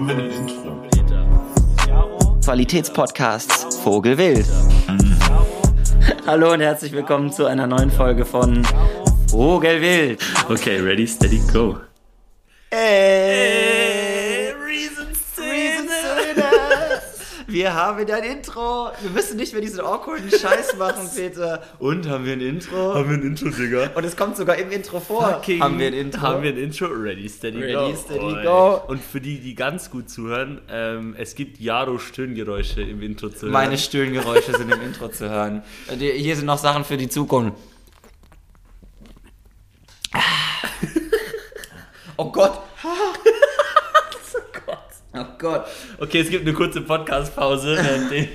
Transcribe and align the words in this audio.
Haben 0.00 0.08
wir 0.08 0.16
ein 0.16 0.30
Intro? 0.30 0.80
Qualitätspodcasts 2.42 3.76
Vogelwild. 3.80 4.46
Hallo 6.26 6.54
und 6.54 6.60
herzlich 6.62 6.92
willkommen 6.92 7.30
zu 7.30 7.44
einer 7.44 7.66
neuen 7.66 7.90
Folge 7.90 8.24
von 8.24 8.66
Vogelwild. 9.28 10.22
Okay, 10.48 10.80
ready, 10.80 11.06
steady, 11.06 11.42
go. 11.52 11.76
Ey, 12.70 13.49
Wir 17.60 17.74
haben 17.74 18.10
ein 18.10 18.24
Intro. 18.24 18.90
Wir 19.02 19.10
müssen 19.10 19.36
nicht 19.36 19.52
mehr 19.52 19.60
diesen 19.60 19.80
awkwarden 19.80 20.30
Scheiß 20.30 20.76
machen, 20.78 21.06
Peter. 21.14 21.62
Und 21.78 22.08
haben 22.08 22.24
wir 22.24 22.32
ein 22.32 22.40
Intro? 22.40 22.94
Haben 22.94 23.10
wir 23.10 23.18
ein 23.18 23.22
Intro, 23.22 23.50
Digga? 23.50 23.90
Und 23.94 24.02
es 24.02 24.16
kommt 24.16 24.38
sogar 24.38 24.56
im 24.56 24.70
Intro 24.70 24.98
vor. 24.98 25.28
Fucking 25.28 25.60
haben 25.60 25.78
wir 25.78 25.88
ein 25.88 25.92
Intro? 25.92 26.22
Haben 26.22 26.42
wir 26.42 26.52
ein 26.52 26.56
Intro? 26.56 26.86
Ready, 26.86 27.28
steady, 27.28 27.58
Ready, 27.58 27.74
go. 27.74 27.94
steady, 27.94 28.42
go. 28.44 28.80
Und 28.88 29.04
für 29.04 29.20
die, 29.20 29.40
die 29.40 29.54
ganz 29.54 29.90
gut 29.90 30.08
zuhören, 30.08 30.62
ähm, 30.70 31.14
es 31.18 31.34
gibt 31.34 31.60
Jaro-Stöhngeräusche 31.60 32.80
im 32.80 33.02
Intro 33.02 33.28
zu 33.28 33.42
hören. 33.42 33.52
Meine 33.52 33.76
Stöhngeräusche 33.76 34.56
sind 34.56 34.72
im 34.72 34.80
Intro 34.80 35.08
zu 35.08 35.28
hören. 35.28 35.62
Hier 35.98 36.36
sind 36.36 36.46
noch 36.46 36.56
Sachen 36.56 36.84
für 36.84 36.96
die 36.96 37.10
Zukunft. 37.10 37.58
Oh 42.16 42.30
Gott. 42.30 42.52
Oh 45.12 45.24
Gott. 45.38 45.66
Okay, 45.98 46.20
es 46.20 46.30
gibt 46.30 46.46
eine 46.46 46.54
kurze 46.54 46.80
Podcast-Pause. 46.80 47.78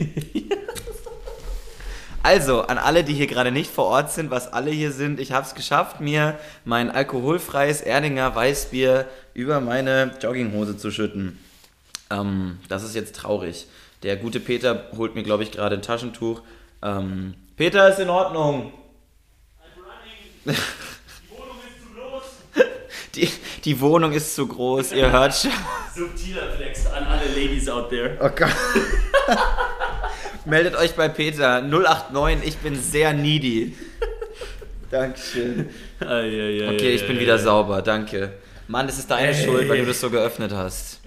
Also, 2.25 2.61
an 2.63 2.79
alle, 2.79 3.03
die 3.03 3.13
hier 3.13 3.27
gerade 3.27 3.51
nicht 3.51 3.69
vor 3.69 3.85
Ort 3.85 4.11
sind, 4.11 4.31
was 4.31 4.51
alle 4.51 4.71
hier 4.71 4.91
sind, 4.91 5.19
ich 5.19 5.31
habe 5.31 5.45
es 5.45 5.53
geschafft, 5.53 6.01
mir 6.01 6.39
mein 6.63 6.89
alkoholfreies 6.89 7.81
Erdinger 7.81 8.33
Weißbier 8.33 9.05
über 9.35 9.59
meine 9.61 10.11
Jogginghose 10.19 10.75
zu 10.75 10.89
schütten. 10.89 11.37
Ähm, 12.09 12.57
das 12.67 12.81
ist 12.81 12.95
jetzt 12.95 13.15
traurig. 13.15 13.67
Der 14.01 14.17
gute 14.17 14.39
Peter 14.39 14.87
holt 14.97 15.13
mir, 15.13 15.21
glaube 15.21 15.43
ich, 15.43 15.51
gerade 15.51 15.75
ein 15.75 15.83
Taschentuch. 15.83 16.41
Ähm, 16.81 17.35
Peter 17.57 17.89
ist 17.89 17.99
in 17.99 18.09
Ordnung. 18.09 18.73
Die, 23.15 23.29
die 23.63 23.79
Wohnung 23.79 24.11
ist 24.11 24.35
zu 24.35 24.47
groß, 24.47 24.91
ihr 24.93 25.11
hört 25.11 25.33
schon. 25.35 25.51
Subtiler 25.95 26.51
Flex 26.51 26.85
an 26.87 27.05
alle 27.05 27.27
Ladies 27.35 27.69
out 27.69 27.89
there. 27.89 28.17
Oh 28.21 28.29
Gott. 28.35 28.49
Meldet 30.45 30.75
euch 30.75 30.93
bei 30.95 31.09
Peter 31.09 31.61
089, 31.61 32.47
ich 32.47 32.57
bin 32.57 32.75
sehr 32.79 33.13
needy. 33.13 33.75
Dankeschön. 34.91 35.69
Okay, 35.99 36.91
ich 36.95 37.07
bin 37.07 37.19
wieder 37.19 37.37
sauber, 37.39 37.81
danke. 37.81 38.33
Mann, 38.67 38.87
es 38.87 38.99
ist 38.99 39.09
deine 39.09 39.29
Ey. 39.29 39.45
Schuld, 39.45 39.67
weil 39.69 39.79
du 39.79 39.85
das 39.85 39.99
so 39.99 40.09
geöffnet 40.09 40.51
hast. 40.53 40.99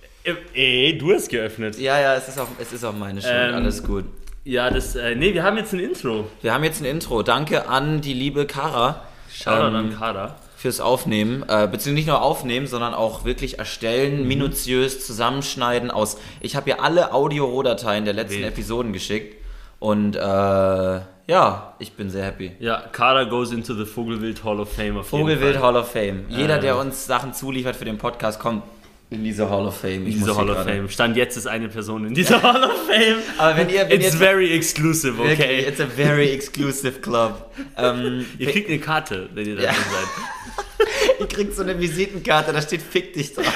Ey, 0.54 0.98
du 0.98 1.12
hast 1.14 1.28
geöffnet. 1.28 1.78
Ja, 1.78 1.98
ja, 2.00 2.14
es 2.16 2.28
ist 2.28 2.38
auch, 2.38 2.48
es 2.60 2.72
ist 2.72 2.84
auch 2.84 2.92
meine 2.94 3.20
Schuld, 3.22 3.32
Ähm. 3.34 3.54
alles 3.54 3.82
gut. 3.82 4.04
Ja, 4.44 4.70
das, 4.70 4.96
äh, 4.96 5.14
nee, 5.14 5.32
wir 5.34 5.42
haben 5.42 5.56
jetzt 5.56 5.72
ein 5.72 5.80
Intro. 5.80 6.26
Wir 6.42 6.52
haben 6.54 6.64
jetzt 6.64 6.80
ein 6.80 6.84
Intro. 6.86 7.22
Danke 7.22 7.68
an 7.68 8.00
die 8.00 8.14
liebe 8.14 8.46
Kara 8.46 9.02
Shoutout 9.32 9.68
Ähm, 9.68 9.74
an 9.76 9.98
Kader. 9.98 10.36
Fürs 10.58 10.80
Aufnehmen. 10.80 11.42
Äh, 11.44 11.68
beziehungsweise 11.70 11.90
nicht 11.94 12.08
nur 12.08 12.20
aufnehmen, 12.20 12.66
sondern 12.66 12.92
auch 12.92 13.24
wirklich 13.24 13.58
erstellen, 13.60 14.22
Mhm. 14.22 14.28
minutiös 14.28 15.06
zusammenschneiden 15.06 15.90
aus. 15.90 16.18
Ich 16.40 16.56
habe 16.56 16.68
ihr 16.68 16.82
alle 16.82 17.14
Audio-Rohdateien 17.14 18.04
der 18.04 18.12
letzten 18.14 18.40
Wild. 18.40 18.48
Episoden 18.48 18.92
geschickt. 18.92 19.36
Und 19.78 20.16
äh, 20.16 20.20
ja, 20.20 21.74
ich 21.78 21.92
bin 21.92 22.10
sehr 22.10 22.24
happy. 22.24 22.50
Ja, 22.58 22.82
Kader 22.90 23.26
goes 23.26 23.52
into 23.52 23.74
the 23.74 23.84
Vogelwild 23.84 24.42
Hall 24.42 24.58
of 24.58 24.72
Fame 24.72 25.04
Vogelwild. 25.04 25.60
Hall 25.62 25.76
of 25.76 25.88
Fame. 25.92 26.24
Jeder, 26.28 26.56
Äh. 26.56 26.60
der 26.60 26.76
uns 26.78 27.06
Sachen 27.06 27.32
zuliefert 27.32 27.76
für 27.76 27.84
den 27.84 27.96
Podcast, 27.98 28.40
kommt 28.40 28.64
in 29.10 29.24
diese 29.24 29.48
Hall 29.48 29.66
of 29.66 29.78
Fame. 29.80 30.06
Ich 30.06 30.14
Diese 30.16 30.26
muss 30.26 30.36
hier 30.36 30.36
Hall 30.36 30.50
of 30.50 30.64
Fame. 30.64 30.88
Stand 30.88 31.16
jetzt 31.16 31.36
ist 31.36 31.46
eine 31.46 31.68
Person 31.68 32.06
in 32.06 32.14
dieser 32.14 32.42
Hall 32.42 32.62
of 32.64 32.86
Fame. 32.86 33.16
Aber 33.38 33.56
wenn 33.56 33.70
ihr, 33.70 33.88
wenn 33.88 34.00
It's 34.00 34.12
ihr 34.14 34.18
very 34.18 34.52
exclusive, 34.54 35.16
wirklich, 35.16 35.38
okay? 35.40 35.60
it's 35.66 35.80
a 35.80 35.86
very 35.86 36.28
exclusive 36.30 37.00
club. 37.00 37.50
ähm, 37.76 38.26
Ihr 38.38 38.50
kriegt 38.50 38.68
eine 38.68 38.78
Karte, 38.78 39.28
wenn 39.32 39.46
ihr 39.46 39.56
da 39.56 39.62
Ja. 39.62 39.70
drin 39.72 39.82
seid. 39.90 41.20
ihr 41.20 41.26
kriegt 41.28 41.54
so 41.54 41.62
eine 41.62 41.78
Visitenkarte, 41.80 42.52
da 42.52 42.60
steht 42.60 42.82
Fick 42.82 43.14
dich 43.14 43.34
drauf. 43.34 43.46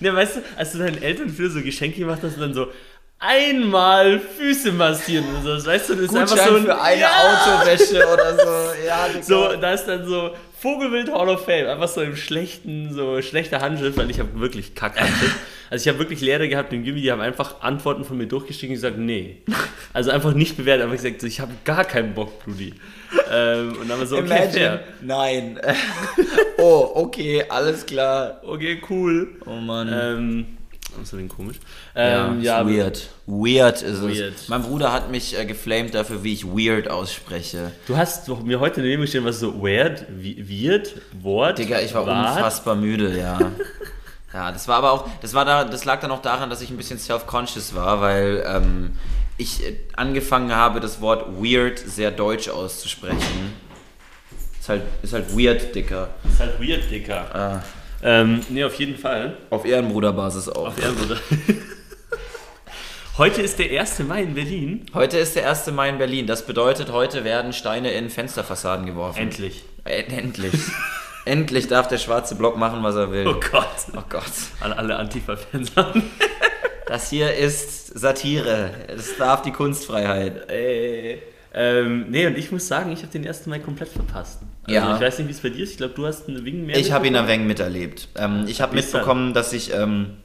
Ne, 0.00 0.14
weißt 0.14 0.36
du, 0.36 0.40
als 0.56 0.72
du 0.72 0.78
deinen 0.78 1.00
Eltern 1.00 1.30
für 1.30 1.48
so 1.48 1.62
Geschenke 1.62 2.00
gemacht 2.00 2.18
hast 2.22 2.34
und 2.34 2.40
dann 2.42 2.54
so 2.54 2.68
einmal 3.18 4.20
Füße 4.20 4.72
massieren 4.72 5.24
und 5.34 5.42
so, 5.42 5.66
weißt 5.66 5.88
du, 5.88 5.94
das 5.94 6.04
ist 6.04 6.16
einfach 6.16 6.36
Gutschein 6.36 6.48
so 6.50 6.56
ein, 6.56 6.64
für 6.64 6.80
eine 6.80 7.00
ja, 7.00 7.10
Autowäsche 7.60 8.06
oder 8.12 8.36
so. 8.36 8.86
Ja. 8.86 9.08
So, 9.22 9.56
da 9.56 9.72
ist 9.72 9.84
dann 9.86 10.06
so 10.06 10.32
Vogelwild 10.58 11.12
Hall 11.12 11.28
of 11.28 11.44
Fame, 11.44 11.66
einfach 11.66 11.88
so 11.88 12.00
im 12.00 12.16
schlechten, 12.16 12.92
so 12.92 13.20
schlechter 13.20 13.60
Handschrift, 13.60 13.98
weil 13.98 14.10
ich 14.10 14.18
habe 14.18 14.40
wirklich 14.40 14.74
Kack-Handschrift. 14.74 15.36
Also 15.68 15.82
ich 15.82 15.88
habe 15.88 15.98
wirklich 15.98 16.20
Lehrer 16.20 16.46
gehabt 16.46 16.72
im 16.72 16.84
Gimmi, 16.84 17.00
die 17.00 17.10
haben 17.10 17.20
einfach 17.20 17.60
Antworten 17.60 18.04
von 18.04 18.16
mir 18.16 18.28
durchgeschrieben 18.28 18.76
und 18.76 18.76
gesagt, 18.76 18.98
nee. 18.98 19.38
Also 19.92 20.12
einfach 20.12 20.32
nicht 20.32 20.56
bewertet, 20.56 20.84
einfach 20.84 21.02
gesagt, 21.02 21.24
ich 21.24 21.40
habe 21.40 21.52
gar 21.64 21.84
keinen 21.84 22.14
Bock, 22.14 22.44
Brudi. 22.44 22.72
Ähm, 23.32 23.70
und 23.70 23.80
dann 23.80 23.90
haben 23.90 23.98
wir 23.98 24.06
so, 24.06 24.16
okay, 24.18 24.26
Imagine. 24.26 24.52
fair. 24.52 24.84
Nein. 25.00 25.60
oh, 26.58 26.92
okay, 26.94 27.44
alles 27.48 27.84
klar. 27.84 28.40
Okay, 28.44 28.80
cool. 28.88 29.40
Oh 29.44 29.56
Mann. 29.56 29.88
Ähm, 29.92 30.46
ist 31.02 31.12
denn 31.12 31.28
komisch? 31.28 31.56
ja, 31.94 32.26
Ähm, 32.28 32.38
ist 32.40 32.44
ja, 32.44 32.66
weird. 32.68 33.08
Weird 33.26 33.82
ist 33.82 34.02
Weird. 34.02 34.34
es. 34.36 34.48
Mein 34.48 34.62
Bruder 34.62 34.92
hat 34.92 35.10
mich 35.10 35.38
äh, 35.38 35.44
geflamed 35.44 35.94
dafür, 35.94 36.22
wie 36.24 36.32
ich 36.32 36.44
weird 36.46 36.88
ausspreche. 36.88 37.72
Du 37.86 37.96
hast 37.96 38.28
doch 38.28 38.42
mir 38.42 38.60
heute 38.60 38.80
daneben 38.80 39.02
gestellt, 39.02 39.24
was 39.24 39.40
so 39.40 39.62
weird, 39.62 40.04
weird, 40.10 40.94
Wort. 41.22 41.58
Digga, 41.58 41.80
ich 41.80 41.94
war 41.94 42.06
Wart. 42.06 42.36
unfassbar 42.36 42.74
müde, 42.76 43.18
ja. 43.18 43.38
Ja, 44.32 44.52
das 44.52 44.68
war 44.68 44.76
aber 44.76 44.90
auch, 44.92 45.08
das 45.22 45.32
war 45.32 45.46
da, 45.46 45.64
das 45.64 45.86
lag 45.86 46.00
dann 46.00 46.10
auch 46.10 46.20
daran, 46.20 46.50
dass 46.50 46.60
ich 46.60 46.68
ein 46.68 46.76
bisschen 46.76 46.98
self-conscious 46.98 47.74
war, 47.74 48.02
weil 48.02 48.44
ähm, 48.46 48.92
ich 49.38 49.64
äh, 49.64 49.76
angefangen 49.96 50.54
habe, 50.54 50.80
das 50.80 51.00
Wort 51.00 51.26
weird 51.42 51.78
sehr 51.78 52.10
deutsch 52.10 52.50
auszusprechen. 52.50 53.54
Ist 54.60 54.68
halt, 54.68 54.82
ist 55.02 55.14
halt 55.14 55.34
weird, 55.38 55.74
Dicker. 55.74 56.10
Ist 56.28 56.40
halt 56.40 56.60
weird, 56.60 56.90
Dicker. 56.90 57.34
Ah, 57.34 57.62
Ähm, 58.06 58.40
nee, 58.50 58.62
auf 58.62 58.74
jeden 58.74 58.96
Fall. 58.96 59.36
auf 59.50 59.64
Ehrenbruderbasis 59.64 60.48
auch. 60.48 60.68
Auf 60.68 60.80
Ehrenbruder. 60.80 61.18
Heute 63.18 63.42
ist 63.42 63.58
der 63.58 63.80
1. 63.80 63.98
Mai 64.00 64.22
in 64.22 64.34
Berlin. 64.34 64.86
Heute 64.94 65.18
ist 65.18 65.34
der 65.34 65.48
1. 65.48 65.72
Mai 65.72 65.88
in 65.88 65.98
Berlin. 65.98 66.26
Das 66.26 66.46
bedeutet, 66.46 66.92
heute 66.92 67.24
werden 67.24 67.54
Steine 67.54 67.90
in 67.92 68.10
Fensterfassaden 68.10 68.84
geworfen. 68.84 69.18
Endlich. 69.18 69.64
Endlich. 69.84 70.52
endlich 71.24 71.66
darf 71.66 71.88
der 71.88 71.96
schwarze 71.96 72.34
Block 72.34 72.58
machen, 72.58 72.82
was 72.82 72.94
er 72.94 73.10
will. 73.10 73.26
Oh 73.26 73.40
Gott. 73.50 73.66
Oh 73.96 74.02
Gott. 74.08 74.22
An 74.60 74.72
alle 74.74 74.96
Antifa-Fans 74.96 75.76
an. 75.76 76.02
Das 76.86 77.10
hier 77.10 77.34
ist 77.34 77.98
Satire. 77.98 78.70
Es 78.86 79.16
darf 79.16 79.42
die 79.42 79.52
Kunstfreiheit. 79.52 80.48
Ey. 80.50 81.22
Ähm, 81.58 82.10
nee, 82.10 82.26
und 82.26 82.36
ich 82.36 82.52
muss 82.52 82.68
sagen, 82.68 82.92
ich 82.92 82.98
habe 83.00 83.10
den 83.10 83.26
1. 83.26 83.46
Mai 83.46 83.58
komplett 83.60 83.88
verpasst. 83.88 84.42
Also, 84.64 84.74
Ja. 84.74 84.94
Ich 84.94 85.00
weiß 85.00 85.18
nicht, 85.18 85.28
wie 85.28 85.32
es 85.32 85.40
bei 85.40 85.48
dir 85.48 85.64
ist. 85.64 85.70
Ich 85.72 85.76
glaube, 85.78 85.94
du 85.94 86.06
hast 86.06 86.28
einen 86.28 86.44
Wing 86.44 86.66
mehr. 86.66 86.76
Ich 86.76 86.92
habe 86.92 87.06
ihn 87.06 87.16
ein 87.16 87.26
wenig 87.26 87.46
miterlebt. 87.46 88.08
Ähm, 88.14 88.44
ich 88.46 88.60
habe 88.60 88.74
mitbekommen, 88.74 89.32
dass 89.32 89.52
ich. 89.54 89.72
Ähm, 89.72 90.18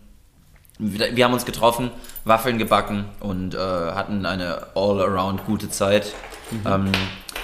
wir 0.78 1.26
haben 1.26 1.34
uns 1.34 1.46
getroffen, 1.46 1.92
Waffeln 2.26 2.58
gebacken 2.58 3.06
und 3.20 3.54
äh, 3.54 3.58
hatten 3.60 4.26
eine 4.26 4.68
all-around 4.74 5.46
gute 5.46 5.70
Zeit. 5.70 6.12
Ähm, 6.66 6.92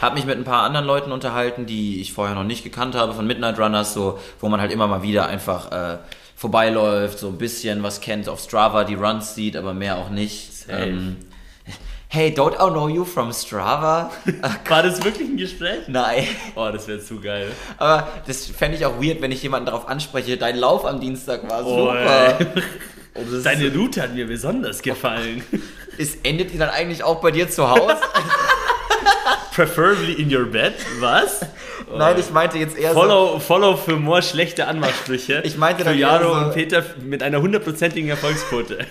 habe 0.02 0.16
mich 0.16 0.26
mit 0.26 0.38
ein 0.38 0.44
paar 0.44 0.64
anderen 0.64 0.88
Leuten 0.88 1.12
unterhalten, 1.12 1.66
die 1.68 2.02
ich 2.02 2.14
vorher 2.14 2.34
noch 2.36 2.44
nicht 2.44 2.64
gekannt 2.64 2.96
habe, 2.96 3.14
von 3.14 3.28
Midnight 3.28 3.60
Runners, 3.60 3.94
so, 3.94 4.20
wo 4.40 4.50
man 4.50 4.60
halt 4.60 4.72
immer 4.72 4.88
mal 4.88 5.04
wieder 5.04 5.28
einfach 5.28 5.72
äh, 5.72 5.98
vorbeiläuft, 6.36 7.20
so 7.20 7.28
ein 7.28 7.38
bisschen 7.38 7.84
was 7.84 8.02
kennt, 8.02 8.28
auf 8.28 8.40
Strava 8.40 8.84
die 8.84 8.96
Runs 8.96 9.36
sieht, 9.36 9.56
aber 9.56 9.74
mehr 9.74 9.98
auch 9.98 10.10
nicht. 10.10 10.66
Ähm, 10.70 11.18
hey, 12.10 12.30
don't 12.32 12.54
I 12.56 12.70
know 12.72 12.88
you 12.88 13.06
from 13.06 13.32
Strava? 13.34 14.12
War 14.68 14.84
das 14.84 15.04
wirklich 15.04 15.28
ein 15.30 15.38
Gespräch? 15.38 15.88
Nein. 15.88 16.28
Oh, 16.56 16.70
das 16.72 16.88
wäre 16.88 17.00
zu 17.00 17.20
geil. 17.20 17.52
Aber 17.78 18.08
das 18.26 18.46
fände 18.48 18.78
ich 18.78 18.86
auch 18.86 19.02
weird, 19.02 19.22
wenn 19.22 19.32
ich 19.32 19.44
jemanden 19.44 19.66
darauf 19.68 19.88
anspreche, 19.88 20.38
dein 20.38 20.58
Lauf 20.58 20.86
am 20.86 21.00
Dienstag 21.00 21.50
war 21.50 21.66
Oh, 21.66 21.92
super. 21.92 22.38
das 23.14 23.44
Deine 23.44 23.74
Route 23.74 24.02
hat 24.02 24.14
mir 24.14 24.28
besonders 24.28 24.82
gefallen. 24.82 25.44
ist, 25.98 26.26
endet 26.26 26.54
die 26.54 26.58
dann 26.58 26.70
eigentlich 26.70 27.04
auch 27.04 27.22
bei 27.22 27.32
dir 27.32 27.50
zu 27.50 27.70
Hause? 27.70 27.98
Preferably 29.54 30.14
in 30.14 30.34
your 30.34 30.46
bed. 30.46 30.74
Was? 31.00 31.42
Nein, 31.96 32.16
ich 32.20 32.30
meinte 32.32 32.60
jetzt 32.60 32.78
eher 32.78 32.94
so. 32.94 33.00
Follow, 33.00 33.40
follow 33.40 33.76
für 33.76 33.96
more 33.96 34.22
schlechte 34.22 34.68
Anmachsprüche. 34.68 35.42
Ich 35.46 35.58
meinte 35.58 35.84
für 35.84 35.90
dann 35.90 35.98
Jaro 35.98 36.34
so- 36.34 36.40
und 36.40 36.54
Peter 36.54 36.84
mit 37.04 37.24
einer 37.24 37.42
hundertprozentigen 37.42 38.10
Erfolgsquote. 38.10 38.86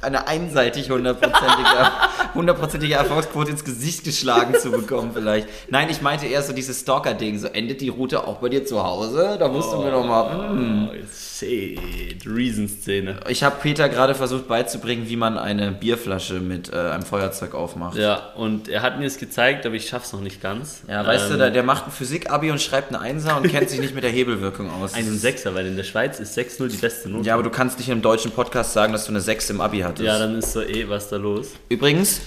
Eine 0.00 0.26
einseitig 0.26 0.90
hundertprozentige. 0.90 1.90
hundertprozentige 2.34 2.94
Erfolgsquote 2.94 3.50
ins 3.50 3.64
Gesicht 3.64 4.04
geschlagen 4.04 4.54
zu 4.54 4.70
bekommen 4.70 5.10
vielleicht. 5.12 5.48
Nein, 5.70 5.88
ich 5.90 6.02
meinte 6.02 6.26
eher 6.26 6.42
so 6.42 6.52
dieses 6.52 6.80
Stalker-Ding. 6.80 7.38
So 7.38 7.48
endet 7.48 7.80
die 7.80 7.88
Route 7.88 8.26
auch 8.26 8.36
bei 8.36 8.48
dir 8.48 8.64
zu 8.64 8.82
Hause? 8.82 9.36
Da 9.38 9.48
musst 9.48 9.72
du 9.72 9.78
mir 9.78 9.90
doch 9.90 10.04
mal... 10.04 10.54
Mm. 10.54 10.88
Oh, 10.90 10.94
shit. 11.38 11.78
Riesenszene. 12.26 13.20
Ich 13.28 13.42
habe 13.42 13.56
Peter 13.60 13.88
gerade 13.88 14.14
versucht 14.14 14.48
beizubringen, 14.48 15.08
wie 15.08 15.16
man 15.16 15.38
eine 15.38 15.72
Bierflasche 15.72 16.34
mit 16.40 16.72
äh, 16.72 16.76
einem 16.76 17.02
Feuerzeug 17.02 17.54
aufmacht. 17.54 17.96
Ja, 17.96 18.32
und 18.36 18.68
er 18.68 18.82
hat 18.82 18.98
mir 18.98 19.06
es 19.06 19.18
gezeigt, 19.18 19.66
aber 19.66 19.74
ich 19.74 19.88
schaff's 19.88 20.12
noch 20.12 20.20
nicht 20.20 20.40
ganz. 20.42 20.82
Ja, 20.88 21.06
weißt 21.06 21.26
Ähm, 21.26 21.32
du, 21.32 21.38
der, 21.38 21.50
der 21.50 21.62
macht 21.62 21.86
ein 21.86 21.92
Physik-Abi 21.92 22.50
und 22.50 22.60
schreibt 22.60 22.88
eine 22.88 23.00
Einser 23.00 23.36
und 23.36 23.48
kennt 23.48 23.70
sich 23.70 23.80
nicht 23.80 23.94
mit 23.94 24.04
der 24.04 24.10
Hebelwirkung 24.10 24.70
aus. 24.70 24.94
Einen 24.94 25.18
Sechser, 25.18 25.54
weil 25.54 25.66
in 25.66 25.76
der 25.76 25.84
Schweiz 25.84 26.18
ist 26.20 26.36
6-0 26.36 26.68
die 26.68 26.76
beste 26.76 27.08
Note. 27.08 27.26
ja, 27.26 27.34
aber 27.34 27.42
du 27.42 27.50
kannst 27.50 27.78
nicht 27.78 27.88
im 27.88 28.02
deutschen 28.02 28.30
Podcast 28.30 28.72
sagen, 28.72 28.92
dass 28.92 29.04
du 29.06 29.12
eine 29.12 29.20
6 29.20 29.50
im 29.50 29.60
Abi 29.60 29.80
hattest. 29.80 30.06
Ja, 30.06 30.18
dann 30.18 30.36
ist 30.38 30.52
so 30.52 30.62
eh 30.62 30.88
was 30.88 31.08
da 31.08 31.16
los. 31.16 31.48
Übrigens, 31.68 32.20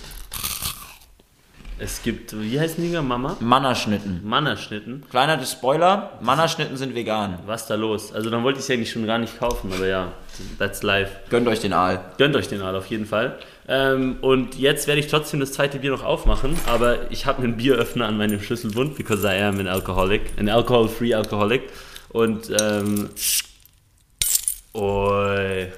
Es 1.82 2.04
gibt, 2.04 2.40
wie 2.40 2.60
heißen 2.60 2.84
die? 2.84 2.96
Mama? 3.02 3.38
Mannerschnitten. 3.40 4.22
Mannerschnitten. 4.24 5.04
Kleiner 5.10 5.44
Spoiler, 5.44 6.12
Mannerschnitten 6.22 6.78
sind 6.78 6.94
vegan. 6.94 7.40
Was 7.48 7.66
da 7.66 7.74
los? 7.74 8.14
Also 8.14 8.30
dann 8.30 8.44
wollte 8.44 8.60
ich 8.60 8.66
es 8.66 8.70
eigentlich 8.70 8.92
schon 8.92 9.08
gar 9.08 9.18
nicht 9.18 9.40
kaufen, 9.40 9.74
aber 9.74 9.88
ja, 9.88 10.12
that's 10.60 10.84
life. 10.84 11.12
Gönnt 11.32 11.48
euch 11.48 11.60
den 11.60 11.74
Aal. 11.74 12.00
Gönnt 12.20 12.36
euch 12.36 12.48
den 12.48 12.62
Aal 12.62 12.76
auf 12.76 12.86
jeden 12.86 13.08
Fall. 13.08 13.40
Ähm, 13.68 14.18
und 14.22 14.60
jetzt 14.60 14.86
werde 14.86 15.00
ich 15.00 15.08
trotzdem 15.08 15.40
das 15.40 15.54
zweite 15.54 15.80
Bier 15.80 15.90
noch 15.90 16.04
aufmachen, 16.04 16.56
aber 16.68 17.10
ich 17.10 17.26
habe 17.26 17.42
einen 17.42 17.58
Bieröffner 17.58 18.06
an 18.06 18.16
meinem 18.16 18.40
Schlüsselbund, 18.40 18.96
because 18.96 19.26
I 19.26 19.42
am 19.42 19.60
an 19.60 19.68
alcoholic, 19.68 20.22
an 20.38 20.50
alcohol-free 20.50 21.16
alcoholic. 21.16 21.64
Und 22.10 22.52
ähm, 22.62 23.10
oi. 24.76 25.72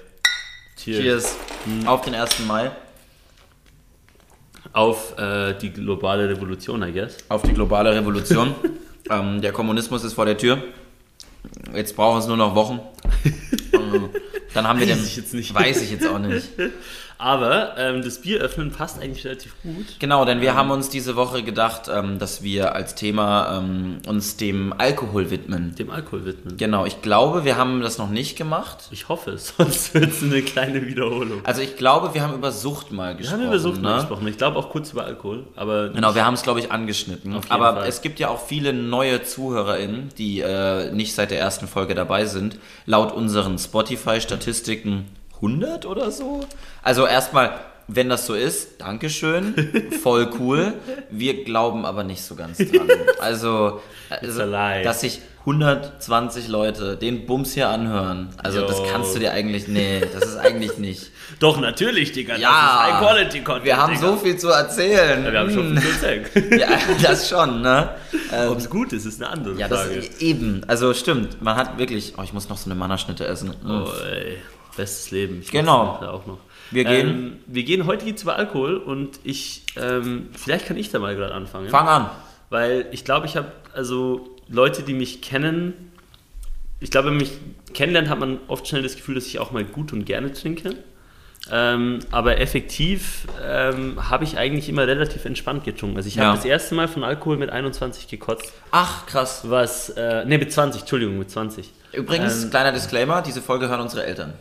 Cheers. 0.75 1.01
Cheers. 1.01 1.37
Auf 1.85 2.01
den 2.01 2.13
1. 2.13 2.39
Mai. 2.45 2.71
Auf 4.73 5.17
äh, 5.19 5.53
die 5.53 5.71
globale 5.71 6.27
Revolution, 6.27 6.83
I 6.83 6.91
guess. 6.91 7.17
Auf 7.29 7.43
die 7.43 7.53
globale 7.53 7.93
Revolution. 7.93 8.55
ähm, 9.09 9.41
der 9.41 9.51
Kommunismus 9.51 10.03
ist 10.03 10.13
vor 10.13 10.25
der 10.25 10.37
Tür. 10.37 10.63
Jetzt 11.73 11.95
brauchen 11.95 12.19
es 12.19 12.27
nur 12.27 12.37
noch 12.37 12.55
Wochen. 12.55 12.79
Ähm, 13.73 14.09
Dann 14.53 14.67
haben 14.67 14.79
wir 14.79 14.87
Weiß 14.87 14.97
den. 14.97 15.05
ich 15.07 15.17
jetzt 15.17 15.33
nicht. 15.33 15.55
Weiß 15.55 15.81
ich 15.81 15.89
jetzt 15.89 16.05
auch 16.05 16.19
nicht. 16.19 16.47
Aber 17.23 17.77
ähm, 17.77 18.03
das 18.03 18.19
Bier 18.19 18.41
öffnen 18.41 18.71
passt 18.71 19.01
eigentlich 19.01 19.23
relativ 19.25 19.55
gut. 19.63 19.85
Genau, 19.99 20.25
denn 20.25 20.41
wir 20.41 20.55
haben 20.55 20.71
uns 20.71 20.89
diese 20.89 21.15
Woche 21.15 21.41
gedacht, 21.41 21.83
ähm, 21.89 22.19
dass 22.19 22.43
wir 22.43 22.75
als 22.75 22.95
Thema 22.95 23.59
ähm, 23.59 23.99
uns 24.05 24.35
dem 24.35 24.73
Alkohol 24.77 25.31
widmen. 25.31 25.73
Dem 25.75 25.89
Alkohol 25.89 26.25
widmen. 26.25 26.57
Genau, 26.57 26.85
ich 26.85 27.01
glaube, 27.01 27.45
wir 27.45 27.55
haben 27.55 27.79
das 27.79 27.97
noch 27.97 28.09
nicht 28.09 28.37
gemacht. 28.37 28.89
Ich 28.91 29.07
hoffe 29.07 29.31
es, 29.31 29.53
sonst 29.57 29.93
wird 29.93 30.11
es 30.11 30.21
eine 30.21 30.41
kleine 30.41 30.85
Wiederholung. 30.85 31.39
Also 31.45 31.61
ich 31.61 31.77
glaube, 31.77 32.13
wir 32.13 32.23
haben 32.23 32.33
über 32.33 32.51
Sucht 32.51 32.91
mal 32.91 33.11
Wir 33.13 33.19
gesprochen. 33.19 33.39
haben 33.39 33.47
über 33.47 33.59
Sucht 33.59 33.81
mal 33.81 33.91
ne? 33.91 33.99
gesprochen. 34.01 34.27
Ich 34.27 34.37
glaube 34.37 34.57
auch 34.59 34.69
kurz 34.69 34.91
über 34.91 35.05
Alkohol, 35.05 35.45
aber 35.55 35.91
Genau, 35.91 36.15
wir 36.15 36.25
haben 36.25 36.33
es, 36.33 36.43
glaube 36.43 36.59
ich, 36.59 36.73
angeschnitten. 36.73 37.37
Aber 37.47 37.75
Fall. 37.75 37.87
es 37.87 38.01
gibt 38.01 38.19
ja 38.19 38.27
auch 38.27 38.45
viele 38.45 38.73
neue 38.73 39.23
ZuhörerInnen, 39.23 40.09
die 40.17 40.41
äh, 40.41 40.91
nicht 40.91 41.15
seit 41.15 41.31
der 41.31 41.39
ersten 41.39 41.69
Folge 41.69 41.95
dabei 41.95 42.25
sind. 42.25 42.57
Laut 42.85 43.13
unseren 43.13 43.57
Spotify-Statistiken 43.57 45.05
100 45.43 45.85
oder 45.85 46.09
so. 46.11 46.45
Also 46.81 47.05
erstmal, 47.05 47.51
wenn 47.87 48.07
das 48.09 48.25
so 48.25 48.33
ist, 48.33 48.79
Dankeschön, 48.81 49.53
voll 50.01 50.29
cool. 50.39 50.73
Wir 51.09 51.43
glauben 51.43 51.85
aber 51.85 52.03
nicht 52.03 52.21
so 52.23 52.35
ganz 52.35 52.57
dran. 52.59 52.87
Also, 53.19 53.81
also 54.09 54.51
dass 54.51 55.01
sich 55.01 55.19
120 55.41 56.47
Leute 56.47 56.95
den 56.95 57.25
Bums 57.25 57.53
hier 57.53 57.67
anhören, 57.67 58.29
also 58.41 58.65
das 58.65 58.77
Yo. 58.79 58.85
kannst 58.89 59.13
du 59.13 59.19
dir 59.19 59.33
eigentlich, 59.33 59.67
nee, 59.67 60.01
das 60.13 60.23
ist 60.23 60.37
eigentlich 60.37 60.77
nicht. 60.77 61.11
Doch, 61.39 61.59
natürlich, 61.59 62.13
Digga. 62.13 62.37
Ja, 62.37 62.49
das 62.49 62.61
ist 62.61 62.93
High-Quality-Content. 63.01 63.65
Wir 63.65 63.75
haben 63.77 63.93
Digga. 63.93 64.07
so 64.07 64.15
viel 64.15 64.37
zu 64.37 64.47
erzählen. 64.47 65.25
Ja, 65.25 65.31
wir 65.33 65.39
haben 65.41 65.51
schon 65.53 65.75
Hm. 65.75 65.77
viel 65.81 65.99
zu 65.99 66.07
erzählen. 66.07 66.51
Ja, 66.59 66.67
das 67.01 67.27
schon, 67.27 67.61
ne? 67.61 67.89
Ähm, 68.31 68.51
Ob 68.51 68.57
es 68.59 68.69
gut 68.69 68.93
ist, 68.93 69.05
ist 69.05 69.21
eine 69.21 69.31
andere 69.31 69.55
ja, 69.59 69.67
das 69.67 69.81
Frage. 69.81 70.09
eben. 70.19 70.61
Also 70.67 70.93
stimmt. 70.93 71.41
Man 71.41 71.57
hat 71.57 71.77
wirklich. 71.77 72.13
Oh, 72.17 72.21
ich 72.23 72.31
muss 72.31 72.47
noch 72.47 72.57
so 72.57 72.69
eine 72.69 72.75
Mannerschnitte 72.79 73.25
essen. 73.25 73.53
Oh, 73.67 73.89
ey. 74.05 74.37
Bestes 74.75 75.11
Leben. 75.11 75.39
Ich 75.41 75.51
Genau. 75.51 75.81
auch 76.01 76.25
noch. 76.25 76.39
Wir 76.71 76.83
gehen- 76.85 77.07
Ähm, 77.09 77.39
wir 77.47 77.63
gehen 77.63 77.85
heute 77.85 78.05
geht's 78.05 78.23
über 78.23 78.35
Alkohol 78.35 78.77
und 78.77 79.19
ich, 79.23 79.63
ähm, 79.79 80.29
vielleicht 80.33 80.65
kann 80.67 80.77
ich 80.77 80.89
da 80.89 80.99
mal 80.99 81.15
gerade 81.15 81.33
anfangen. 81.33 81.69
Fang 81.69 81.87
an. 81.87 82.09
Weil 82.49 82.87
ich 82.91 83.05
glaube, 83.05 83.25
ich 83.27 83.35
habe, 83.37 83.51
also 83.73 84.29
Leute, 84.47 84.81
die 84.83 84.93
mich 84.93 85.21
kennen, 85.21 85.91
ich 86.79 86.89
glaube, 86.91 87.07
wenn 87.07 87.15
man 87.17 87.21
mich 87.23 87.31
kennenlernt, 87.73 88.09
hat 88.09 88.19
man 88.19 88.39
oft 88.47 88.67
schnell 88.67 88.81
das 88.83 88.95
Gefühl, 88.95 89.15
dass 89.15 89.27
ich 89.27 89.39
auch 89.39 89.51
mal 89.51 89.63
gut 89.63 89.93
und 89.93 90.05
gerne 90.05 90.33
trinke. 90.33 90.75
Ähm, 91.51 91.99
aber 92.09 92.39
effektiv 92.39 93.27
ähm, 93.43 94.09
habe 94.09 94.23
ich 94.23 94.37
eigentlich 94.37 94.69
immer 94.69 94.87
relativ 94.87 95.25
entspannt 95.25 95.65
getrunken. 95.65 95.97
Also 95.97 96.07
ich 96.07 96.15
Ja. 96.15 96.25
habe 96.27 96.37
das 96.37 96.45
erste 96.45 96.73
Mal 96.73 96.87
von 96.87 97.03
Alkohol 97.03 97.37
mit 97.37 97.49
21 97.49 98.07
gekotzt. 98.07 98.53
Ach, 98.71 99.05
krass. 99.07 99.41
Was, 99.43 99.89
äh, 99.89 100.23
ne, 100.25 100.37
mit 100.37 100.53
20, 100.53 100.81
Entschuldigung, 100.81 101.19
mit 101.19 101.29
20. 101.29 101.69
Übrigens, 101.91 102.43
Ähm, 102.45 102.49
kleiner 102.49 102.71
Disclaimer: 102.71 103.21
diese 103.21 103.41
Folge 103.41 103.67
hören 103.67 103.81
unsere 103.81 104.05
Eltern. 104.05 104.33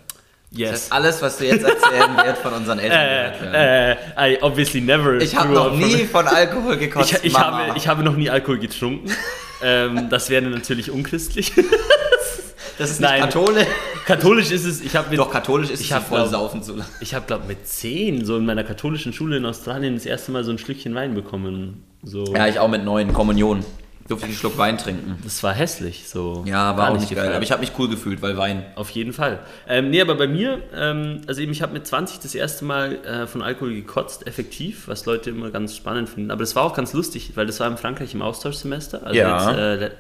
Das 0.52 0.58
Yes. 0.60 0.70
heißt, 0.72 0.93
alles, 0.93 1.22
was 1.22 1.38
du 1.38 1.46
jetzt 1.46 1.64
erzählen 1.64 2.14
wird, 2.25 2.37
von 2.38 2.52
unseren 2.52 2.78
Eltern 2.78 3.08
gehört 3.08 3.40
werden. 3.40 3.54
Äh, 3.54 3.93
äh, 4.32 4.34
I 4.34 4.43
obviously 4.43 4.81
never. 4.82 5.14
Ich 5.16 5.34
habe 5.34 5.52
noch 5.52 5.75
nie 5.75 6.04
von 6.04 6.26
Alkohol 6.28 6.76
gekotzt. 6.78 7.12
Ich, 7.22 7.25
ich, 7.32 7.38
habe, 7.38 7.76
ich 7.76 7.88
habe 7.88 8.02
noch 8.02 8.16
nie 8.16 8.28
Alkohol 8.28 8.58
getrunken. 8.58 9.10
ähm, 9.62 10.08
das 10.10 10.28
wäre 10.28 10.43
natürlich 10.44 10.90
unchristlich. 10.90 11.52
das 12.76 12.90
ist 12.90 13.00
nicht 13.00 13.08
Nein. 13.08 13.20
katholisch. 13.22 13.66
Katholisch 14.04 14.50
ist 14.50 14.64
es, 14.66 14.81
ich 14.82 14.93
mit, 15.08 15.19
Doch, 15.19 15.31
katholisch 15.31 15.70
ist 15.70 15.81
Ich 15.81 15.90
es, 15.93 16.02
voll 16.02 16.19
glaub- 16.19 16.31
saufen 16.31 16.62
zu 16.62 16.76
lassen. 16.76 16.90
ich 17.00 17.14
habe 17.14 17.25
glaube 17.26 17.44
mit 17.46 17.66
10 17.66 18.25
so 18.25 18.37
in 18.37 18.44
meiner 18.44 18.64
katholischen 18.64 19.12
Schule 19.12 19.37
in 19.38 19.46
Australien 19.46 19.94
das 19.94 20.05
erste 20.06 20.32
Mal 20.32 20.43
so 20.44 20.50
ein 20.50 20.58
Schlückchen 20.58 20.94
Wein 20.94 21.14
bekommen. 21.14 21.84
So. 22.02 22.25
Ja, 22.34 22.48
ich 22.48 22.58
auch 22.58 22.69
mit 22.69 22.84
neun 22.84 23.12
Kommunion. 23.14 23.64
Durfte 24.08 24.26
ich 24.26 24.32
einen 24.32 24.38
Schluck 24.38 24.58
Wein 24.58 24.78
trinken. 24.78 25.19
Das 25.25 25.43
war 25.43 25.52
hässlich, 25.54 26.08
so. 26.08 26.44
Ja, 26.46 26.76
war 26.76 26.90
auch 26.90 26.99
nicht 26.99 27.14
geil. 27.14 27.32
Aber 27.32 27.43
ich 27.43 27.52
habe 27.52 27.60
mich 27.60 27.72
cool 27.78 27.88
gefühlt, 27.88 28.20
weil 28.22 28.37
Wein. 28.37 28.64
Auf 28.75 28.90
jeden 28.90 29.12
Fall. 29.12 29.40
Ähm, 29.69 29.90
nee, 29.90 30.00
aber 30.00 30.14
bei 30.16 30.26
mir, 30.26 30.60
ähm, 30.75 31.20
also 31.26 31.40
eben, 31.40 31.52
ich 31.52 31.62
habe 31.62 31.72
mit 31.72 31.87
20 31.87 32.20
das 32.20 32.34
erste 32.34 32.64
Mal 32.64 32.96
äh, 33.04 33.26
von 33.26 33.43
Alkohol 33.43 33.75
gekotzt, 33.75 34.26
effektiv, 34.26 34.88
was 34.88 35.06
Leute 35.06 35.31
immer 35.31 35.50
ganz 35.50 35.76
spannend 35.76 36.08
finden. 36.08 36.31
Aber 36.31 36.40
das 36.40 36.56
war 36.56 36.62
auch 36.64 36.75
ganz 36.75 36.93
lustig, 36.93 37.32
weil 37.34 37.46
das 37.46 37.60
war 37.60 37.69
in 37.69 37.76
Frankreich 37.76 38.12
im 38.14 38.22
Austauschsemester. 38.22 39.06
Also 39.06 39.19
Ja. 39.19 39.50
jetzt, 39.50 39.58
äh, 39.58 39.76
le- 39.76 39.90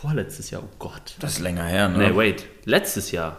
vorletztes 0.00 0.50
Jahr, 0.50 0.62
oh 0.64 0.68
Gott. 0.78 1.14
Das 1.20 1.32
ist 1.34 1.38
länger 1.40 1.64
her, 1.64 1.88
ne? 1.88 1.98
Nee, 2.10 2.16
wait. 2.16 2.46
Letztes 2.64 3.10
Jahr. 3.10 3.38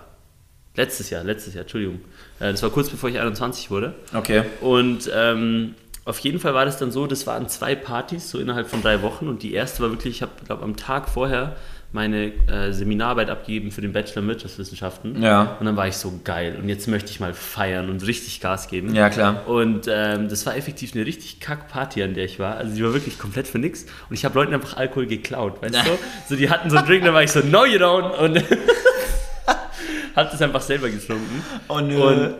Letztes 0.75 1.09
Jahr, 1.09 1.23
letztes 1.23 1.53
Jahr, 1.53 1.63
Entschuldigung. 1.63 1.99
Äh, 2.39 2.51
das 2.51 2.63
war 2.63 2.69
kurz 2.69 2.89
bevor 2.89 3.09
ich 3.09 3.19
21 3.19 3.71
wurde. 3.71 3.93
Okay. 4.13 4.43
Und 4.61 5.09
ähm, 5.13 5.75
auf 6.05 6.19
jeden 6.19 6.39
Fall 6.39 6.53
war 6.53 6.65
das 6.65 6.77
dann 6.77 6.91
so, 6.91 7.05
das 7.05 7.27
waren 7.27 7.47
zwei 7.47 7.75
Partys, 7.75 8.29
so 8.31 8.39
innerhalb 8.39 8.67
von 8.67 8.81
drei 8.81 9.01
Wochen. 9.01 9.27
Und 9.27 9.43
die 9.43 9.53
erste 9.53 9.83
war 9.83 9.91
wirklich, 9.91 10.15
ich 10.15 10.21
habe, 10.21 10.31
glaube 10.45 10.63
am 10.63 10.75
Tag 10.75 11.09
vorher 11.09 11.55
meine 11.93 12.31
äh, 12.47 12.71
Seminararbeit 12.71 13.29
abgegeben 13.29 13.71
für 13.71 13.81
den 13.81 13.91
Bachelor 13.91 14.21
in 14.21 14.29
Wirtschaftswissenschaften. 14.29 15.21
Ja. 15.21 15.57
Und 15.59 15.65
dann 15.65 15.75
war 15.75 15.87
ich 15.87 15.97
so 15.97 16.21
geil. 16.23 16.57
Und 16.59 16.69
jetzt 16.69 16.87
möchte 16.87 17.11
ich 17.11 17.19
mal 17.19 17.33
feiern 17.33 17.89
und 17.89 18.05
richtig 18.07 18.39
Gas 18.39 18.69
geben. 18.69 18.95
Ja, 18.95 19.09
klar. 19.09 19.47
Und 19.47 19.87
ähm, 19.89 20.29
das 20.29 20.45
war 20.45 20.55
effektiv 20.55 20.95
eine 20.95 21.05
richtig 21.05 21.39
kack 21.41 21.67
Party, 21.67 22.01
an 22.01 22.13
der 22.13 22.25
ich 22.25 22.39
war. 22.39 22.55
Also 22.55 22.75
die 22.75 22.83
war 22.83 22.93
wirklich 22.93 23.19
komplett 23.19 23.47
für 23.47 23.59
nix. 23.59 23.85
Und 24.09 24.15
ich 24.15 24.23
habe 24.23 24.39
Leuten 24.39 24.53
einfach 24.53 24.77
Alkohol 24.77 25.05
geklaut, 25.05 25.61
weißt 25.61 25.75
du? 25.75 25.79
So, 26.29 26.35
die 26.35 26.49
hatten 26.49 26.69
so 26.69 26.77
einen 26.77 26.87
Drink, 26.87 27.03
da 27.03 27.13
war 27.13 27.23
ich 27.23 27.31
so, 27.31 27.41
no 27.41 27.65
you 27.65 27.77
don't. 27.77 28.11
Und 28.11 28.37
hab 30.15 30.31
das 30.31 30.41
einfach 30.41 30.61
selber 30.61 30.89
getrunken. 30.89 31.43
Oh 31.67 31.79
nö. 31.79 32.01
Und, 32.01 32.35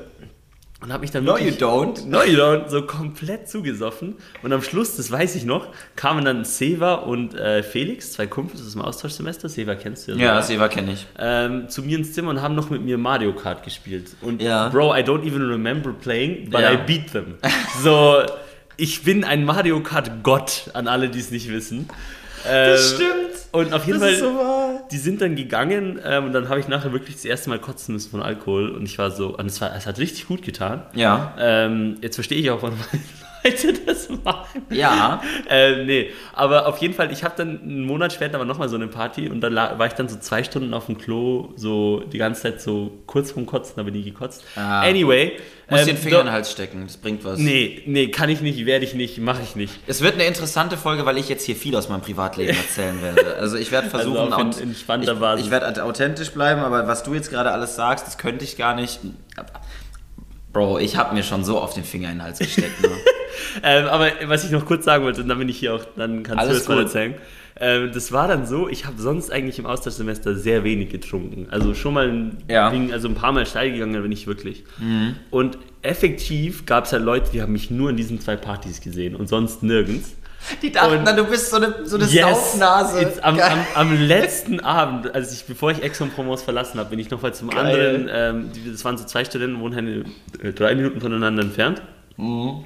und 0.81 0.91
habe 0.91 1.01
mich 1.01 1.11
dann 1.11 1.23
no, 1.23 1.37
you 1.37 1.51
don't. 1.51 2.05
No 2.07 2.23
you 2.23 2.37
don't, 2.39 2.67
so 2.69 2.81
komplett 2.81 3.47
zugesoffen. 3.49 4.15
Und 4.41 4.51
am 4.51 4.61
Schluss, 4.61 4.95
das 4.97 5.11
weiß 5.11 5.35
ich 5.35 5.45
noch, 5.45 5.67
kamen 5.95 6.25
dann 6.25 6.43
Seva 6.43 6.95
und 6.95 7.35
äh, 7.35 7.61
Felix, 7.63 8.13
zwei 8.13 8.25
Kumpels 8.27 8.61
aus 8.65 8.71
dem 8.73 8.81
Austauschsemester. 8.81 9.47
Seva 9.47 9.75
kennst 9.75 10.07
du 10.07 10.13
Ja, 10.13 10.17
sogar 10.17 10.43
Seva 10.43 10.67
kenne 10.67 10.93
ich. 10.93 11.05
ähm, 11.19 11.69
zu 11.69 11.83
mir 11.83 11.97
ins 11.97 12.13
Zimmer 12.13 12.31
und 12.31 12.41
haben 12.41 12.55
noch 12.55 12.69
mit 12.69 12.81
mir 12.81 12.97
Mario 12.97 13.33
Kart 13.33 13.63
gespielt. 13.63 14.11
Und 14.21 14.41
Ja. 14.41 14.69
Bro, 14.69 14.95
I 14.95 14.99
don't 15.01 15.21
even 15.25 15.43
remember 15.47 15.93
playing, 15.93 16.49
but 16.49 16.61
Ja. 16.61 16.73
I 16.73 16.77
beat 16.77 17.11
them. 17.11 17.35
So, 17.83 18.17
ich 18.77 19.03
bin 19.03 19.23
ein 19.23 19.45
Mario 19.45 19.81
Kart 19.83 20.23
Gott, 20.23 20.71
an 20.73 20.87
alle, 20.87 21.09
die 21.09 21.19
es 21.19 21.29
nicht 21.31 21.49
wissen. 21.51 21.87
Ähm, 22.49 22.77
Und 23.51 23.73
auf 23.73 23.85
jeden 23.85 23.99
Das 23.99 24.07
Fall, 24.09 24.13
ist 24.13 24.19
so 24.21 24.33
wahr. 24.35 24.87
die 24.91 24.97
sind 24.97 25.21
dann 25.21 25.35
gegangen 25.35 25.99
ähm, 26.05 26.25
und 26.25 26.33
dann 26.33 26.47
habe 26.49 26.59
ich 26.61 26.67
nachher 26.69 26.93
wirklich 26.93 27.15
das 27.15 27.25
erste 27.25 27.49
Mal 27.49 27.59
kotzen 27.59 27.93
müssen 27.93 28.09
von 28.11 28.21
Alkohol 28.21 28.69
und 28.69 28.83
ich 28.85 28.97
war 28.97 29.11
so, 29.11 29.37
und 29.37 29.45
es, 29.47 29.59
war, 29.59 29.75
es 29.75 29.85
hat 29.85 29.99
richtig 29.99 30.27
gut 30.27 30.41
getan. 30.41 30.83
Ja. 30.93 31.33
Ähm, 31.37 31.97
jetzt 32.01 32.15
verstehe 32.15 32.39
ich 32.39 32.49
auch, 32.49 32.61
warum 32.63 32.77
Leute 33.43 33.73
das 33.73 34.09
machen. 34.23 34.65
Ja. 34.69 35.21
Äh, 35.49 35.83
nee, 35.85 36.11
aber 36.33 36.67
auf 36.67 36.77
jeden 36.77 36.93
Fall, 36.93 37.11
ich 37.11 37.23
habe 37.23 37.33
dann 37.37 37.61
einen 37.61 37.85
Monat 37.85 38.13
später 38.13 38.35
aber 38.35 38.45
nochmal 38.45 38.69
so 38.69 38.75
eine 38.75 38.87
Party 38.87 39.29
und 39.29 39.41
dann 39.41 39.55
war 39.55 39.85
ich 39.85 39.93
dann 39.93 40.07
so 40.09 40.17
zwei 40.17 40.43
Stunden 40.43 40.73
auf 40.73 40.85
dem 40.87 40.97
Klo, 40.97 41.49
so 41.55 42.01
die 42.01 42.17
ganze 42.17 42.41
Zeit 42.43 42.61
so 42.61 42.91
kurz 43.05 43.31
vorm 43.31 43.45
Kotzen, 43.45 43.79
aber 43.79 43.91
nie 43.91 44.03
gekotzt. 44.03 44.43
Ah. 44.55 44.81
Anyway. 44.81 45.33
Muss 45.69 45.81
ähm, 45.81 45.87
den 45.87 45.97
Finger 45.97 46.19
in 46.19 46.25
den 46.25 46.33
Hals 46.33 46.51
stecken, 46.51 46.83
das 46.85 46.97
bringt 46.97 47.23
was. 47.23 47.39
Nee, 47.39 47.81
nee, 47.85 48.09
kann 48.09 48.29
ich 48.29 48.41
nicht, 48.41 48.65
werde 48.65 48.83
ich 48.83 48.93
nicht, 48.93 49.19
mache 49.19 49.41
ich 49.41 49.55
nicht. 49.55 49.73
Es 49.87 50.01
wird 50.01 50.15
eine 50.15 50.25
interessante 50.25 50.75
Folge, 50.75 51.05
weil 51.05 51.17
ich 51.17 51.29
jetzt 51.29 51.45
hier 51.45 51.55
viel 51.55 51.75
aus 51.77 51.87
meinem 51.87 52.01
Privatleben 52.01 52.57
erzählen 52.57 53.01
werde. 53.01 53.35
Also 53.35 53.55
ich 53.55 53.71
werde 53.71 53.89
versuchen, 53.89 54.33
Also 54.33 54.49
auf 54.49 54.61
entspannter 54.61 55.13
ich, 55.13 55.19
Basis. 55.19 55.45
ich 55.45 55.51
werde 55.51 55.83
authentisch 55.83 56.31
bleiben, 56.31 56.61
aber 56.61 56.87
was 56.87 57.03
du 57.03 57.13
jetzt 57.13 57.29
gerade 57.29 57.51
alles 57.51 57.75
sagst, 57.75 58.05
das 58.05 58.17
könnte 58.17 58.43
ich 58.43 58.57
gar 58.57 58.75
nicht. 58.75 58.99
Bro, 60.53 60.79
ich 60.79 60.97
habe 60.97 61.13
mir 61.13 61.23
schon 61.23 61.43
so 61.43 61.59
auf 61.59 61.73
den 61.73 61.83
Finger 61.83 62.09
in 62.09 62.17
den 62.17 62.23
Hals 62.23 62.39
gesteckt. 62.39 62.81
Ne? 62.81 62.89
ähm, 63.63 63.87
aber 63.87 64.11
was 64.25 64.43
ich 64.43 64.51
noch 64.51 64.65
kurz 64.65 64.85
sagen 64.85 65.03
wollte, 65.03 65.21
und 65.21 65.29
dann 65.29 65.39
bin 65.39 65.49
ich 65.49 65.57
hier 65.57 65.73
auch, 65.75 65.85
dann 65.95 66.23
kannst 66.23 66.39
Alles 66.43 66.57
du 66.57 66.61
es 66.63 66.67
mal 66.67 66.79
erzählen. 66.79 67.15
Ähm, 67.59 67.91
das 67.93 68.11
war 68.11 68.27
dann 68.27 68.45
so, 68.45 68.67
ich 68.67 68.85
habe 68.85 69.01
sonst 69.01 69.31
eigentlich 69.31 69.59
im 69.59 69.65
Austauschsemester 69.65 70.35
sehr 70.35 70.63
wenig 70.63 70.89
getrunken. 70.89 71.47
Also 71.51 71.73
schon 71.73 71.93
mal 71.93 72.09
ein, 72.09 72.37
Ja. 72.49 72.69
bin, 72.69 72.91
also 72.91 73.07
ein 73.07 73.15
paar 73.15 73.31
Mal 73.31 73.45
steil 73.45 73.71
gegangen, 73.71 74.01
bin 74.01 74.11
ich 74.11 74.27
wirklich. 74.27 74.63
Und 75.29 75.57
effektiv 75.81 76.65
gab 76.65 76.85
es 76.85 76.93
halt 76.93 77.03
Leute, 77.03 77.31
die 77.31 77.41
haben 77.41 77.53
mich 77.53 77.69
nur 77.69 77.89
in 77.89 77.97
diesen 77.97 78.19
zwei 78.19 78.35
Partys 78.35 78.81
gesehen 78.81 79.15
und 79.15 79.27
sonst 79.27 79.63
nirgends. 79.63 80.15
Die 80.61 80.71
dachten 80.71 80.97
Und- 80.97 81.05
dann, 81.05 81.15
du 81.17 81.25
bist 81.25 81.49
so 81.49 81.57
eine, 81.57 81.75
so 81.85 81.97
eine 81.97 82.05
Saufnase. 82.05 83.01
Jetzt 83.01 83.23
am, 83.23 83.39
am, 83.39 83.59
am 83.75 84.07
letzten 84.07 84.59
Abend, 84.59 85.13
als 85.13 85.33
ich, 85.33 85.45
bevor 85.45 85.71
ich 85.71 85.83
Aix-en-Provence 85.83 86.41
verlassen 86.41 86.79
habe, 86.79 86.89
bin 86.89 86.99
ich 86.99 87.09
nochmal 87.09 87.33
zum 87.33 87.49
Geil. 87.49 87.59
anderen, 88.05 88.09
ähm, 88.11 88.51
die, 88.53 88.71
das 88.71 88.83
waren 88.83 88.97
so 88.97 89.05
zwei 89.05 89.23
Studenten, 89.25 89.59
wohnen 89.59 89.75
halt, 89.75 90.05
äh, 90.43 90.53
drei 90.53 90.75
Minuten 90.75 90.99
voneinander 91.01 91.43
entfernt. 91.43 91.81
Mhm. 92.17 92.65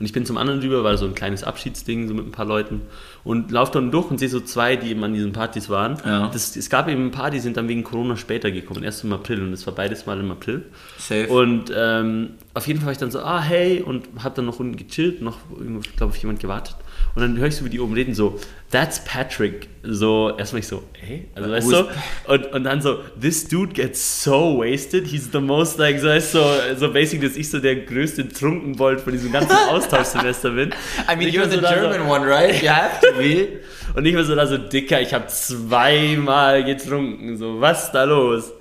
Und 0.00 0.06
ich 0.06 0.12
bin 0.12 0.26
zum 0.26 0.36
anderen 0.38 0.60
rüber, 0.60 0.82
war 0.82 0.96
so 0.98 1.06
ein 1.06 1.14
kleines 1.14 1.44
Abschiedsding, 1.44 2.08
so 2.08 2.14
mit 2.14 2.26
ein 2.26 2.32
paar 2.32 2.46
Leuten. 2.46 2.82
Und 3.22 3.52
laufe 3.52 3.72
dann 3.72 3.92
durch 3.92 4.10
und 4.10 4.18
sehe 4.18 4.28
so 4.28 4.40
zwei, 4.40 4.74
die 4.74 4.90
eben 4.90 5.04
an 5.04 5.14
diesen 5.14 5.32
Partys 5.32 5.70
waren. 5.70 5.98
Ja. 6.04 6.28
Das, 6.32 6.56
es 6.56 6.68
gab 6.68 6.88
eben 6.88 7.06
ein 7.06 7.10
paar, 7.12 7.30
die 7.30 7.38
sind 7.38 7.56
dann 7.56 7.68
wegen 7.68 7.84
Corona 7.84 8.16
später 8.16 8.50
gekommen, 8.50 8.82
erst 8.82 9.04
im 9.04 9.12
April. 9.12 9.40
Und 9.40 9.52
das 9.52 9.64
war 9.68 9.74
beides 9.74 10.04
mal 10.04 10.18
im 10.18 10.32
April. 10.32 10.64
Safe. 10.98 11.28
Und 11.28 11.72
ähm, 11.74 12.30
auf 12.54 12.66
jeden 12.66 12.80
Fall 12.80 12.86
war 12.86 12.92
ich 12.92 12.98
dann 12.98 13.12
so, 13.12 13.20
ah, 13.20 13.40
hey, 13.40 13.82
und 13.82 14.08
hab 14.22 14.34
dann 14.34 14.46
noch 14.46 14.58
unten 14.58 14.76
gechillt, 14.76 15.22
noch, 15.22 15.38
ich 15.80 15.96
glaube, 15.96 16.10
auf 16.10 16.16
jemand 16.16 16.40
gewartet. 16.40 16.74
Und 17.14 17.22
dann 17.22 17.36
höre 17.38 17.46
ich 17.48 17.56
so, 17.56 17.64
wie 17.64 17.70
die 17.70 17.78
oben 17.80 17.94
reden, 17.94 18.14
so, 18.14 18.38
that's 18.70 19.04
Patrick. 19.04 19.68
So, 19.82 20.32
erstmal 20.36 20.60
ich 20.60 20.66
so, 20.66 20.82
hey, 20.94 21.28
also 21.34 21.50
weißt 21.50 21.70
du? 21.72 21.86
Und, 22.26 22.46
und 22.52 22.64
dann 22.64 22.80
so, 22.82 22.98
this 23.20 23.46
dude 23.48 23.72
gets 23.72 24.24
so 24.24 24.58
wasted, 24.58 25.06
he's 25.06 25.30
the 25.32 25.38
most, 25.40 25.78
like, 25.78 26.00
so, 26.00 26.08
weißt 26.08 26.34
du, 26.34 26.38
so, 26.38 26.46
so 26.86 26.92
basically, 26.92 27.28
dass 27.28 27.36
ich 27.36 27.48
so 27.50 27.60
der 27.60 27.76
größte 27.76 28.28
Trunkenbold 28.28 29.00
von 29.00 29.12
diesem 29.12 29.30
ganzen 29.30 29.52
Austauschsemester 29.70 30.50
bin. 30.50 30.70
I 31.10 31.16
mean, 31.16 31.28
you're 31.28 31.48
the 31.48 31.56
so 31.56 31.60
da 31.60 31.68
so- 31.68 31.74
German 31.74 32.08
one, 32.08 32.26
right? 32.26 32.60
You 32.62 32.68
have 32.68 33.00
to 33.00 33.16
be. 33.16 33.60
und 33.94 34.04
ich 34.06 34.16
war 34.16 34.24
so 34.24 34.34
da 34.34 34.46
so, 34.46 34.58
Dicker, 34.58 35.00
ich 35.00 35.14
habe 35.14 35.26
zweimal 35.28 36.64
getrunken. 36.64 37.36
So, 37.36 37.60
was 37.60 37.84
ist 37.84 37.92
da 37.92 38.04
los? 38.04 38.52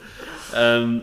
Ähm, 0.55 1.01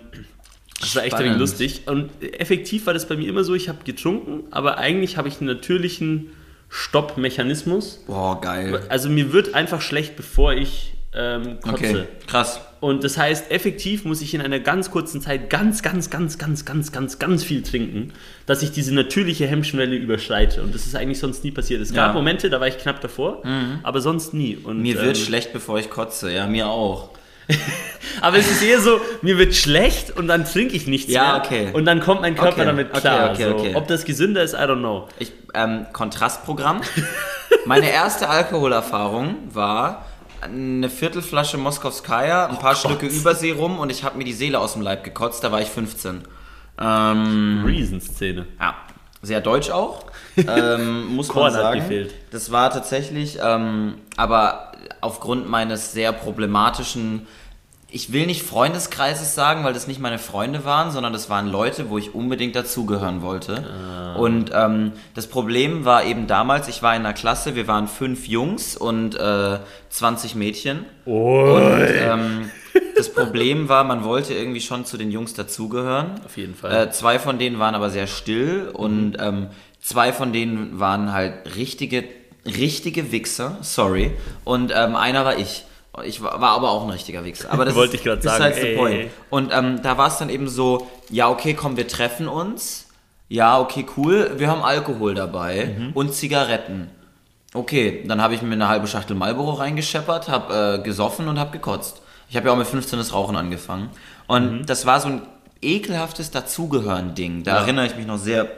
das 0.80 0.94
war 0.96 1.04
echt 1.04 1.12
Spannend. 1.16 1.38
lustig. 1.38 1.82
Und 1.86 2.10
effektiv 2.22 2.86
war 2.86 2.94
das 2.94 3.06
bei 3.06 3.16
mir 3.16 3.28
immer 3.28 3.44
so, 3.44 3.54
ich 3.54 3.68
habe 3.68 3.78
getrunken, 3.84 4.44
aber 4.50 4.78
eigentlich 4.78 5.16
habe 5.16 5.28
ich 5.28 5.38
einen 5.40 5.48
natürlichen 5.48 6.30
Stoppmechanismus. 6.70 8.04
Boah, 8.06 8.40
geil. 8.40 8.80
Also 8.88 9.10
mir 9.10 9.32
wird 9.32 9.54
einfach 9.54 9.80
schlecht, 9.80 10.16
bevor 10.16 10.54
ich 10.54 10.94
ähm, 11.12 11.58
kotze. 11.60 11.72
Okay, 11.72 12.04
krass. 12.26 12.60
Und 12.78 13.04
das 13.04 13.18
heißt, 13.18 13.50
effektiv 13.50 14.04
muss 14.04 14.22
ich 14.22 14.32
in 14.32 14.40
einer 14.40 14.60
ganz 14.60 14.90
kurzen 14.90 15.20
Zeit 15.20 15.50
ganz, 15.50 15.82
ganz, 15.82 16.08
ganz, 16.08 16.38
ganz, 16.38 16.64
ganz, 16.64 16.92
ganz, 16.92 17.18
ganz 17.18 17.44
viel 17.44 17.62
trinken, 17.62 18.12
dass 18.46 18.62
ich 18.62 18.70
diese 18.70 18.94
natürliche 18.94 19.46
Hemmschwelle 19.46 19.96
überschreite. 19.96 20.62
Und 20.62 20.74
das 20.74 20.86
ist 20.86 20.94
eigentlich 20.94 21.18
sonst 21.18 21.44
nie 21.44 21.50
passiert. 21.50 21.82
Es 21.82 21.92
gab 21.92 21.96
Ja. 21.96 22.08
Mhm. 22.08 22.14
Momente, 22.14 22.48
da 22.48 22.60
war 22.60 22.68
ich 22.68 22.78
knapp 22.78 23.00
davor, 23.00 23.42
aber 23.82 24.00
sonst 24.00 24.32
nie. 24.32 24.56
Und, 24.56 24.80
Mir 24.80 24.94
wird 24.94 25.18
ähm, 25.18 25.24
schlecht, 25.24 25.52
bevor 25.52 25.78
ich 25.78 25.90
kotze. 25.90 26.32
Ja, 26.32 26.46
mir 26.46 26.68
auch. 26.68 27.10
Aber 28.22 28.36
es 28.36 28.50
ist 28.50 28.62
eher 28.62 28.80
so, 28.80 29.00
mir 29.22 29.38
wird 29.38 29.54
schlecht 29.54 30.16
und 30.16 30.28
dann 30.28 30.44
trinke 30.44 30.74
ich 30.76 30.86
nichts 30.86 31.10
Ja, 31.12 31.32
mehr. 31.32 31.42
okay. 31.44 31.68
Und 31.72 31.84
dann 31.86 32.00
kommt 32.00 32.20
mein 32.22 32.34
Körper 32.34 32.52
Okay, 32.58 32.64
damit 32.66 32.92
klar. 32.92 33.30
okay, 33.32 33.44
so. 33.44 33.54
okay. 33.56 33.74
Ob 33.74 33.86
das 33.88 34.04
gesünder 34.04 34.42
ist, 34.42 34.54
I 34.54 34.58
don't 34.58 34.78
know. 34.78 35.08
Ich, 35.18 35.32
ähm, 35.54 35.86
Kontrastprogramm. 35.92 36.80
Meine 37.66 37.90
erste 37.90 38.28
Alkoholerfahrung 38.28 39.36
war 39.52 40.06
eine 40.42 40.88
Viertelflasche 40.88 41.58
Moskowskaja, 41.58 42.46
ein 42.46 42.58
paar 42.58 42.72
Oh 42.72 42.82
Gott. 42.88 42.98
Schlücke 42.98 43.06
Übersee 43.14 43.52
rum 43.52 43.78
und 43.78 43.90
ich 43.90 44.04
habe 44.04 44.16
mir 44.18 44.24
die 44.24 44.32
Seele 44.32 44.58
aus 44.58 44.72
dem 44.74 44.82
Leib 44.82 45.04
gekotzt. 45.04 45.44
Da 45.44 45.52
war 45.52 45.60
ich 45.60 45.68
15. 45.68 46.22
Ähm, 46.80 47.62
Reason-Szene. 47.66 48.46
ja, 48.58 48.74
sehr 49.22 49.40
deutsch 49.40 49.70
auch, 49.70 50.04
ähm, 50.36 51.06
muss 51.16 51.32
man 51.34 51.52
sagen. 51.52 51.80
gefehlt. 51.80 52.14
Das 52.30 52.50
war 52.50 52.70
tatsächlich, 52.70 53.38
ähm, 53.42 53.94
aber 54.16 54.72
aufgrund 55.00 55.48
meines 55.48 55.92
sehr 55.92 56.12
problematischen, 56.12 57.26
ich 57.90 58.12
will 58.12 58.26
nicht 58.26 58.42
Freundeskreises 58.42 59.34
sagen, 59.34 59.64
weil 59.64 59.72
das 59.72 59.86
nicht 59.86 60.00
meine 60.00 60.18
Freunde 60.18 60.64
waren, 60.64 60.90
sondern 60.90 61.12
das 61.12 61.28
waren 61.28 61.48
Leute, 61.48 61.90
wo 61.90 61.98
ich 61.98 62.14
unbedingt 62.14 62.54
dazugehören 62.54 63.20
wollte. 63.20 63.64
Ah. 63.68 64.14
Und 64.14 64.52
ähm, 64.54 64.92
das 65.14 65.26
Problem 65.26 65.84
war 65.84 66.04
eben 66.04 66.26
damals, 66.26 66.68
ich 66.68 66.82
war 66.82 66.94
in 66.94 67.00
einer 67.04 67.12
Klasse, 67.12 67.56
wir 67.56 67.66
waren 67.66 67.88
fünf 67.88 68.26
Jungs 68.26 68.76
und 68.76 69.16
äh, 69.16 69.58
20 69.90 70.34
Mädchen. 70.34 70.86
Und 71.04 71.88
ähm, 71.88 72.50
das 72.96 73.12
Problem 73.12 73.68
war, 73.68 73.84
man 73.84 74.04
wollte 74.04 74.34
irgendwie 74.34 74.60
schon 74.60 74.84
zu 74.84 74.96
den 74.96 75.10
Jungs 75.10 75.34
dazugehören. 75.34 76.20
Auf 76.24 76.36
jeden 76.36 76.54
Fall. 76.54 76.88
Äh, 76.88 76.90
zwei 76.90 77.18
von 77.18 77.38
denen 77.38 77.58
waren 77.58 77.74
aber 77.74 77.90
sehr 77.90 78.06
still 78.06 78.70
und 78.72 79.16
ähm, 79.18 79.48
zwei 79.80 80.12
von 80.12 80.32
denen 80.32 80.78
waren 80.80 81.12
halt 81.12 81.56
richtige, 81.56 82.04
richtige 82.46 83.12
Wichser, 83.12 83.58
sorry. 83.62 84.12
Und 84.44 84.72
ähm, 84.74 84.96
einer 84.96 85.24
war 85.24 85.38
ich. 85.38 85.64
Ich 86.04 86.22
war, 86.22 86.40
war 86.40 86.50
aber 86.50 86.70
auch 86.70 86.84
ein 86.84 86.90
richtiger 86.90 87.24
Wichser. 87.24 87.50
Aber 87.52 87.64
das 87.64 87.74
Wollte 87.76 87.96
ich 87.96 88.02
das 88.04 88.22
sagen, 88.22 88.36
Ist 88.36 88.40
halt 88.40 88.54
the 88.54 88.60
ey. 88.68 88.76
point. 88.76 89.10
Und 89.28 89.50
ähm, 89.52 89.82
da 89.82 89.98
war 89.98 90.06
es 90.06 90.18
dann 90.18 90.30
eben 90.30 90.48
so, 90.48 90.88
ja, 91.10 91.28
okay, 91.28 91.52
komm, 91.54 91.76
wir 91.76 91.88
treffen 91.88 92.28
uns. 92.28 92.86
Ja, 93.28 93.58
okay, 93.60 93.84
cool. 93.96 94.32
Wir 94.38 94.48
haben 94.48 94.62
Alkohol 94.62 95.14
dabei 95.14 95.74
Mhm. 95.76 95.90
und 95.94 96.14
Zigaretten. 96.14 96.90
Okay, 97.52 98.04
dann 98.06 98.22
habe 98.22 98.34
ich 98.34 98.42
mir 98.42 98.52
eine 98.52 98.68
halbe 98.68 98.86
Schachtel 98.86 99.16
Marlboro 99.16 99.54
reingescheppert, 99.54 100.28
habe 100.28 100.78
äh, 100.80 100.82
gesoffen 100.84 101.26
und 101.26 101.38
habe 101.40 101.50
gekotzt. 101.50 102.00
Ich 102.30 102.36
habe 102.36 102.46
ja 102.46 102.52
auch 102.52 102.56
mit 102.56 102.66
15 102.66 102.98
das 102.98 103.12
Rauchen 103.12 103.36
angefangen. 103.36 103.90
Und 104.28 104.66
das 104.66 104.86
war 104.86 105.00
so 105.00 105.08
ein 105.08 105.22
ekelhaftes 105.60 106.30
Dazugehören-Ding. 106.30 107.42
Da 107.42 107.56
Ja. 107.56 107.62
erinnere 107.62 107.86
ich 107.86 107.96
mich 107.96 108.06
noch 108.06 108.18
sehr, 108.18 108.48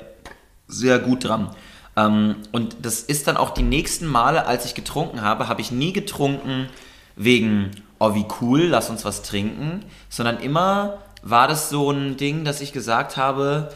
sehr 0.69 0.99
gut 0.99 1.25
dran. 1.25 1.51
Ähm, 1.97 2.37
und 2.53 2.77
das 2.83 3.01
ist 3.01 3.27
dann 3.27 3.37
auch 3.37 3.51
die 3.51 3.63
nächsten 3.63 4.07
Male, 4.07 4.47
als 4.47 4.65
ich 4.67 4.75
getrunken 4.75 5.23
habe, 5.23 5.49
habe 5.49 5.61
ich 5.61 5.71
nie 5.73 5.93
getrunken 5.93 6.69
wegen, 7.17 7.71
oh 7.99 8.15
wie 8.15 8.27
cool, 8.41 8.63
lass 8.65 8.89
uns 8.91 9.05
was 9.05 9.23
trinken, 9.23 9.85
sondern 10.09 10.39
immer 10.41 10.99
war 11.23 11.49
das 11.49 11.69
so 11.71 11.91
ein 11.91 12.17
Ding, 12.17 12.45
dass 12.45 12.61
ich 12.61 12.73
gesagt 12.73 13.17
habe, 13.17 13.73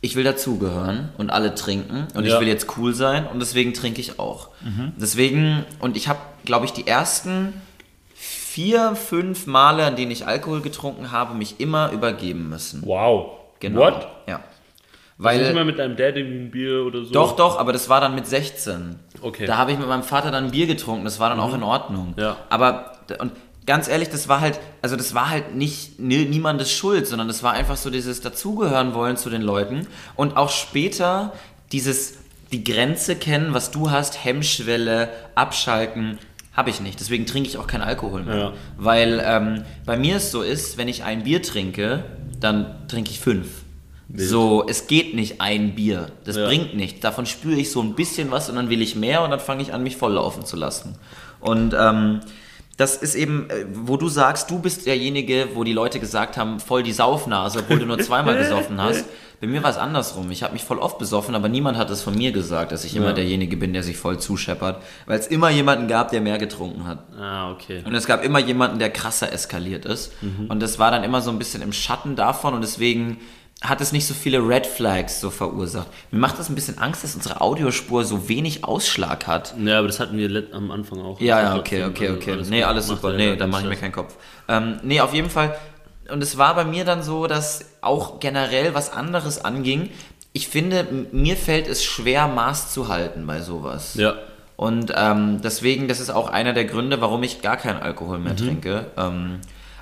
ich 0.00 0.14
will 0.16 0.24
dazugehören 0.24 1.08
und 1.18 1.30
alle 1.30 1.54
trinken 1.54 2.06
und 2.14 2.24
Ja. 2.24 2.34
ich 2.34 2.40
will 2.40 2.46
jetzt 2.48 2.76
cool 2.78 2.94
sein 2.94 3.26
und 3.26 3.40
deswegen 3.40 3.74
trinke 3.74 4.00
ich 4.00 4.18
auch. 4.18 4.48
Deswegen, 4.96 5.64
und 5.80 5.96
ich 5.96 6.08
habe, 6.08 6.20
glaube 6.44 6.64
ich, 6.66 6.72
die 6.72 6.86
ersten 6.86 7.52
vier, 8.56 8.96
fünf 8.96 9.46
Male, 9.46 9.84
an 9.84 9.96
denen 9.96 10.10
ich 10.10 10.26
Alkohol 10.26 10.62
getrunken 10.62 11.12
habe, 11.12 11.34
mich 11.34 11.60
immer 11.60 11.92
übergeben 11.92 12.48
müssen. 12.48 12.80
Wow. 12.86 13.32
Genau. 13.60 13.80
What? 13.80 14.08
Ja. 14.26 14.40
Weil 15.18 15.42
nicht 15.42 15.54
mal 15.54 15.66
mit 15.66 15.78
deinem 15.78 15.94
Dad 15.94 16.16
ein 16.16 16.50
Bier 16.50 16.86
oder 16.86 17.04
so? 17.04 17.12
doch, 17.12 17.36
doch, 17.36 17.58
aber 17.58 17.74
das 17.74 17.90
war 17.90 18.00
dann 18.00 18.14
mit 18.14 18.26
16. 18.26 18.98
Okay. 19.20 19.42
Mhm. 19.42 19.46
Da 19.46 19.58
habe 19.58 19.72
ich 19.72 19.78
mit 19.78 19.86
meinem 19.86 20.02
Vater 20.02 20.30
dann 20.30 20.44
ein 20.46 20.50
Bier 20.52 20.66
getrunken, 20.66 21.04
das 21.04 21.20
war 21.20 21.28
dann 21.28 21.38
auch 21.38 21.52
in 21.54 21.62
Ordnung. 21.62 22.14
Ja. 22.16 22.38
Aber, 22.48 22.92
und 23.18 23.32
ganz 23.66 23.88
ehrlich, 23.88 24.08
das 24.08 24.26
war 24.26 24.40
halt, 24.40 24.58
also 24.80 24.96
das 24.96 25.14
war 25.14 25.28
halt 25.28 25.54
nicht 25.54 26.00
nie- 26.00 26.24
niemandes 26.24 26.72
Schuld, 26.72 27.06
sondern 27.06 27.28
das 27.28 27.42
war 27.42 27.52
einfach 27.52 27.76
so 27.76 27.90
dieses 27.90 28.22
Dazugehören 28.22 28.94
wollen 28.94 29.18
zu 29.18 29.28
den 29.28 29.42
Leuten 29.42 29.86
und 30.14 30.38
auch 30.38 30.48
später 30.48 31.34
dieses, 31.72 32.14
die 32.52 32.64
Grenze 32.64 33.16
kennen, 33.16 33.52
was 33.52 33.70
du 33.70 33.90
hast, 33.90 34.24
Hemmschwelle, 34.24 35.10
abschalten, 35.34 36.18
habe 36.56 36.70
ich 36.70 36.80
nicht. 36.80 36.98
Deswegen 37.00 37.26
trinke 37.26 37.48
ich 37.48 37.58
auch 37.58 37.66
keinen 37.66 37.82
Alkohol 37.82 38.22
mehr. 38.24 38.36
Ja. 38.36 38.52
Weil 38.78 39.22
ähm, 39.24 39.62
bei 39.84 39.96
mir 39.96 40.16
es 40.16 40.30
so 40.30 40.42
ist, 40.42 40.78
wenn 40.78 40.88
ich 40.88 41.04
ein 41.04 41.24
Bier 41.24 41.42
trinke, 41.42 42.04
dann 42.40 42.74
trinke 42.88 43.10
ich 43.10 43.20
fünf. 43.20 43.48
So, 44.14 44.64
es 44.68 44.86
geht 44.86 45.14
nicht 45.14 45.40
ein 45.40 45.74
Bier. 45.74 46.10
Das 46.24 46.36
Ja. 46.36 46.46
bringt 46.46 46.76
nichts. 46.76 47.00
Davon 47.00 47.26
spüre 47.26 47.58
ich 47.58 47.70
so 47.72 47.82
ein 47.82 47.94
bisschen 47.94 48.30
was 48.30 48.48
und 48.48 48.56
dann 48.56 48.70
will 48.70 48.80
ich 48.80 48.94
mehr 48.96 49.22
und 49.22 49.30
dann 49.30 49.40
fange 49.40 49.62
ich 49.62 49.74
an, 49.74 49.82
mich 49.82 49.96
volllaufen 49.96 50.44
zu 50.46 50.56
lassen. 50.56 50.94
Und 51.40 51.74
ähm, 51.78 52.20
das 52.76 52.96
ist 52.96 53.14
eben, 53.14 53.48
äh, 53.50 53.64
wo 53.72 53.96
du 53.96 54.08
sagst, 54.08 54.50
du 54.50 54.58
bist 54.58 54.86
derjenige, 54.86 55.48
wo 55.54 55.64
die 55.64 55.72
Leute 55.72 55.98
gesagt 56.00 56.36
haben, 56.36 56.60
voll 56.60 56.82
die 56.82 56.92
Saufnase, 56.92 57.60
obwohl 57.60 57.78
du 57.78 57.86
nur 57.86 57.98
zweimal 57.98 58.36
gesoffen 58.36 58.80
hast. 58.80 59.04
Bei 59.40 59.46
mir 59.46 59.62
war 59.62 59.68
es 59.70 59.76
andersrum. 59.76 60.30
Ich 60.30 60.42
habe 60.42 60.54
mich 60.54 60.64
voll 60.64 60.78
oft 60.78 60.98
besoffen, 60.98 61.34
aber 61.34 61.50
niemand 61.50 61.76
hat 61.76 61.90
es 61.90 62.00
von 62.02 62.14
mir 62.16 62.32
gesagt, 62.32 62.72
dass 62.72 62.84
ich 62.86 62.96
immer 62.96 63.08
Ja. 63.08 63.12
derjenige 63.12 63.58
bin, 63.58 63.74
der 63.74 63.82
sich 63.82 63.98
voll 63.98 64.18
zuscheppert. 64.18 64.82
Weil 65.04 65.18
es 65.18 65.26
immer 65.26 65.50
jemanden 65.50 65.88
gab, 65.88 66.10
der 66.10 66.22
mehr 66.22 66.38
getrunken 66.38 66.86
hat. 66.86 67.00
Ah, 67.18 67.50
okay. 67.50 67.82
Und 67.84 67.94
es 67.94 68.06
gab 68.06 68.24
immer 68.24 68.38
jemanden, 68.38 68.78
der 68.78 68.88
krasser 68.88 69.30
eskaliert 69.30 69.84
ist. 69.84 70.12
Und 70.48 70.60
das 70.62 70.78
war 70.78 70.90
dann 70.90 71.04
immer 71.04 71.20
so 71.20 71.30
ein 71.30 71.38
bisschen 71.38 71.60
im 71.60 71.74
Schatten 71.74 72.16
davon 72.16 72.54
und 72.54 72.62
deswegen 72.62 73.18
hat 73.62 73.80
es 73.80 73.90
nicht 73.92 74.06
so 74.06 74.12
viele 74.14 74.38
Red 74.46 74.66
Flags 74.66 75.20
so 75.20 75.30
verursacht. 75.30 75.86
Mir 76.10 76.18
macht 76.18 76.38
das 76.38 76.48
ein 76.50 76.54
bisschen 76.54 76.78
Angst, 76.78 77.02
dass 77.04 77.14
unsere 77.14 77.40
Audiospur 77.40 78.04
so 78.04 78.28
wenig 78.28 78.64
Ausschlag 78.64 79.26
hat. 79.26 79.54
Ja, 79.58 79.78
aber 79.78 79.86
das 79.86 79.98
hatten 79.98 80.18
wir 80.18 80.44
am 80.52 80.70
Anfang 80.70 81.00
auch. 81.00 81.18
Ja, 81.20 81.36
Also 81.38 81.48
ja, 81.54 81.58
okay, 81.60 81.80
trotzdem, 81.82 81.90
okay, 81.90 82.06
also 82.08 82.16
okay. 82.20 82.32
alles 82.32 82.48
nee, 82.50 82.62
alles 82.64 82.86
super. 82.86 83.12
Nee, 83.14 83.36
da 83.36 83.46
mache 83.46 83.62
ich 83.62 83.68
mir 83.68 83.76
keinen 83.76 83.92
Kopf. 83.92 84.14
Ähm, 84.48 84.78
nee, 84.82 85.00
auf 85.00 85.14
jeden 85.14 85.30
Fall. 85.30 85.56
Und 86.12 86.22
es 86.22 86.36
war 86.38 86.54
bei 86.54 86.64
mir 86.64 86.84
dann 86.84 87.02
so, 87.02 87.26
dass 87.26 87.64
auch 87.80 88.20
generell 88.20 88.74
was 88.74 88.92
anderes 88.92 89.44
anging. 89.44 89.90
Ich 90.32 90.48
finde, 90.48 90.86
mir 91.12 91.36
fällt 91.36 91.66
es 91.66 91.82
schwer, 91.82 92.28
Maß 92.28 92.72
zu 92.74 92.88
halten 92.88 93.26
bei 93.26 93.40
sowas. 93.40 93.94
Ja. 93.94 94.14
Und 94.56 94.92
ähm, 94.94 95.40
deswegen, 95.42 95.88
das 95.88 95.98
ist 95.98 96.10
auch 96.10 96.28
einer 96.28 96.52
der 96.52 96.66
Gründe, 96.66 97.00
warum 97.00 97.22
ich 97.22 97.40
gar 97.42 97.56
keinen 97.56 97.80
Alkohol 97.80 98.18
Mhm. 98.18 98.24
mehr 98.24 98.36
trinke. 98.36 98.86
Ähm, 98.98 99.40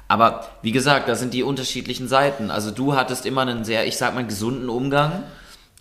aber 0.08 0.46
wie 0.62 0.72
gesagt, 0.72 1.08
da 1.08 1.14
sind 1.14 1.34
die 1.34 1.42
unterschiedlichen 1.42 2.08
Seiten. 2.08 2.50
Also 2.50 2.70
du 2.70 2.94
hattest 2.94 3.26
immer 3.26 3.42
einen 3.42 3.64
sehr, 3.64 3.86
ich 3.86 3.96
sag 3.96 4.14
mal, 4.14 4.24
gesunden 4.26 4.68
Umgang. 4.68 5.24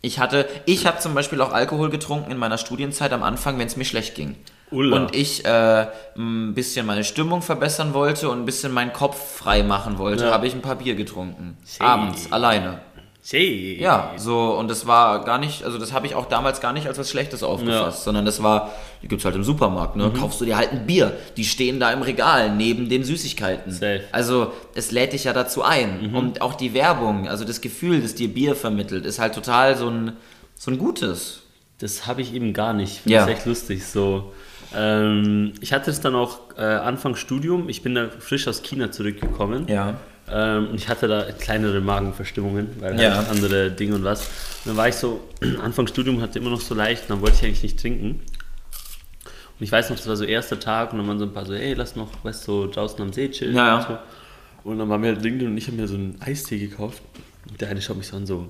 Ich 0.01 0.19
hatte, 0.19 0.47
ich 0.65 0.85
habe 0.85 0.99
zum 0.99 1.13
Beispiel 1.13 1.39
auch 1.41 1.53
Alkohol 1.53 1.89
getrunken 1.89 2.31
in 2.31 2.37
meiner 2.37 2.57
Studienzeit 2.57 3.13
am 3.13 3.23
Anfang, 3.23 3.57
wenn 3.59 3.67
es 3.67 3.77
mir 3.77 3.85
schlecht 3.85 4.15
ging. 4.15 4.35
Ulla. 4.69 4.97
Und 4.97 5.15
ich 5.15 5.45
äh, 5.45 5.87
ein 6.17 6.53
bisschen 6.53 6.85
meine 6.85 7.03
Stimmung 7.03 7.41
verbessern 7.41 7.93
wollte 7.93 8.29
und 8.29 8.39
ein 8.39 8.45
bisschen 8.45 8.71
meinen 8.73 8.91
Kopf 8.91 9.37
frei 9.37 9.63
machen 9.63 9.97
wollte, 9.99 10.25
Ja. 10.25 10.31
habe 10.31 10.47
ich 10.47 10.53
ein 10.53 10.61
paar 10.61 10.75
Bier 10.75 10.95
getrunken. 10.95 11.57
Hey. 11.77 11.87
Abends, 11.87 12.31
alleine. 12.31 12.79
See. 13.25 13.77
Ja, 13.79 14.11
so, 14.17 14.51
und 14.57 14.69
das 14.69 14.85
war 14.85 15.23
gar 15.23 15.37
nicht, 15.37 15.63
also 15.63 15.77
das 15.77 15.93
habe 15.93 16.05
ich 16.07 16.13
auch 16.13 16.25
damals 16.25 16.59
gar 16.59 16.73
nicht 16.73 16.87
als 16.87 16.97
was 16.97 17.09
Schlechtes 17.09 17.41
aufgefasst, 17.41 18.03
sondern 18.03 18.25
das 18.25 18.43
war, 18.43 18.73
die 19.01 19.07
gibt's 19.07 19.23
halt 19.23 19.35
im 19.35 19.45
Supermarkt, 19.45 19.95
Mhm. 19.95 20.01
ne? 20.01 20.11
Kaufst 20.11 20.41
du 20.41 20.45
dir 20.45 20.57
halt 20.57 20.73
ein 20.73 20.85
Bier, 20.85 21.15
die 21.37 21.45
stehen 21.45 21.79
da 21.79 21.89
im 21.93 22.01
Regal 22.01 22.53
neben 22.53 22.89
den 22.89 23.05
Süßigkeiten. 23.05 23.71
Safe. 23.71 23.99
Mhm. 23.99 24.03
Also, 24.11 24.51
es 24.75 24.91
lädt 24.91 25.13
dich 25.13 25.23
ja 25.23 25.31
dazu 25.31 25.63
ein. 25.63 26.13
Und 26.13 26.41
auch 26.41 26.53
die 26.53 26.73
Werbung, 26.73 27.29
also 27.29 27.45
das 27.45 27.61
Gefühl, 27.61 28.01
das 28.01 28.13
dir 28.13 28.27
Bier 28.27 28.55
vermittelt, 28.57 29.05
ist 29.05 29.19
halt 29.19 29.33
total 29.35 29.77
so 29.77 29.87
ein, 29.87 30.17
so 30.55 30.69
ein 30.69 30.77
gutes. 30.77 31.43
Das 31.79 32.05
habe 32.07 32.21
ich 32.21 32.33
eben 32.33 32.51
gar 32.51 32.73
nicht. 32.73 32.99
Finde 33.03 33.15
Ja. 33.15 33.25
ich 33.25 33.35
echt 33.37 33.45
lustig. 33.45 33.85
So, 33.87 34.33
ähm, 34.75 35.53
ich 35.61 35.71
hatte 35.71 35.91
es 35.91 36.01
dann 36.01 36.15
auch 36.15 36.39
äh, 36.57 36.61
Anfang 36.61 37.15
Studium. 37.15 37.69
Ich 37.69 37.81
bin 37.83 37.95
da 37.95 38.09
frisch 38.19 38.47
aus 38.49 38.63
China 38.63 38.91
zurückgekommen. 38.91 39.65
Ja. 39.69 39.95
Ähm, 40.31 40.69
und 40.69 40.75
ich 40.75 40.87
hatte 40.87 41.07
da 41.07 41.23
kleinere 41.31 41.81
Magenverstimmungen, 41.81 42.69
weil 42.79 42.99
Ja. 42.99 43.15
halt 43.15 43.29
andere 43.29 43.71
Dinge 43.71 43.95
und 43.95 44.03
was. 44.03 44.21
Und 44.21 44.67
dann 44.67 44.77
war 44.77 44.87
ich 44.87 44.95
so, 44.95 45.21
Anfang 45.61 45.87
Studium 45.87 46.21
hatte 46.21 46.39
immer 46.39 46.49
noch 46.49 46.61
so 46.61 46.73
leicht, 46.75 47.03
und 47.03 47.09
dann 47.11 47.21
wollte 47.21 47.35
ich 47.37 47.43
eigentlich 47.45 47.63
nicht 47.63 47.79
trinken. 47.79 48.21
Und 49.59 49.63
ich 49.65 49.71
weiß 49.71 49.89
noch, 49.89 49.97
das 49.97 50.07
war 50.07 50.15
so 50.15 50.23
erster 50.23 50.59
Tag 50.59 50.91
und 50.93 50.99
dann 50.99 51.07
waren 51.07 51.19
so 51.19 51.25
ein 51.25 51.33
paar 51.33 51.45
so, 51.45 51.53
ey, 51.53 51.73
lass 51.73 51.95
noch, 51.95 52.09
weißt 52.23 52.47
du, 52.47 52.51
so 52.63 52.71
draußen 52.71 53.01
am 53.01 53.13
See 53.13 53.29
chillen 53.29 53.55
Ja, 53.55 53.77
und 53.77 53.83
so. 53.83 53.97
Und 54.69 54.79
dann 54.79 54.89
waren 54.89 55.01
wir 55.03 55.09
halt 55.13 55.21
Lincoln 55.21 55.51
und 55.51 55.57
ich 55.57 55.67
habe 55.67 55.77
mir 55.77 55.87
so 55.87 55.95
einen 55.95 56.17
Eistee 56.21 56.57
gekauft. 56.57 57.01
Und 57.49 57.59
der 57.59 57.69
eine 57.69 57.81
schaut 57.81 57.97
mich 57.97 58.07
so 58.07 58.15
an, 58.17 58.25
so, 58.25 58.37
what 58.39 58.49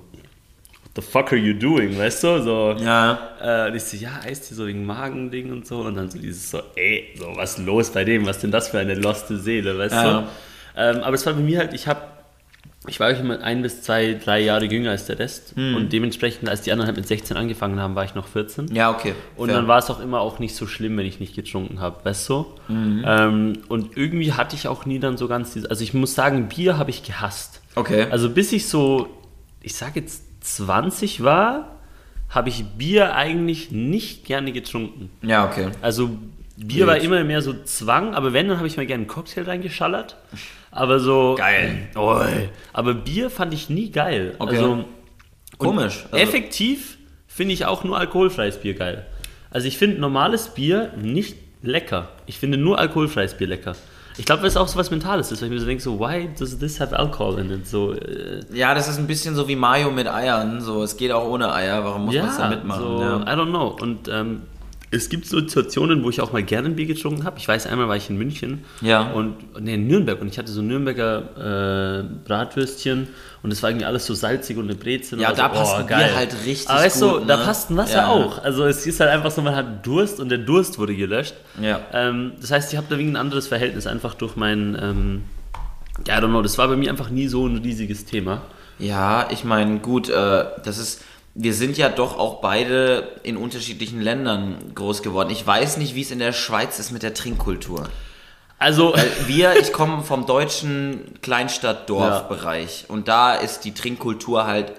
the 0.94 1.02
fuck 1.02 1.32
are 1.32 1.36
you 1.36 1.52
doing, 1.52 1.98
weißt 1.98 2.22
du? 2.22 2.42
So, 2.42 2.76
Ja. 2.80 3.18
äh, 3.40 3.68
und 3.70 3.76
ich 3.76 3.82
so, 3.82 3.96
ja, 3.96 4.20
Eistee 4.24 4.54
so 4.54 4.66
wegen 4.66 4.86
Magending 4.86 5.50
und 5.52 5.66
so. 5.66 5.80
Und 5.80 5.96
dann 5.96 6.08
so 6.10 6.18
dieses 6.18 6.50
so, 6.52 6.60
ey, 6.76 7.08
so, 7.18 7.26
was 7.36 7.58
ist 7.58 7.66
los 7.66 7.90
bei 7.90 8.04
dem? 8.04 8.24
Was 8.26 8.38
denn 8.38 8.52
das 8.52 8.68
für 8.68 8.78
eine 8.78 8.94
loste 8.94 9.36
Seele, 9.38 9.76
weißt 9.76 9.94
Ja. 9.94 10.20
du? 10.22 10.28
Ähm, 10.76 11.02
aber 11.02 11.14
es 11.14 11.24
war 11.26 11.34
bei 11.34 11.40
mir 11.40 11.58
halt, 11.58 11.74
ich 11.74 11.86
habe, 11.86 12.02
ich 12.86 13.00
war 13.00 13.10
immer 13.10 13.40
ein 13.40 13.62
bis 13.62 13.82
zwei, 13.82 14.14
drei 14.14 14.40
Jahre 14.40 14.66
jünger 14.66 14.90
als 14.90 15.06
der 15.06 15.18
Rest. 15.18 15.54
Hm. 15.56 15.76
Und 15.76 15.92
dementsprechend, 15.92 16.48
als 16.48 16.62
die 16.62 16.72
anderen 16.72 16.88
halt 16.88 16.96
mit 16.96 17.06
16 17.06 17.36
angefangen 17.36 17.80
haben, 17.80 17.94
war 17.94 18.04
ich 18.04 18.14
noch 18.14 18.26
14. 18.26 18.74
Ja, 18.74 18.90
okay. 18.90 19.14
Und 19.36 19.48
fair. 19.48 19.56
dann 19.56 19.68
war 19.68 19.78
es 19.78 19.90
auch 19.90 20.00
immer 20.00 20.20
auch 20.20 20.38
nicht 20.38 20.54
so 20.54 20.66
schlimm, 20.66 20.96
wenn 20.96 21.06
ich 21.06 21.20
nicht 21.20 21.34
getrunken 21.34 21.80
habe, 21.80 22.04
weißt 22.04 22.28
du? 22.28 22.46
Mhm. 22.68 23.04
Ähm, 23.06 23.52
und 23.68 23.96
irgendwie 23.96 24.32
hatte 24.32 24.56
ich 24.56 24.68
auch 24.68 24.84
nie 24.86 24.98
dann 24.98 25.16
so 25.16 25.28
ganz 25.28 25.52
diese, 25.52 25.70
also 25.70 25.82
ich 25.82 25.94
muss 25.94 26.14
sagen, 26.14 26.48
Bier 26.48 26.76
habe 26.76 26.90
ich 26.90 27.02
gehasst. 27.02 27.60
Okay. 27.74 28.06
Also 28.10 28.30
bis 28.30 28.52
ich 28.52 28.68
so, 28.68 29.08
ich 29.62 29.74
sag 29.74 29.96
jetzt 29.96 30.24
20 30.44 31.22
war, 31.22 31.70
habe 32.28 32.48
ich 32.48 32.64
Bier 32.64 33.14
eigentlich 33.14 33.70
nicht 33.70 34.24
gerne 34.24 34.52
getrunken. 34.52 35.10
ja, 35.22 35.46
okay. 35.46 35.68
Also 35.80 36.10
Bier 36.56 36.86
Wild. 36.86 36.88
war 36.88 36.96
immer 36.98 37.24
mehr 37.24 37.42
so 37.42 37.52
Zwang, 37.64 38.14
aber 38.14 38.32
wenn, 38.32 38.48
dann 38.48 38.58
habe 38.58 38.66
ich 38.66 38.76
mal 38.76 38.86
gerne 38.86 39.02
einen 39.02 39.08
Cocktail 39.08 39.42
reingeschallert. 39.42 40.16
Aber 40.74 40.98
so. 40.98 41.36
Geil. 41.38 41.88
Oh, 41.94 42.20
aber 42.72 42.94
Bier 42.94 43.30
fand 43.30 43.54
ich 43.54 43.70
nie 43.70 43.90
geil. 43.90 44.34
Okay. 44.38 44.56
Also, 44.56 44.84
Komisch. 45.56 46.04
Also, 46.10 46.16
effektiv 46.16 46.98
finde 47.28 47.54
ich 47.54 47.64
auch 47.64 47.84
nur 47.84 47.98
alkoholfreies 47.98 48.58
Bier 48.58 48.74
geil. 48.74 49.06
Also 49.50 49.68
ich 49.68 49.78
finde 49.78 50.00
normales 50.00 50.48
Bier 50.48 50.92
nicht 51.00 51.36
lecker. 51.62 52.08
Ich 52.26 52.38
finde 52.38 52.58
nur 52.58 52.78
alkoholfreies 52.78 53.34
Bier 53.34 53.46
lecker. 53.46 53.76
Ich 54.16 54.24
glaube, 54.24 54.42
weil 54.42 54.48
es 54.48 54.56
auch 54.56 54.68
so 54.68 54.78
was 54.78 54.90
Mentales 54.90 55.32
ist, 55.32 55.40
weil 55.40 55.48
ich 55.48 55.54
mir 55.54 55.60
so 55.60 55.66
denke, 55.66 55.82
so, 55.82 55.98
why 55.98 56.28
does 56.38 56.58
this 56.58 56.80
have 56.80 56.96
alcohol 56.96 57.38
in 57.38 57.50
it? 57.50 57.66
So, 57.66 57.92
äh, 57.92 58.42
ja, 58.52 58.74
das 58.74 58.88
ist 58.88 58.98
ein 58.98 59.06
bisschen 59.06 59.34
so 59.34 59.48
wie 59.48 59.56
Mayo 59.56 59.90
mit 59.90 60.06
Eiern. 60.08 60.60
So, 60.60 60.82
es 60.82 60.96
geht 60.96 61.10
auch 61.10 61.28
ohne 61.28 61.52
Eier. 61.52 61.84
Warum 61.84 62.06
muss 62.06 62.14
man 62.14 62.28
es 62.28 62.36
da 62.36 62.48
mitmachen? 62.48 62.82
So, 62.82 63.00
ja. 63.00 63.22
I 63.22 63.36
don't 63.36 63.50
know. 63.50 63.76
Und 63.80 64.08
ähm, 64.08 64.42
es 64.94 65.08
gibt 65.08 65.26
so 65.26 65.38
Situationen, 65.40 66.04
wo 66.04 66.10
ich 66.10 66.20
auch 66.20 66.32
mal 66.32 66.42
gerne 66.42 66.68
ein 66.68 66.76
Bier 66.76 66.86
getrunken 66.86 67.24
habe. 67.24 67.38
Ich 67.38 67.48
weiß, 67.48 67.66
einmal 67.66 67.88
war 67.88 67.96
ich 67.96 68.08
in 68.10 68.16
München 68.16 68.64
Ja. 68.80 69.10
und 69.12 69.34
nee, 69.60 69.74
in 69.74 69.86
Nürnberg 69.86 70.20
und 70.20 70.28
ich 70.28 70.38
hatte 70.38 70.52
so 70.52 70.62
Nürnberger 70.62 72.00
äh, 72.00 72.04
Bratwürstchen 72.26 73.08
und 73.42 73.50
es 73.52 73.62
war 73.62 73.70
irgendwie 73.70 73.86
alles 73.86 74.06
so 74.06 74.14
salzig 74.14 74.56
und 74.56 74.64
eine 74.64 74.74
Brezel. 74.74 75.20
Ja, 75.20 75.32
da 75.32 75.48
so, 75.48 75.58
passt 75.58 75.72
oh, 75.74 75.80
ein 75.80 75.86
Bier 75.86 76.14
halt 76.14 76.34
richtig 76.46 76.68
Aber 76.70 76.80
weißt 76.80 77.02
du, 77.02 77.10
gut, 77.18 77.28
da 77.28 77.36
ne? 77.36 77.44
passt 77.44 77.70
ein 77.70 77.76
Wasser 77.76 77.96
Ja. 77.98 78.08
auch. 78.08 78.42
Also 78.42 78.64
es 78.64 78.86
ist 78.86 79.00
halt 79.00 79.10
einfach 79.10 79.30
so, 79.30 79.42
man 79.42 79.54
hat 79.56 79.86
Durst 79.86 80.20
und 80.20 80.28
der 80.28 80.38
Durst 80.38 80.78
wurde 80.78 80.94
gelöscht. 80.94 81.34
Ja. 81.60 81.80
Ähm, 81.92 82.32
das 82.40 82.50
heißt, 82.50 82.72
ich 82.72 82.76
habe 82.76 82.86
da 82.88 82.96
wegen 82.98 83.10
ein 83.12 83.16
anderes 83.16 83.48
Verhältnis 83.48 83.86
einfach 83.86 84.14
durch 84.14 84.36
mein, 84.36 84.78
ähm, 84.80 85.22
ja, 86.06 86.18
I 86.18 86.22
don't 86.22 86.28
know, 86.28 86.42
das 86.42 86.56
war 86.58 86.68
bei 86.68 86.76
mir 86.76 86.90
einfach 86.90 87.10
nie 87.10 87.28
so 87.28 87.46
ein 87.46 87.58
riesiges 87.58 88.04
Thema. 88.04 88.42
Ja, 88.78 89.28
ich 89.30 89.44
meine, 89.44 89.78
gut, 89.78 90.08
äh, 90.08 90.44
das 90.64 90.78
ist. 90.78 91.02
Wir 91.36 91.52
sind 91.52 91.76
ja 91.76 91.88
doch 91.88 92.16
auch 92.18 92.40
beide 92.40 93.08
in 93.24 93.36
unterschiedlichen 93.36 94.00
Ländern 94.00 94.56
groß 94.74 95.02
geworden. 95.02 95.30
Ich 95.30 95.44
weiß 95.44 95.78
nicht, 95.78 95.94
wie 95.96 96.02
es 96.02 96.10
in 96.12 96.20
der 96.20 96.32
Schweiz 96.32 96.78
ist 96.78 96.92
mit 96.92 97.02
der 97.02 97.12
Trinkkultur. 97.14 97.88
Also, 98.58 98.92
Weil 98.94 99.10
wir, 99.26 99.56
ich 99.60 99.72
komme 99.72 100.02
vom 100.04 100.26
deutschen 100.26 101.18
Kleinstadt-Dorf-Bereich 101.22 102.84
und 102.88 103.08
da 103.08 103.34
ist 103.34 103.60
die 103.64 103.74
Trinkkultur 103.74 104.46
halt, 104.46 104.72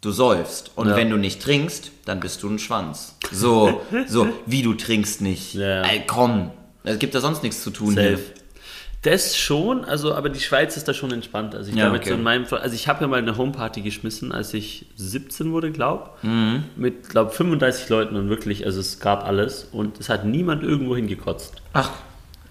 du 0.00 0.10
säufst. 0.10 0.70
Und 0.76 0.88
Ja. 0.88 0.96
wenn 0.96 1.10
du 1.10 1.16
nicht 1.16 1.42
trinkst, 1.42 1.90
dann 2.06 2.20
bist 2.20 2.42
du 2.42 2.48
ein 2.48 2.58
Schwanz. 2.58 3.16
So, 3.30 3.82
so, 4.06 4.28
wie 4.46 4.62
du 4.62 4.74
trinkst 4.74 5.20
nicht. 5.20 5.54
Ja. 5.54 5.82
Ey, 5.82 6.04
komm, 6.06 6.50
es 6.84 6.98
gibt 6.98 7.14
da 7.14 7.20
sonst 7.20 7.42
nichts 7.42 7.62
zu 7.62 7.70
tun 7.70 7.94
Safe. 7.94 8.08
hier. 8.08 8.18
Das 9.02 9.36
schon, 9.36 9.84
also 9.84 10.12
aber 10.14 10.28
die 10.28 10.40
Schweiz 10.40 10.76
ist 10.76 10.88
da 10.88 10.92
schon 10.94 11.12
entspannt. 11.12 11.54
Also 11.54 11.70
ich 11.70 11.76
Ja, 11.76 11.84
glaube, 11.84 11.98
okay. 11.98 12.08
so 12.08 12.14
in 12.16 12.22
meinem 12.24 12.46
Fall, 12.46 12.58
also 12.58 12.74
ich 12.74 12.88
habe 12.88 13.02
ja 13.02 13.06
mal 13.06 13.18
eine 13.20 13.36
Homeparty 13.36 13.80
geschmissen, 13.82 14.32
als 14.32 14.52
ich 14.54 14.86
17 14.96 15.52
wurde, 15.52 15.70
glaub. 15.70 16.18
Mhm. 16.22 16.64
Mit, 16.76 17.08
glaube 17.08 17.30
35 17.30 17.88
Leuten 17.90 18.16
und 18.16 18.28
wirklich, 18.28 18.66
also 18.66 18.80
es 18.80 18.98
gab 18.98 19.24
alles 19.24 19.68
und 19.70 20.00
es 20.00 20.08
hat 20.08 20.24
niemand 20.24 20.64
irgendwo 20.64 20.96
hingekotzt. 20.96 21.54
Ach, 21.74 21.90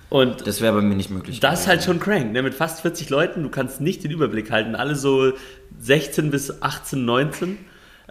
Und 0.09 0.47
das 0.47 0.61
wäre 0.61 0.73
bei 0.73 0.81
mir 0.81 0.95
nicht 0.95 1.09
möglich. 1.09 1.41
das 1.41 1.61
ist 1.61 1.67
halt 1.67 1.83
schon 1.83 1.99
crank, 1.99 2.31
ne? 2.31 2.41
mit 2.41 2.53
fast 2.53 2.79
40 2.79 3.09
Leuten, 3.09 3.43
du 3.43 3.49
kannst 3.49 3.81
nicht 3.81 4.05
den 4.05 4.11
Überblick 4.11 4.49
halten, 4.49 4.73
alle 4.75 4.95
so 4.95 5.33
16 5.79 6.31
bis 6.31 6.61
18, 6.61 7.03
19. 7.03 7.57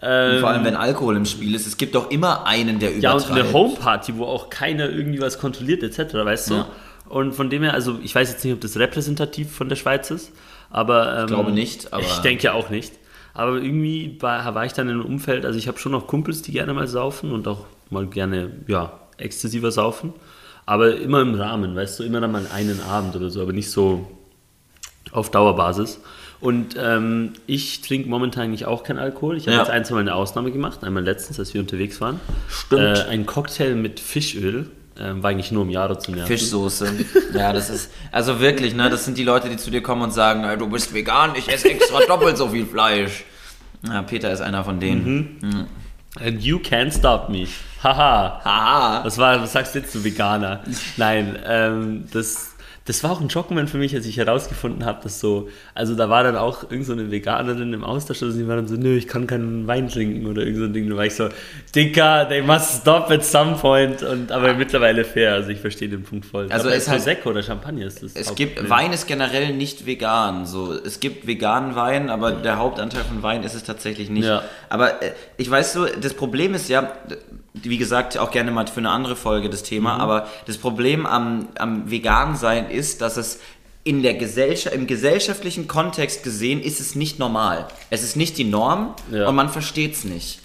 Ähm, 0.03 0.41
Vor 0.41 0.51
allem, 0.51 0.63
wenn 0.63 0.77
Alkohol 0.77 1.17
im 1.17 1.25
Spiel 1.25 1.55
ist. 1.55 1.67
Es 1.67 1.79
gibt 1.79 1.95
doch 1.95 2.11
immer 2.11 2.45
einen, 2.47 2.79
der 2.81 2.91
Ja, 2.99 3.13
übertreibt. 3.13 3.31
und 3.31 3.39
eine 3.39 3.53
Homeparty, 3.55 4.19
wo 4.19 4.25
auch 4.27 4.51
keiner 4.51 4.91
irgendwie 4.91 5.23
was 5.23 5.39
kontrolliert 5.39 5.83
etc., 5.83 6.13
weißt 6.13 6.51
du? 6.51 6.55
Ja. 6.57 6.69
Und 7.09 7.33
von 7.35 7.51
dem 7.51 7.63
her, 7.63 7.75
also 7.75 7.99
ich 8.03 8.15
weiß 8.15 8.31
jetzt 8.31 8.45
nicht, 8.45 8.53
ob 8.55 8.61
das 8.61 8.77
repräsentativ 8.79 9.53
von 9.53 9.69
der 9.69 9.77
Schweiz 9.77 10.11
ist, 10.11 10.33
aber... 10.71 11.21
Ähm, 11.21 11.27
glaube 11.29 11.53
nicht, 11.53 11.93
aber- 11.93 12.03
Ich 12.03 12.19
denke 12.19 12.53
auch 12.53 12.71
nicht. 12.71 12.93
Aber 13.35 13.57
irgendwie 13.57 14.17
war, 14.21 14.55
war 14.55 14.65
ich 14.65 14.73
dann 14.73 14.89
in 14.89 14.95
einem 14.95 15.05
Umfeld, 15.05 15.45
also 15.45 15.59
ich 15.59 15.69
habe 15.69 15.79
schon 15.79 15.93
noch 15.93 16.07
Kumpels, 16.07 16.43
die 16.43 16.53
gerne 16.53 16.73
mal 16.73 16.89
saufen 16.89 17.33
und 17.33 17.47
auch 17.47 17.67
mal 17.91 18.07
gerne, 18.07 18.51
ja, 18.67 18.99
exzessiver 19.19 19.71
saufen. 19.71 20.13
Aber 20.65 20.97
immer 20.97 21.21
im 21.21 21.35
Rahmen, 21.35 21.77
weißt 21.77 21.99
du, 22.01 22.03
immer 22.05 22.21
dann 22.21 22.33
mal 22.33 22.47
einen 22.53 22.81
Abend 22.81 23.15
oder 23.15 23.31
so, 23.31 23.43
aber 23.43 23.53
nicht 23.53 23.71
so 23.71 24.11
auf 25.13 25.31
Dauerbasis. 25.31 26.01
Und 26.41 26.77
ähm, 26.79 27.33
ich 27.47 27.81
trinke 27.83 28.09
momentan 28.09 28.45
eigentlich 28.45 28.67
auch 28.67 28.83
keinen 28.85 28.99
Alkohol. 28.99 29.37
Ich 29.37 29.47
habe 29.47 29.57
Ja. 29.57 29.63
jetzt 29.63 29.71
ein, 29.71 29.85
zwei 29.85 29.95
Mal 29.95 30.01
eine 30.01 30.15
Ausnahme 30.15 30.51
gemacht. 30.51 30.83
Einmal 30.85 31.03
letztens, 31.05 31.39
als 31.39 31.55
wir 31.55 31.61
unterwegs 31.61 32.01
waren. 32.01 32.21
Stimmt. 32.49 32.83
Äh, 32.99 33.03
ein 33.09 33.25
Cocktail 33.27 33.75
mit 33.75 34.01
Fischöl. 34.01 34.69
Ähm, 34.99 35.23
war 35.23 35.31
eigentlich 35.31 35.53
nur 35.53 35.63
um 35.63 35.71
Jahre 35.71 35.99
zu 35.99 36.11
nerven. 36.11 36.27
Fischsoße. 36.27 36.91
Ja, 37.35 37.53
das 37.53 37.69
ist, 37.71 37.91
also 38.13 38.41
wirklich, 38.41 38.75
ne, 38.75 38.89
das 38.89 39.05
sind 39.05 39.19
die 39.19 39.25
Leute, 39.25 39.49
die 39.49 39.57
zu 39.57 39.71
dir 39.71 39.83
kommen 39.83 40.03
und 40.03 40.13
sagen, 40.13 40.45
"Ey, 40.45 40.57
du 40.57 40.69
bist 40.69 40.95
vegan, 40.95 41.33
ich 41.37 41.49
esse 41.53 41.71
extra 41.71 42.01
doppelt 42.09 42.37
so 42.39 42.49
viel 42.49 42.67
Fleisch. 42.67 43.25
Ja, 43.87 44.03
Peter 44.03 44.33
ist 44.33 44.41
einer 44.41 44.65
von 44.65 44.81
denen. 44.81 45.39
Mhm. 45.41 45.67
And 46.19 46.43
you 46.43 46.59
can't 46.59 46.97
stop 46.97 47.29
me. 47.29 47.47
Haha. 47.83 48.41
Haha. 48.43 49.05
Was, 49.05 49.19
war, 49.19 49.43
was 49.43 49.53
sagst 49.53 49.75
du 49.75 49.81
jetzt, 49.81 49.95
du 49.95 50.03
Veganer? 50.03 50.61
Nein, 50.97 51.39
ähm, 51.47 52.05
das, 52.11 52.56
das 52.87 53.03
war 53.03 53.11
auch 53.11 53.21
ein 53.21 53.29
Schockmoment 53.29 53.69
für 53.69 53.79
mich, 53.79 53.95
als 53.95 54.07
ich 54.07 54.17
herausgefunden 54.17 54.85
habe, 54.87 55.03
dass 55.03 55.19
so, 55.21 55.49
also 55.75 55.95
da 55.97 56.09
war 56.09 56.23
dann 56.23 56.37
auch 56.37 56.71
irgend 56.71 56.87
so 56.87 56.93
eine 56.93 57.11
Veganerin 57.11 57.73
im 57.73 57.83
Austausch, 57.83 58.23
und 58.23 58.33
sie 58.33 58.47
war 58.47 58.57
dann 58.57 58.69
so, 58.69 58.77
nö, 58.77 58.97
ich 58.97 59.09
kann 59.09 59.27
keinen 59.27 59.67
Wein 59.67 59.89
trinken 59.89 60.27
oder 60.27 60.43
irgend 60.43 60.59
so 60.59 60.65
ein 60.65 60.73
Ding. 60.73 60.89
Da 60.89 60.97
war 60.97 61.05
ich 61.05 61.15
so, 61.15 61.29
Dicker, 61.75 62.27
they 62.29 62.43
must 62.43 62.83
stop 62.83 63.11
at 63.11 63.25
some 63.25 63.57
point. 63.57 64.03
Und, 64.05 64.31
aber 64.31 64.55
mittlerweile 64.55 65.05
fair, 65.05 65.35
also 65.35 65.51
ich 65.51 65.59
verstehe 65.59 65.89
den 65.89 66.05
Punkt 66.05 66.27
voll. 66.27 66.47
Also 66.51 66.69
aber 66.69 66.77
es 66.77 66.89
halt- 66.89 66.99
Prosecco 66.99 67.31
oder 67.31 67.43
Champagner 67.43 67.87
ist 67.87 68.03
das. 68.03 68.13
Es 68.15 68.35
gibt, 68.35 68.71
Wein 68.71 68.93
ist 68.93 69.07
generell 69.07 69.53
nicht 69.53 69.85
vegan. 69.85 70.47
So, 70.47 70.73
es 70.73 71.01
gibt 71.01 71.27
veganen 71.27 71.75
Wein, 71.75 72.09
aber 72.09 72.33
der 72.33 72.59
Hauptanteil 72.59 73.03
von 73.03 73.23
Wein 73.23 73.43
ist 73.43 73.55
es 73.55 73.65
tatsächlich 73.65 74.11
nicht. 74.11 74.27
Ja. 74.27 74.43
Aber 74.69 75.03
äh, 75.03 75.13
ich 75.39 75.51
weiß 75.51 75.73
so, 75.75 75.87
das 75.87 76.15
Problem 76.15 76.55
ist 76.55 76.69
ja, 76.69 76.93
wie 77.55 77.79
gesagt, 77.79 78.19
auch 78.19 78.31
gerne 78.31 78.51
mal 78.51 78.67
für 78.67 78.79
eine 78.79 78.91
andere 78.91 79.17
Folge 79.17 79.51
das 79.51 79.63
Thema, 79.63 79.97
aber 79.99 80.27
das 80.47 80.59
Problem 80.59 81.07
am, 81.07 81.49
am 81.59 81.91
Vegan-Sein 81.91 82.71
ist, 82.71 83.01
dass 83.01 83.17
es 83.17 83.41
in 83.85 84.03
der 84.03 84.15
Gesellschaft, 84.15 84.75
im 84.75 84.89
gesellschaftlichen 84.89 85.69
Kontext 85.69 86.25
gesehen 86.25 86.61
ist 86.61 86.81
es 86.81 86.97
nicht 86.97 87.21
normal. 87.21 87.69
Es 87.89 88.03
ist 88.03 88.17
nicht 88.17 88.37
die 88.37 88.43
Norm 88.43 88.97
Ja. 89.13 89.29
und 89.29 89.37
man 89.37 89.49
versteht 89.49 89.95
es 89.95 90.03
nicht. 90.03 90.41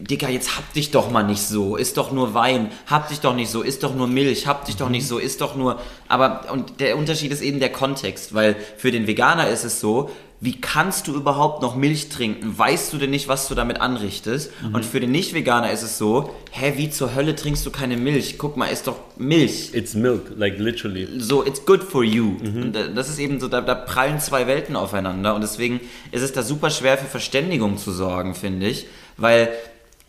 Digga, 0.00 0.30
jetzt 0.30 0.56
hab 0.56 0.72
dich 0.72 0.92
doch 0.92 1.10
mal 1.10 1.22
nicht 1.22 1.42
so, 1.42 1.76
ist 1.76 1.98
doch 1.98 2.10
nur 2.10 2.32
Wein, 2.32 2.70
hab 2.86 3.10
dich 3.10 3.20
doch 3.20 3.34
nicht 3.34 3.50
so, 3.50 3.60
ist 3.60 3.82
doch 3.82 3.94
nur 3.94 4.06
Milch, 4.06 4.46
hab 4.46 4.64
dich 4.64 4.76
doch 4.76 4.88
nicht 4.88 5.06
so, 5.06 5.18
ist 5.18 5.42
doch 5.42 5.56
nur. 5.56 5.78
Aber, 6.08 6.46
und 6.50 6.80
der 6.80 6.96
Unterschied 6.96 7.32
ist 7.32 7.42
eben 7.42 7.60
der 7.60 7.70
Kontext, 7.70 8.32
weil 8.32 8.56
für 8.78 8.90
den 8.90 9.06
Veganer 9.06 9.46
ist 9.50 9.64
es 9.64 9.78
so, 9.78 10.08
wie 10.40 10.60
kannst 10.60 11.08
du 11.08 11.14
überhaupt 11.14 11.62
noch 11.62 11.76
Milch 11.76 12.10
trinken? 12.10 12.58
Weißt 12.58 12.92
du 12.92 12.98
denn 12.98 13.10
nicht, 13.10 13.26
was 13.26 13.48
du 13.48 13.54
damit 13.54 13.80
anrichtest? 13.80 14.50
Mhm. 14.62 14.74
Und 14.74 14.84
für 14.84 15.00
den 15.00 15.10
Nicht-Veganer 15.10 15.70
ist 15.72 15.82
es 15.82 15.96
so, 15.96 16.34
hä, 16.50 16.74
wie 16.76 16.90
zur 16.90 17.14
Hölle 17.14 17.34
trinkst 17.34 17.64
du 17.64 17.70
keine 17.70 17.96
Milch? 17.96 18.36
Guck 18.36 18.56
mal, 18.56 18.66
ist 18.66 18.86
doch 18.86 18.96
Milch. 19.16 19.70
It's 19.72 19.94
milk, 19.94 20.32
like 20.36 20.58
literally. 20.58 21.08
So, 21.18 21.44
it's 21.44 21.64
good 21.64 21.82
for 21.82 22.04
you. 22.04 22.36
Mhm. 22.42 22.62
Und 22.62 22.76
äh, 22.76 22.92
das 22.92 23.08
ist 23.08 23.18
eben 23.18 23.40
so, 23.40 23.48
da, 23.48 23.62
da 23.62 23.74
prallen 23.74 24.20
zwei 24.20 24.46
Welten 24.46 24.76
aufeinander. 24.76 25.34
Und 25.34 25.40
deswegen 25.40 25.80
ist 26.12 26.22
es 26.22 26.32
da 26.32 26.42
super 26.42 26.68
schwer 26.70 26.98
für 26.98 27.06
Verständigung 27.06 27.78
zu 27.78 27.90
sorgen, 27.90 28.34
finde 28.34 28.66
ich. 28.66 28.86
Weil 29.16 29.48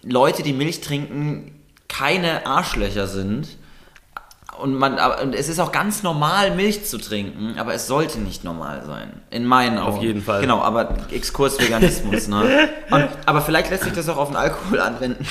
Leute, 0.04 0.44
die 0.44 0.54
Milch 0.54 0.82
trinken, 0.82 1.56
keine 1.88 2.46
Arschlöcher 2.46 3.08
sind. 3.08 3.48
Und, 4.60 4.76
man, 4.76 4.98
und 5.22 5.36
es 5.36 5.50
ist 5.50 5.60
auch 5.60 5.72
ganz 5.72 6.04
normal, 6.04 6.56
Milch 6.56 6.86
zu 6.86 6.98
trinken, 6.98 7.56
aber 7.58 7.74
es 7.74 7.88
sollte 7.88 8.20
nicht 8.20 8.44
normal 8.44 8.84
sein. 8.86 9.22
In 9.30 9.46
meinen 9.46 9.78
Augen. 9.78 10.02
jeden 10.02 10.22
Fall. 10.22 10.42
Genau, 10.42 10.62
aber 10.62 10.96
Exkurs 11.12 11.60
Veganismus, 11.60 12.28
ne? 12.28 12.70
Und, 12.92 13.08
aber 13.26 13.42
vielleicht 13.42 13.70
lässt 13.70 13.84
sich 13.84 13.94
das 13.94 14.10
auch 14.10 14.18
auf 14.18 14.30
den 14.30 14.38
Alkohol 14.38 14.80
anwenden. 14.80 15.26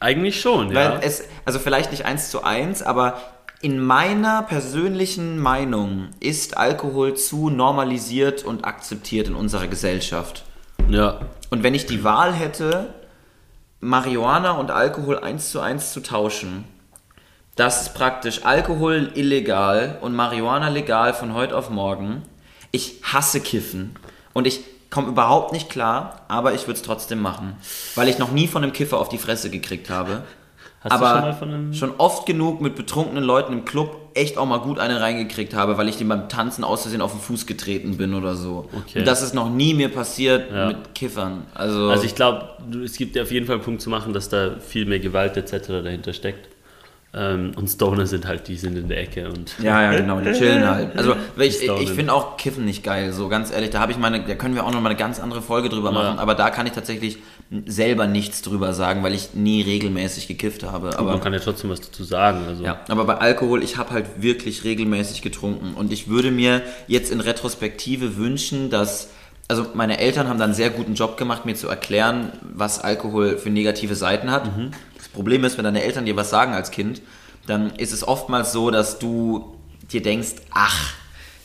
Eigentlich 0.00 0.40
schon, 0.40 0.74
Weil 0.74 0.84
ja. 0.84 0.98
es, 1.00 1.24
also 1.44 1.58
vielleicht 1.58 1.90
nicht 1.90 2.04
eins 2.04 2.30
zu 2.30 2.42
eins, 2.42 2.82
aber 2.82 3.20
in 3.62 3.78
meiner 3.78 4.42
persönlichen 4.42 5.38
Meinung 5.38 6.08
ist 6.20 6.58
Alkohol 6.58 7.14
zu 7.14 7.48
normalisiert 7.48 8.44
und 8.44 8.66
akzeptiert 8.66 9.28
in 9.28 9.34
unserer 9.34 9.66
Gesellschaft. 9.66 10.44
ja. 10.88 11.20
Und 11.50 11.62
wenn 11.62 11.74
ich 11.74 11.86
die 11.86 12.02
Wahl 12.02 12.32
hätte, 12.32 12.92
Marihuana 13.80 14.52
und 14.52 14.70
Alkohol 14.70 15.18
eins 15.20 15.50
zu 15.50 15.60
eins 15.60 15.92
zu 15.92 16.00
tauschen, 16.00 16.64
das 17.56 17.82
ist 17.82 17.94
praktisch 17.94 18.44
Alkohol 18.44 19.10
illegal 19.14 19.98
und 20.00 20.14
Marihuana 20.14 20.68
legal 20.68 21.14
von 21.14 21.34
heute 21.34 21.56
auf 21.56 21.70
morgen. 21.70 22.22
Ich 22.72 22.96
hasse 23.02 23.40
Kiffen 23.40 23.94
und 24.32 24.46
ich 24.46 24.60
komme 24.90 25.08
überhaupt 25.08 25.52
nicht 25.52 25.70
klar, 25.70 26.22
aber 26.28 26.54
ich 26.54 26.62
würde 26.62 26.74
es 26.74 26.82
trotzdem 26.82 27.20
machen, 27.20 27.56
weil 27.94 28.08
ich 28.08 28.18
noch 28.18 28.32
nie 28.32 28.46
von 28.48 28.62
einem 28.62 28.72
Kiffer 28.72 28.98
auf 28.98 29.08
die 29.08 29.18
Fresse 29.18 29.50
gekriegt 29.50 29.90
habe. 29.90 30.22
Hast 30.80 30.92
du 30.92 30.96
aber 30.96 31.08
schon 31.14 31.20
mal 31.22 31.32
von 31.32 31.48
einem- 31.48 31.74
schon 31.74 31.92
oft 31.98 32.26
genug 32.26 32.60
mit 32.60 32.74
betrunkenen 32.76 33.24
Leuten 33.24 33.52
im 33.54 33.64
Club 33.64 33.96
echt 34.14 34.36
auch 34.36 34.44
mal 34.46 34.58
gut 34.60 34.78
eine 34.78 35.00
reingekriegt 35.00 35.54
habe, 35.54 35.78
weil 35.78 35.88
ich 35.88 35.96
dem 35.96 36.08
beim 36.08 36.28
Tanzen 36.28 36.62
aus 36.62 36.82
Versehen 36.82 37.00
auf 37.00 37.12
den 37.12 37.20
Fuß 37.20 37.46
getreten 37.46 37.96
bin 37.96 38.14
oder 38.14 38.34
so. 38.34 38.68
Okay. 38.72 38.98
Und 38.98 39.06
das 39.08 39.22
ist 39.22 39.34
noch 39.34 39.48
nie 39.48 39.72
mir 39.74 39.88
passiert 39.88 40.52
Ja. 40.52 40.66
mit 40.66 40.94
Kiffern. 40.94 41.44
Also, 41.54 41.88
Also 41.88 42.04
ich 42.04 42.14
glaube, 42.14 42.48
es 42.84 42.96
gibt 42.98 43.16
ja 43.16 43.22
auf 43.22 43.32
jeden 43.32 43.46
Fall 43.46 43.56
einen 43.56 43.64
Punkt 43.64 43.80
zu 43.80 43.88
machen, 43.90 44.12
dass 44.12 44.28
da 44.28 44.56
viel 44.60 44.84
mehr 44.84 45.00
Gewalt 45.00 45.36
etc. 45.36 45.68
dahinter 45.82 46.12
steckt. 46.12 46.48
Ähm, 47.16 47.52
und 47.54 47.68
Stoner 47.68 48.06
sind 48.06 48.26
halt, 48.26 48.48
die 48.48 48.56
sind 48.56 48.76
in 48.76 48.88
der 48.88 49.00
Ecke 49.00 49.28
und 49.28 49.54
ja, 49.62 49.82
ja, 49.82 49.98
genau, 49.98 50.20
die 50.20 50.32
chillen 50.32 50.66
halt. 50.66 50.96
Also 50.98 51.14
ich, 51.38 51.62
ich 51.62 51.90
finde 51.90 52.12
auch 52.12 52.36
Kiffen 52.36 52.64
nicht 52.64 52.82
geil, 52.82 53.12
so 53.12 53.28
ganz 53.28 53.52
ehrlich. 53.52 53.70
Da 53.70 53.80
habe 53.80 53.92
ich 53.92 53.98
meine, 53.98 54.24
da 54.24 54.34
können 54.34 54.54
wir 54.56 54.64
auch 54.64 54.72
noch 54.72 54.80
mal 54.80 54.88
eine 54.88 54.98
ganz 54.98 55.20
andere 55.20 55.40
Folge 55.40 55.68
drüber 55.68 55.90
Ja. 55.90 55.94
machen. 55.94 56.18
Aber 56.18 56.34
da 56.34 56.50
kann 56.50 56.66
ich 56.66 56.72
tatsächlich 56.72 57.18
selber 57.66 58.06
nichts 58.06 58.42
drüber 58.42 58.72
sagen, 58.72 59.02
weil 59.02 59.14
ich 59.14 59.34
nie 59.34 59.62
regelmäßig 59.62 60.26
gekifft 60.26 60.64
habe. 60.64 60.98
Aber 60.98 61.12
man 61.12 61.20
kann 61.20 61.32
ja 61.32 61.38
trotzdem 61.38 61.70
was 61.70 61.80
dazu 61.80 62.02
sagen. 62.02 62.40
Also. 62.48 62.64
Ja, 62.64 62.80
aber 62.88 63.04
bei 63.04 63.16
Alkohol, 63.18 63.62
ich 63.62 63.76
habe 63.76 63.90
halt 63.90 64.06
wirklich 64.22 64.64
regelmäßig 64.64 65.22
getrunken 65.22 65.74
und 65.74 65.92
ich 65.92 66.08
würde 66.08 66.30
mir 66.30 66.62
jetzt 66.88 67.12
in 67.12 67.20
Retrospektive 67.20 68.16
wünschen, 68.16 68.70
dass 68.70 69.10
also 69.46 69.66
meine 69.74 69.98
Eltern 69.98 70.26
haben 70.28 70.38
dann 70.38 70.50
einen 70.50 70.54
sehr 70.54 70.70
guten 70.70 70.94
Job 70.94 71.18
gemacht, 71.18 71.44
mir 71.44 71.54
zu 71.54 71.68
erklären, 71.68 72.32
was 72.40 72.80
Alkohol 72.82 73.36
für 73.36 73.50
negative 73.50 73.94
Seiten 73.94 74.30
hat. 74.30 74.46
Das 74.46 74.93
Problem 75.14 75.44
ist, 75.44 75.56
wenn 75.56 75.64
deine 75.64 75.82
Eltern 75.82 76.04
dir 76.04 76.16
was 76.16 76.28
sagen 76.30 76.52
als 76.52 76.70
Kind, 76.70 77.00
dann 77.46 77.70
ist 77.76 77.92
es 77.92 78.06
oftmals 78.06 78.52
so, 78.52 78.70
dass 78.70 78.98
du 78.98 79.54
dir 79.90 80.02
denkst, 80.02 80.32
ach, 80.50 80.92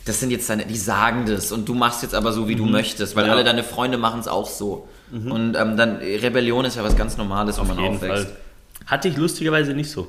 das 0.05 0.19
sind 0.19 0.31
jetzt 0.31 0.49
deine, 0.49 0.65
die 0.65 0.77
sagen 0.77 1.25
das 1.25 1.51
und 1.51 1.67
du 1.69 1.73
machst 1.75 2.01
jetzt 2.03 2.15
aber 2.15 2.31
so, 2.33 2.47
wie 2.47 2.55
du 2.55 2.65
möchtest, 2.65 3.15
weil 3.15 3.25
Ja. 3.27 3.33
alle 3.33 3.43
deine 3.43 3.63
Freunde 3.63 3.97
machen 3.97 4.19
es 4.19 4.27
auch 4.27 4.49
so. 4.49 4.87
Und 5.11 5.55
ähm, 5.55 5.75
dann 5.75 5.97
Rebellion 5.97 6.65
ist 6.65 6.75
ja 6.75 6.83
was 6.83 6.95
ganz 6.95 7.17
Normales, 7.17 7.55
wenn 7.57 7.61
auf 7.63 7.67
man 7.69 7.79
jeden 7.79 7.95
aufwächst. 7.95 8.25
Fall. 8.27 8.37
Hatte 8.85 9.07
ich 9.07 9.17
lustigerweise 9.17 9.73
nicht 9.73 9.89
so. 9.91 10.07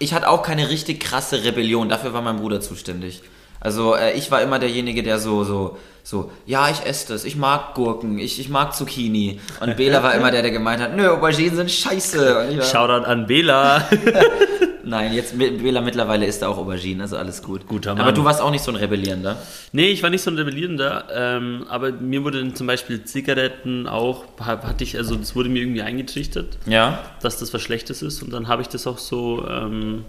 Ich 0.00 0.12
hatte 0.12 0.28
auch 0.28 0.42
keine 0.42 0.68
richtig 0.70 1.00
krasse 1.00 1.44
Rebellion, 1.44 1.88
dafür 1.88 2.12
war 2.12 2.22
mein 2.22 2.36
Bruder 2.38 2.60
zuständig. 2.60 3.22
Also 3.60 3.94
äh, 3.94 4.12
ich 4.16 4.30
war 4.30 4.40
immer 4.42 4.58
derjenige, 4.58 5.02
der 5.02 5.18
so, 5.18 5.44
so, 5.44 5.76
so, 6.02 6.30
ja, 6.46 6.70
ich 6.70 6.84
esse 6.86 7.12
das, 7.12 7.24
ich 7.24 7.36
mag 7.36 7.74
Gurken, 7.74 8.18
ich, 8.18 8.40
ich 8.40 8.48
mag 8.48 8.74
Zucchini. 8.74 9.38
Und 9.60 9.76
Bela 9.76 10.02
war 10.02 10.14
immer 10.14 10.30
der, 10.30 10.42
der 10.42 10.50
gemeint 10.50 10.80
hat, 10.82 10.96
nö, 10.96 11.08
Auberginen 11.10 11.56
sind 11.56 11.70
scheiße. 11.70 12.38
Und 12.48 12.58
war, 12.58 12.64
Shoutout 12.64 13.04
an 13.06 13.26
Bela. 13.26 13.86
Nein, 14.82 15.12
jetzt 15.12 15.38
Bela 15.38 15.82
mittlerweile 15.82 16.24
isst 16.24 16.40
er 16.42 16.48
auch 16.48 16.56
Auberginen, 16.56 17.02
also 17.02 17.16
alles 17.18 17.42
gut. 17.42 17.66
Guter 17.68 17.90
Aber 17.92 18.04
Mann. 18.06 18.14
du 18.14 18.24
warst 18.24 18.40
auch 18.40 18.50
nicht 18.50 18.64
so 18.64 18.72
ein 18.72 18.76
Rebellierender. 18.76 19.36
nee, 19.72 19.88
ich 19.90 20.02
war 20.02 20.08
nicht 20.10 20.22
so 20.22 20.30
ein 20.30 20.36
Rebellierender, 20.38 21.04
ähm, 21.14 21.66
aber 21.68 21.92
mir 21.92 22.24
wurde 22.24 22.54
zum 22.54 22.66
Beispiel 22.66 23.04
Zigaretten 23.04 23.86
auch, 23.86 24.24
hatte 24.40 24.82
ich, 24.82 24.96
also 24.96 25.16
das 25.16 25.36
wurde 25.36 25.50
mir 25.50 25.60
irgendwie 25.60 25.82
eingetrichtert, 25.82 26.56
Ja? 26.66 26.98
dass 27.20 27.38
das 27.38 27.52
was 27.52 27.60
Schlechtes 27.60 28.00
ist 28.00 28.22
und 28.22 28.32
dann 28.32 28.48
habe 28.48 28.62
ich 28.62 28.68
das 28.68 28.86
auch 28.86 28.98
so, 28.98 29.46
ähm, 29.48 30.06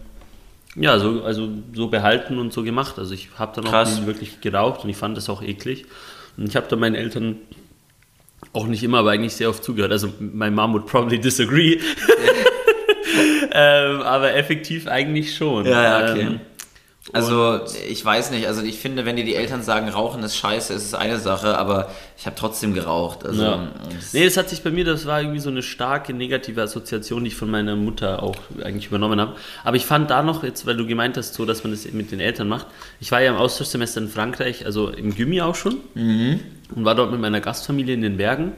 ja, 0.76 1.00
so, 1.00 1.24
also 1.24 1.50
so 1.74 1.88
behalten 1.88 2.38
und 2.38 2.54
so 2.54 2.64
gemacht. 2.64 2.98
Also 2.98 3.14
ich 3.14 3.30
habe 3.38 3.54
dann 3.56 3.66
auch 3.66 3.72
Krass. 3.72 4.00
nie 4.00 4.06
wirklich 4.06 4.42
geraucht 4.42 4.84
und 4.84 4.90
ich 4.90 4.98
fand 4.98 5.18
das 5.18 5.30
auch 5.30 5.42
eklig. 5.42 5.86
Und 6.38 6.48
ich 6.48 6.56
habe 6.56 6.68
dann 6.70 6.80
meinen 6.80 6.96
Eltern 6.96 7.38
auch 8.54 8.68
nicht 8.68 8.84
immer, 8.84 9.00
aber 9.00 9.12
eigentlich 9.12 9.34
sehr 9.34 9.50
oft 9.50 9.64
zugehört. 9.64 9.92
Also 9.92 10.14
my 10.20 10.50
mom 10.50 10.74
would 10.74 10.86
probably 10.86 11.20
disagree. 11.20 11.80
ähm, 13.52 14.02
aber 14.02 14.34
effektiv 14.36 14.88
eigentlich 14.88 15.36
schon. 15.36 15.66
Ja, 15.66 15.84
ja, 15.84 16.12
okay. 16.12 16.22
Ähm, 16.22 16.40
Also 17.14 17.60
ich 17.90 18.04
weiß 18.06 18.32
nicht, 18.32 18.48
also 18.48 18.62
ich 18.64 18.80
finde, 18.80 19.06
wenn 19.06 19.16
dir 19.18 19.26
die 19.26 19.36
Eltern 19.36 19.64
sagen, 19.64 19.90
Rauchen 19.90 20.24
ist 20.24 20.36
scheiße, 20.38 20.74
ist 20.74 20.86
es 20.86 20.94
eine 20.94 21.20
Sache, 21.20 21.58
aber 21.58 21.90
ich 22.18 22.26
habe 22.26 22.36
trotzdem 22.38 22.74
geraucht. 22.74 23.26
Also, 23.26 23.44
Ja. 23.44 23.68
es- 24.00 24.14
Nee, 24.14 24.24
das 24.24 24.38
hat 24.38 24.50
sich 24.50 24.62
bei 24.64 24.72
mir, 24.72 24.86
das 24.86 25.06
war 25.06 25.20
irgendwie 25.22 25.40
so 25.40 25.50
eine 25.50 25.62
starke 25.62 26.14
negative 26.14 26.62
Assoziation, 26.62 27.24
die 27.24 27.30
ich 27.30 27.36
von 27.36 27.50
meiner 27.52 27.76
Mutter 27.76 28.24
auch 28.24 28.36
eigentlich 28.64 28.88
übernommen 28.88 29.20
habe. 29.20 29.36
Aber 29.64 29.76
ich 29.76 29.86
fand 29.86 30.10
da 30.10 30.24
noch, 30.24 30.44
jetzt, 30.44 30.66
weil 30.66 30.78
du 30.78 30.88
gemeint 30.88 31.18
hast, 31.18 31.34
so, 31.34 31.46
dass 31.46 31.64
man 31.64 31.72
das 31.72 31.86
mit 31.92 32.12
den 32.12 32.20
Eltern 32.22 32.48
macht. 32.48 32.68
Ich 33.00 33.12
war 33.12 33.22
ja 33.22 33.32
im 33.32 33.38
Austauschsemester 33.38 34.00
in 34.02 34.08
Frankreich, 34.08 34.66
also 34.66 34.90
im 34.90 35.14
Gymi 35.14 35.42
auch 35.42 35.56
schon. 35.56 35.78
Und 35.96 36.86
war 36.86 36.96
dort 36.96 37.12
mit 37.12 37.20
meiner 37.20 37.42
Gastfamilie 37.42 37.94
in 37.94 38.02
den 38.02 38.18
Bergen. 38.18 38.54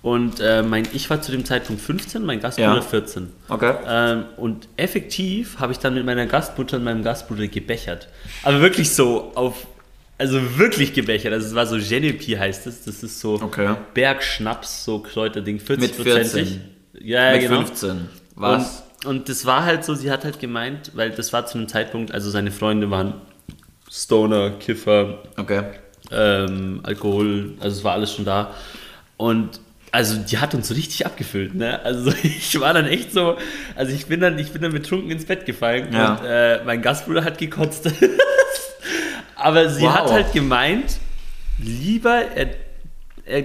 Und 0.00 0.38
äh, 0.40 0.62
mein, 0.62 0.86
ich 0.92 1.10
war 1.10 1.20
zu 1.20 1.32
dem 1.32 1.44
Zeitpunkt 1.44 1.82
15, 1.82 2.24
mein 2.24 2.38
Gastbruder 2.40 2.76
Ja. 2.76 2.80
14. 2.82 3.32
Okay. 3.48 3.74
Ähm, 3.86 4.24
und 4.36 4.68
effektiv 4.76 5.58
habe 5.58 5.72
ich 5.72 5.78
dann 5.80 5.94
mit 5.94 6.04
meiner 6.06 6.26
Gastmutter 6.26 6.76
und 6.76 6.84
meinem 6.84 7.02
Gastbruder 7.02 7.48
gebechert. 7.48 8.08
Aber 8.44 8.60
wirklich 8.60 8.94
so 8.94 9.32
auf, 9.34 9.66
also 10.16 10.56
wirklich 10.56 10.94
gebechert. 10.94 11.32
Also 11.32 11.48
es 11.48 11.54
war 11.54 11.66
so 11.66 11.76
Genepi 11.78 12.32
heißt 12.36 12.66
es. 12.68 12.84
Das 12.84 13.02
ist 13.02 13.18
so 13.18 13.34
Okay. 13.42 13.74
Bergschnaps, 13.94 14.84
so 14.84 15.00
Kräuterding, 15.00 15.58
40 15.58 15.96
Mit 15.98 16.06
14. 16.06 16.60
Ja, 17.00 17.26
ja, 17.26 17.32
Mit 17.32 17.42
genau. 17.48 17.56
15. 17.62 18.08
Was? 18.36 18.84
Und, 19.04 19.10
und 19.16 19.28
das 19.28 19.46
war 19.46 19.64
halt 19.64 19.84
so, 19.84 19.94
sie 19.94 20.10
hat 20.12 20.24
halt 20.24 20.38
gemeint, 20.38 20.92
weil 20.94 21.10
das 21.10 21.32
war 21.32 21.44
zu 21.46 21.58
einem 21.58 21.66
Zeitpunkt, 21.68 22.12
also 22.12 22.30
seine 22.30 22.52
Freunde 22.52 22.88
waren 22.90 23.14
Stoner, 23.90 24.50
Kiffer, 24.60 25.22
Okay. 25.36 25.62
ähm, 26.12 26.80
Alkohol, 26.84 27.54
also 27.60 27.78
es 27.78 27.84
war 27.84 27.94
alles 27.94 28.12
schon 28.14 28.24
da. 28.24 28.54
Und 29.16 29.60
also 29.92 30.16
die 30.18 30.38
hat 30.38 30.54
uns 30.54 30.68
so 30.68 30.74
richtig 30.74 31.06
abgefüllt, 31.06 31.54
ne? 31.54 31.80
Also 31.82 32.12
ich 32.22 32.58
war 32.60 32.74
dann 32.74 32.86
echt 32.86 33.12
so, 33.12 33.36
also 33.74 33.92
ich 33.92 34.06
bin 34.06 34.20
dann, 34.20 34.38
ich 34.38 34.50
bin 34.52 34.62
dann 34.62 34.72
betrunken 34.72 35.10
ins 35.10 35.24
Bett 35.24 35.46
gefallen 35.46 35.88
Ja. 35.92 36.14
und 36.14 36.24
äh, 36.26 36.64
mein 36.64 36.82
Gastbruder 36.82 37.24
hat 37.24 37.38
gekotzt. 37.38 37.88
Aber 39.36 39.68
sie 39.68 39.82
Wow. 39.82 39.94
hat 39.94 40.10
halt 40.10 40.32
gemeint, 40.32 40.98
lieber 41.58 42.22
er, 42.34 42.48
er 43.24 43.44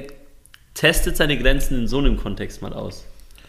testet 0.74 1.18
seine 1.18 1.38
Grenzen 1.38 1.78
in 1.80 1.88
so 1.88 2.00
einem 2.00 2.18
Kontext 2.18 2.62
mal 2.62 2.74
aus. 2.74 3.06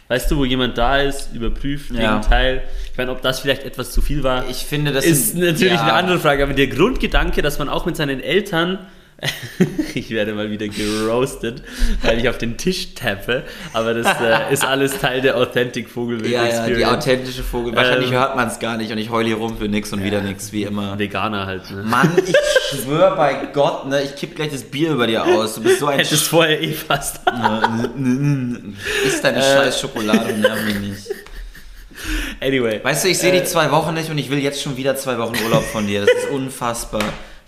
Weißt 0.08 0.30
du, 0.30 0.36
wo 0.36 0.44
jemand 0.44 0.76
da 0.76 0.98
ist, 0.98 1.32
überprüft, 1.32 1.90
Ja. 1.90 2.16
Gegenteil. 2.16 2.62
Ich 2.92 2.98
meine, 2.98 3.10
ob 3.10 3.22
das 3.22 3.40
vielleicht 3.40 3.64
etwas 3.64 3.90
zu 3.92 4.02
viel 4.02 4.22
war, 4.22 4.46
Ich 4.50 4.58
finde, 4.66 4.92
das 4.92 5.06
ist 5.06 5.30
sind- 5.32 5.40
natürlich 5.42 5.72
ja. 5.74 5.82
eine 5.82 5.94
andere 5.94 6.18
Frage. 6.18 6.42
Aber 6.42 6.52
der 6.52 6.66
Grundgedanke, 6.66 7.40
dass 7.40 7.58
man 7.58 7.70
auch 7.70 7.86
mit 7.86 7.96
seinen 7.96 8.20
Eltern, 8.20 8.78
ich 9.94 10.10
werde 10.10 10.34
mal 10.34 10.50
wieder 10.50 10.68
geroastet, 10.68 11.62
weil 12.02 12.18
ich 12.18 12.28
auf 12.28 12.36
den 12.38 12.56
Tisch 12.56 12.94
tappe, 12.94 13.44
aber 13.72 13.94
das 13.94 14.06
äh, 14.20 14.52
ist 14.52 14.64
alles 14.64 14.98
Teil 14.98 15.20
der 15.20 15.36
Authentic 15.36 15.88
Vogelwild 15.88 16.30
Ja, 16.30 16.44
ja, 16.44 16.66
die 16.66 16.72
Experience. 16.72 16.92
authentische 16.98 17.42
Vogel. 17.42 17.74
Wahrscheinlich 17.76 18.10
Ähm, 18.10 18.16
hört 18.16 18.36
man 18.36 18.48
es 18.48 18.58
gar 18.58 18.76
nicht 18.76 18.90
und 18.92 18.98
ich 18.98 19.10
heule 19.10 19.28
hier 19.28 19.36
rum 19.36 19.56
für 19.56 19.68
nix 19.68 19.92
und 19.92 20.02
wieder 20.04 20.20
nix, 20.20 20.52
wie 20.52 20.64
immer. 20.64 20.98
Veganer 20.98 21.46
halt. 21.46 21.70
Ne? 21.70 21.82
Mann, 21.84 22.10
ich 22.26 22.34
schwör 22.70 23.16
bei 23.16 23.46
Gott, 23.52 23.86
ne, 23.88 24.02
ich 24.02 24.14
kipp 24.16 24.34
gleich 24.36 24.50
das 24.50 24.62
Bier 24.64 24.92
über 24.92 25.06
dir 25.06 25.24
aus. 25.24 25.54
Du 25.54 25.62
bist 25.62 25.78
so 25.80 25.86
ein 25.86 25.98
Hättest 26.04 26.26
vorher 26.26 26.60
eh 26.60 26.72
fast. 26.72 27.20
Ist 29.06 29.24
deine 29.24 29.40
scheiß 29.40 29.80
Schokolade, 29.80 30.32
nerv 30.34 30.64
mich 30.64 30.78
nicht. 30.80 31.10
Anyway. 32.40 32.80
Weißt 32.82 33.04
du, 33.04 33.08
ich 33.08 33.18
sehe 33.18 33.32
die 33.32 33.44
zwei 33.44 33.70
Wochen 33.70 33.94
nicht 33.94 34.10
und 34.10 34.18
ich 34.18 34.28
will 34.30 34.38
jetzt 34.38 34.60
schon 34.62 34.76
wieder 34.76 34.96
zwei 34.96 35.16
Wochen 35.18 35.34
Urlaub 35.44 35.62
von 35.64 35.86
dir. 35.86 36.00
Das 36.04 36.10
ist 36.10 36.30
unfassbar. 36.30 37.02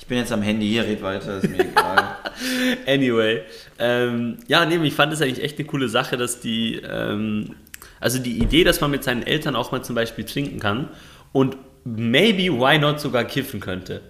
Ich 0.07 0.09
bin 0.09 0.19
jetzt 0.19 0.31
am 0.31 0.40
Handy, 0.40 0.69
hier 0.69 0.85
red 0.85 1.03
weiter, 1.03 1.38
ist 1.38 1.51
mir 1.51 1.59
egal. 1.59 2.16
Anyway. 2.87 3.42
Ähm, 3.77 4.37
ja, 4.47 4.64
nee, 4.64 4.77
ich 4.87 4.95
fand 4.95 5.12
es 5.12 5.21
eigentlich 5.21 5.42
echt 5.42 5.59
eine 5.59 5.66
coole 5.66 5.88
Sache, 5.88 6.16
dass 6.16 6.38
die, 6.38 6.81
ähm, 6.88 7.57
also 7.99 8.21
die 8.21 8.38
Idee, 8.38 8.62
dass 8.62 8.81
man 8.81 8.92
mit 8.92 9.03
seinen 9.03 9.25
Eltern 9.25 9.57
auch 9.57 9.73
mal 9.73 9.83
zum 9.83 9.97
Beispiel 9.97 10.23
trinken 10.25 10.61
kann 10.61 10.90
und 11.33 11.57
maybe, 11.83 12.53
why 12.57 12.79
not 12.79 13.01
sogar 13.01 13.25
kiffen 13.25 13.59
könnte. 13.59 14.01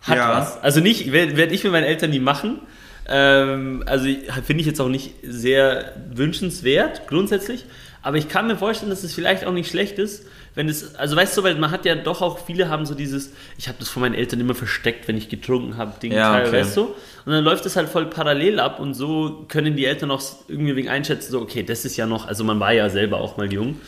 Hat 0.00 0.16
Ja. 0.16 0.36
was. 0.36 0.60
Also 0.60 0.80
nicht, 0.80 1.12
werde 1.12 1.36
werd 1.36 1.52
ich 1.52 1.62
mit 1.62 1.72
meinen 1.72 1.84
Eltern 1.84 2.10
nie 2.10 2.18
machen, 2.18 2.58
Ähm, 3.06 3.84
also 3.86 4.08
finde 4.44 4.62
ich 4.62 4.66
jetzt 4.66 4.80
auch 4.80 4.88
nicht 4.88 5.14
sehr 5.22 5.92
wünschenswert, 6.12 7.06
grundsätzlich. 7.06 7.66
Aber 8.02 8.16
ich 8.16 8.28
kann 8.28 8.48
mir 8.48 8.56
vorstellen, 8.56 8.90
dass 8.90 9.04
es 9.04 9.14
vielleicht 9.14 9.44
auch 9.44 9.52
nicht 9.52 9.70
schlecht 9.70 9.98
ist, 10.00 10.26
wenn 10.54 10.68
es, 10.68 10.94
also 10.94 11.16
weißt 11.16 11.36
du, 11.36 11.42
weil 11.42 11.56
man 11.56 11.70
hat 11.70 11.84
ja 11.84 11.94
doch 11.94 12.22
auch, 12.22 12.38
viele 12.38 12.68
haben 12.68 12.86
so 12.86 12.94
dieses, 12.94 13.32
ich 13.58 13.68
habe 13.68 13.78
das 13.80 13.88
von 13.88 14.02
meinen 14.02 14.14
Eltern 14.14 14.40
immer 14.40 14.54
versteckt, 14.54 15.08
wenn 15.08 15.16
ich 15.16 15.28
getrunken 15.28 15.76
habe, 15.76 15.94
Ding, 16.00 16.12
Ja, 16.12 16.32
Teil, 16.32 16.48
okay. 16.48 16.60
weißt 16.60 16.76
du? 16.76 16.82
Und 16.82 17.32
dann 17.32 17.42
läuft 17.42 17.66
es 17.66 17.76
halt 17.76 17.88
voll 17.88 18.06
parallel 18.06 18.60
ab 18.60 18.78
und 18.78 18.94
so 18.94 19.46
können 19.48 19.76
die 19.76 19.84
Eltern 19.86 20.10
auch 20.10 20.22
irgendwie 20.48 20.76
wegen 20.76 20.88
einschätzen, 20.88 21.32
so, 21.32 21.40
okay, 21.40 21.62
das 21.62 21.84
ist 21.84 21.96
ja 21.96 22.06
noch, 22.06 22.28
also 22.28 22.44
man 22.44 22.60
war 22.60 22.72
ja 22.72 22.88
selber 22.88 23.18
auch 23.18 23.36
mal 23.36 23.52
jung, 23.52 23.80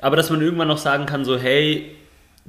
aber 0.00 0.16
dass 0.16 0.30
man 0.30 0.40
irgendwann 0.40 0.68
noch 0.68 0.78
sagen 0.78 1.06
kann, 1.06 1.24
so, 1.24 1.36
hey, 1.36 1.96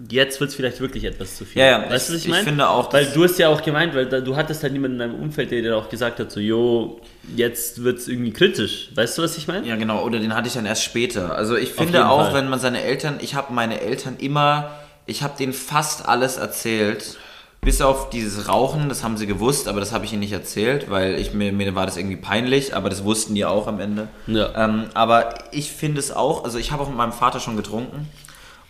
jetzt 0.09 0.39
wird 0.41 0.49
es 0.49 0.55
vielleicht 0.55 0.81
wirklich 0.81 1.05
etwas 1.05 1.37
zu 1.37 1.45
viel. 1.45 1.61
Ja, 1.61 1.67
ja, 1.83 1.89
weißt 1.89 2.09
du, 2.09 2.13
was 2.13 2.19
ich- 2.19 2.25
ich 2.25 2.29
meine? 2.29 2.41
ich 2.41 2.47
finde 2.49 2.67
auch, 2.69 2.91
Weil 2.91 3.05
du 3.05 3.23
hast 3.23 3.37
ja 3.39 3.47
auch 3.49 3.61
gemeint, 3.61 3.95
weil 3.95 4.07
da, 4.07 4.19
du 4.19 4.35
hattest 4.35 4.61
halt 4.63 4.73
niemanden 4.73 4.99
in 4.99 5.09
deinem 5.11 5.21
Umfeld, 5.23 5.51
der 5.51 5.61
dir 5.61 5.77
auch 5.77 5.89
gesagt 5.89 6.19
hat, 6.19 6.31
so, 6.31 6.39
jo, 6.39 6.99
jetzt 7.35 7.83
wird 7.83 7.99
es 7.99 8.07
irgendwie 8.07 8.31
kritisch. 8.31 8.89
Weißt 8.93 9.17
du, 9.17 9.21
was 9.23 9.37
ich 9.37 9.47
meine? 9.47 9.65
Ja, 9.67 9.75
genau, 9.77 10.03
oder 10.03 10.19
den 10.19 10.35
hatte 10.35 10.47
ich 10.47 10.53
dann 10.53 10.65
erst 10.65 10.83
später. 10.83 11.35
Also 11.35 11.55
ich 11.55 11.71
finde 11.71 12.09
auch, 12.09 12.25
Fall. 12.31 12.33
wenn 12.41 12.49
man 12.49 12.59
seine 12.59 12.81
Eltern, 12.83 13.19
ich 13.21 13.35
habe 13.35 13.53
meine 13.53 13.79
Eltern 13.81 14.17
immer, 14.19 14.71
ich 15.05 15.23
habe 15.23 15.37
denen 15.37 15.53
fast 15.53 16.07
alles 16.07 16.37
erzählt, 16.37 17.17
bis 17.61 17.81
auf 17.81 18.09
dieses 18.11 18.47
Rauchen, 18.47 18.89
das 18.89 19.03
haben 19.03 19.17
sie 19.17 19.25
gewusst, 19.25 19.67
aber 19.67 19.79
das 19.79 19.91
habe 19.91 20.05
ich 20.05 20.11
ihnen 20.11 20.19
nicht 20.19 20.33
erzählt, 20.33 20.91
weil 20.91 21.15
ich 21.19 21.33
mir, 21.33 21.51
mir 21.51 21.73
war 21.73 21.85
das 21.87 21.97
irgendwie 21.97 22.17
peinlich, 22.17 22.75
aber 22.75 22.89
das 22.89 23.03
wussten 23.03 23.33
die 23.33 23.43
auch 23.45 23.65
am 23.65 23.79
Ende. 23.79 24.07
Ja. 24.27 24.49
Ähm, 24.55 24.83
aber 24.93 25.33
ich 25.51 25.71
finde 25.71 25.99
es 25.99 26.11
auch, 26.11 26.43
also 26.43 26.59
ich 26.59 26.71
habe 26.71 26.83
auch 26.83 26.89
mit 26.89 26.97
meinem 26.97 27.11
Vater 27.13 27.39
schon 27.39 27.55
getrunken 27.57 28.07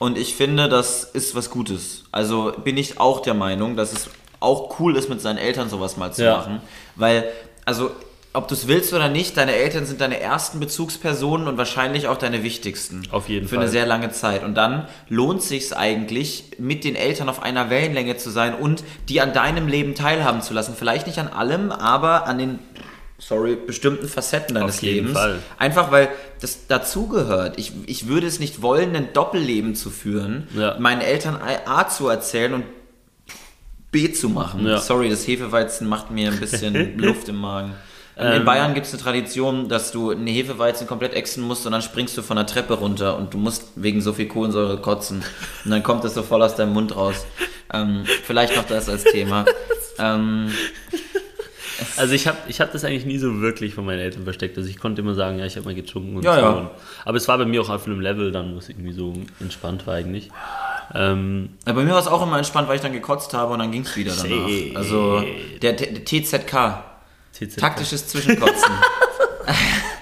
und 0.05 0.17
ich 0.17 0.35
finde, 0.35 0.69
das 0.69 1.03
ist 1.03 1.35
was 1.35 1.49
Gutes. 1.49 2.03
Also 2.11 2.53
bin 2.63 2.77
ich 2.77 2.99
auch 2.99 3.21
der 3.21 3.33
Meinung, 3.33 3.75
dass 3.75 3.91
es 3.93 4.09
auch 4.39 4.79
cool 4.79 4.95
ist, 4.95 5.09
mit 5.09 5.21
seinen 5.21 5.37
Eltern 5.37 5.69
sowas 5.69 5.97
mal 5.97 6.11
zu 6.13 6.23
Ja. 6.23 6.37
machen, 6.37 6.61
weil, 6.95 7.25
also 7.65 7.91
ob 8.33 8.49
du 8.49 8.53
es 8.53 8.67
willst 8.67 8.93
oder 8.93 9.07
nicht, 9.07 9.37
deine 9.37 9.53
Eltern 9.55 9.85
sind 9.85 10.01
deine 10.01 10.19
ersten 10.19 10.59
Bezugspersonen 10.59 11.47
und 11.47 11.57
wahrscheinlich 11.57 12.09
auch 12.09 12.17
deine 12.17 12.43
wichtigsten. 12.43 13.03
Auf 13.11 13.29
jeden 13.29 13.47
Für 13.47 13.55
Fall. 13.55 13.63
eine 13.63 13.71
sehr 13.71 13.85
lange 13.85 14.11
Zeit. 14.11 14.43
Und 14.43 14.55
dann 14.55 14.87
lohnt 15.07 15.41
sich 15.41 15.75
eigentlich, 15.75 16.43
mit 16.57 16.83
den 16.83 16.95
Eltern 16.97 17.29
auf 17.29 17.41
einer 17.41 17.69
Wellenlänge 17.69 18.17
zu 18.17 18.29
sein 18.29 18.53
und 18.53 18.83
die 19.07 19.21
an 19.21 19.31
deinem 19.31 19.69
Leben 19.69 19.95
teilhaben 19.95 20.41
zu 20.41 20.53
lassen. 20.53 20.75
Vielleicht 20.77 21.07
nicht 21.07 21.17
an 21.17 21.29
allem, 21.29 21.71
aber 21.71 22.27
an 22.27 22.37
den, 22.37 22.59
sorry, 23.27 23.55
bestimmten 23.55 24.07
Facetten 24.07 24.55
deines 24.55 24.75
Auf 24.77 24.81
jeden 24.83 24.95
Lebens. 25.07 25.13
Fall. 25.17 25.39
Einfach 25.57 25.91
weil 25.91 26.09
das 26.41 26.67
dazugehört. 26.67 27.57
Ich, 27.57 27.71
ich 27.87 28.07
würde 28.07 28.27
es 28.27 28.39
nicht 28.39 28.61
wollen, 28.61 28.95
ein 28.95 29.13
Doppelleben 29.13 29.73
zu 29.75 29.89
führen, 29.89 30.47
Ja. 30.55 30.77
meinen 30.79 31.01
Eltern 31.01 31.39
A 31.65 31.87
zu 31.87 32.07
erzählen 32.07 32.53
und 32.53 32.63
B 33.91 34.11
zu 34.11 34.29
machen. 34.29 34.65
Ja. 34.67 34.77
Sorry, 34.79 35.09
das 35.09 35.25
Hefeweizen 35.27 35.87
macht 35.87 36.11
mir 36.11 36.31
ein 36.31 36.39
bisschen 36.39 36.97
Luft 36.99 37.27
im 37.29 37.37
Magen. 37.37 37.73
In 38.17 38.25
Ähm. 38.27 38.45
Bayern 38.45 38.73
gibt 38.73 38.85
es 38.85 38.93
eine 38.93 39.01
Tradition, 39.01 39.67
dass 39.69 39.91
du 39.91 40.11
eine 40.11 40.29
Hefeweizen 40.31 40.85
komplett 40.87 41.13
exen 41.13 41.43
musst 41.43 41.65
und 41.65 41.71
dann 41.73 41.81
springst 41.81 42.17
du 42.17 42.21
von 42.21 42.37
der 42.37 42.45
Treppe 42.45 42.75
runter 42.75 43.17
und 43.17 43.33
du 43.33 43.37
musst 43.37 43.63
wegen 43.75 44.01
so 44.01 44.13
viel 44.13 44.27
Kohlensäure 44.27 44.79
kotzen. 44.81 45.23
Und 45.65 45.71
dann 45.71 45.83
kommt 45.83 46.03
das 46.03 46.13
so 46.13 46.23
voll 46.23 46.41
aus 46.43 46.55
deinem 46.55 46.73
Mund 46.73 46.95
raus. 46.95 47.25
Ähm, 47.73 48.03
vielleicht 48.23 48.55
noch 48.55 48.65
das 48.65 48.87
als 48.89 49.03
Thema. 49.03 49.45
Ähm, 49.97 50.51
Also 51.97 52.13
ich 52.13 52.27
habe 52.27 52.37
ich 52.47 52.61
hab 52.61 52.71
das 52.71 52.83
eigentlich 52.83 53.05
nie 53.05 53.17
so 53.17 53.41
wirklich 53.41 53.73
von 53.73 53.85
meinen 53.85 53.99
Eltern 53.99 54.23
versteckt. 54.23 54.57
Also 54.57 54.69
ich 54.69 54.77
konnte 54.77 55.01
immer 55.01 55.13
sagen, 55.13 55.39
ja, 55.39 55.45
ich 55.45 55.55
habe 55.55 55.65
mal 55.65 55.75
getrunken 55.75 56.17
und 56.17 56.23
Ja, 56.23 56.35
so. 56.35 56.41
ja. 56.41 56.71
Aber 57.05 57.17
es 57.17 57.27
war 57.27 57.37
bei 57.37 57.45
mir 57.45 57.61
auch 57.61 57.69
auf 57.69 57.85
einem 57.85 57.99
Level, 58.01 58.31
dann 58.31 58.53
wo 58.53 58.59
es 58.59 58.69
irgendwie 58.69 58.93
so 58.93 59.13
entspannt 59.39 59.85
war 59.87 59.95
eigentlich. 59.95 60.29
Ähm, 60.93 61.49
Ja, 61.65 61.73
bei 61.73 61.83
mir 61.83 61.91
war 61.91 61.99
es 61.99 62.07
auch 62.07 62.21
immer 62.21 62.37
entspannt, 62.37 62.67
weil 62.67 62.75
ich 62.75 62.81
dann 62.81 62.93
gekotzt 62.93 63.33
habe 63.33 63.53
und 63.53 63.59
dann 63.59 63.71
ging 63.71 63.81
es 63.81 63.95
wieder 63.97 64.13
danach. 64.15 64.47
Shit. 64.47 64.75
Also 64.75 65.23
der, 65.61 65.75
T- 65.75 65.91
der 65.91 66.05
TZK, 66.05 66.83
TZK. 67.33 67.57
taktisches 67.57 68.07
Zwischenkotzen. 68.07 68.71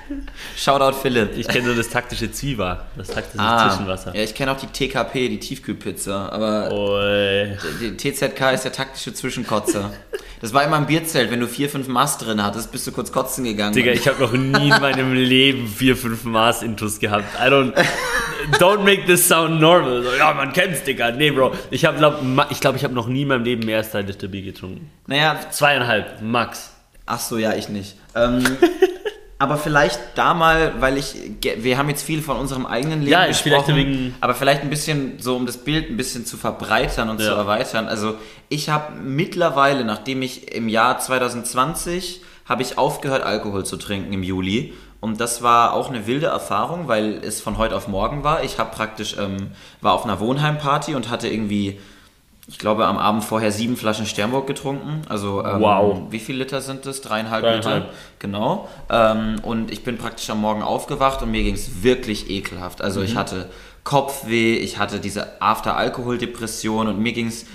Shoutout 0.58 0.98
Philipp. 1.02 1.38
Ich 1.38 1.48
kenne 1.48 1.68
nur 1.68 1.76
das 1.76 1.90
taktische 1.90 2.32
Zwieber, 2.32 2.86
das 2.96 3.08
taktische 3.08 3.44
Ah, 3.44 3.70
Zwischenwasser. 3.70 4.16
ja, 4.16 4.22
ich 4.24 4.36
kenne 4.36 4.52
auch 4.52 4.58
die 4.58 4.68
TKP, 4.68 5.30
die 5.30 5.40
Tiefkühlpizza, 5.40 6.30
aber 6.30 6.72
Oi. 6.72 7.58
die 7.82 7.98
TZK 7.98 8.52
ist 8.54 8.64
der 8.64 8.72
taktische 8.72 9.14
Zwischenkotzer. 9.14 9.92
Das 10.42 10.54
war 10.54 10.64
immer 10.66 10.78
im 10.78 10.86
Bierzelt, 10.86 11.32
wenn 11.32 11.40
du 11.40 11.48
vier, 11.48 11.70
fünf 11.70 11.88
Maß 11.88 12.18
drin 12.18 12.44
hattest, 12.44 12.72
bist 12.72 12.86
du 12.86 12.92
kurz 12.92 13.12
kotzen 13.14 13.46
gegangen. 13.46 13.74
Digga, 13.74 13.92
ich 13.92 14.08
habe 14.08 14.22
noch 14.22 14.34
nie 14.34 14.70
in 14.70 14.82
meinem 14.82 15.14
Leben 15.14 15.68
vier, 15.68 15.96
fünf 15.96 16.26
Maß-Intos 16.26 17.00
gehabt. 17.00 17.24
I 17.40 17.48
don't. 17.50 17.74
Don't 18.60 18.80
make 18.84 19.06
this 19.06 19.26
sound 19.26 19.62
normal. 19.62 20.04
So, 20.04 20.10
ja, 20.18 20.34
man 20.34 20.52
kennt's, 20.52 20.84
Digga. 20.84 21.12
Nee, 21.12 21.32
Bro. 21.32 21.54
Ich 21.72 21.86
habe, 21.86 21.98
glaub, 21.98 22.20
ich 22.50 22.60
glaube, 22.60 22.78
ich 22.78 22.84
habe 22.84 22.94
noch 22.94 23.08
nie 23.08 23.22
in 23.22 23.30
meinem 23.30 23.46
Leben 23.46 23.66
mehr 23.66 23.78
als 23.78 23.92
drei 23.92 24.02
Liter 24.02 24.28
Bier 24.28 24.42
getrunken. 24.42 24.92
naja, 25.08 25.40
Zweieinhalb, 25.50 26.22
max. 26.22 26.72
ach 27.06 27.22
so, 27.22 27.38
ja, 27.38 27.54
ich 27.54 27.70
nicht. 27.70 27.96
Ähm, 28.14 28.44
aber 29.40 29.58
vielleicht 29.58 30.00
da 30.16 30.34
mal, 30.34 30.74
weil 30.80 30.98
ich, 30.98 31.16
wir 31.58 31.78
haben 31.78 31.90
jetzt 31.90 32.04
viel 32.04 32.22
von 32.22 32.38
unserem 32.38 32.66
eigenen 32.66 33.00
Leben 33.02 33.12
Ja, 33.12 33.26
gesprochen, 33.28 33.76
wegen- 33.76 34.16
aber 34.22 34.36
vielleicht 34.36 34.62
ein 34.62 34.70
bisschen 34.70 35.20
so, 35.20 35.36
um 35.36 35.46
das 35.46 35.58
Bild 35.58 35.90
ein 35.90 35.98
bisschen 35.98 36.26
zu 36.26 36.38
verbreitern 36.38 37.10
und 37.10 37.20
Ja. 37.20 37.28
zu 37.28 37.34
erweitern. 37.34 37.88
Also 37.88 38.16
ich 38.50 38.70
habe 38.70 38.94
mittlerweile, 39.02 39.84
nachdem 39.84 40.22
ich 40.22 40.54
im 40.54 40.70
Jahr 40.70 41.00
2020 41.00 42.22
habe 42.46 42.62
ich 42.62 42.78
aufgehört, 42.78 43.24
Alkohol 43.24 43.66
zu 43.66 43.78
trinken 43.78 44.14
im 44.14 44.24
Juli. 44.24 44.74
Und 45.00 45.20
das 45.20 45.42
war 45.44 45.74
auch 45.74 45.90
eine 45.90 46.08
wilde 46.08 46.28
Erfahrung, 46.28 46.88
weil 46.88 47.20
es 47.24 47.42
von 47.42 47.58
heute 47.58 47.76
auf 47.76 47.90
morgen 47.90 48.24
war. 48.24 48.44
Ich 48.44 48.58
habe 48.58 48.74
praktisch, 48.74 49.18
ähm, 49.20 49.52
war 49.82 49.94
auf 49.94 50.06
einer 50.06 50.20
Wohnheimparty 50.22 50.96
und 50.96 51.10
hatte 51.10 51.28
irgendwie, 51.28 51.80
ich 52.48 52.58
glaube, 52.60 52.86
am 52.86 52.98
Abend 52.98 53.24
vorher 53.24 53.52
sieben 53.54 53.78
Flaschen 53.78 54.06
Sternburg 54.06 54.48
getrunken. 54.48 55.02
Also, 55.08 55.44
ähm, 55.46 55.62
Wow. 55.62 56.02
wie 56.10 56.20
viel 56.20 56.36
Liter 56.36 56.60
sind 56.62 56.86
das? 56.86 57.00
Dreieinhalb, 57.02 57.42
Dreieinhalb. 57.44 57.84
Liter. 57.86 57.96
Genau. 58.20 58.68
Ähm, 58.90 59.36
und 59.44 59.72
ich 59.72 59.84
bin 59.84 59.98
praktisch 59.98 60.30
am 60.30 60.42
Morgen 60.42 60.62
aufgewacht 60.62 61.22
und 61.22 61.32
mir 61.32 61.42
ging 61.44 61.54
es 61.56 61.84
wirklich 61.84 62.30
ekelhaft. 62.30 62.82
Also 62.82 63.02
ich 63.02 63.16
hatte 63.16 63.50
Kopfweh, 63.86 64.56
ich 64.58 64.78
hatte 64.78 65.00
diese 65.00 65.42
After-Alkohol-Depression 65.42 66.88
und 66.88 67.00
mir 67.00 67.14
ging 67.14 67.28
es 67.28 67.46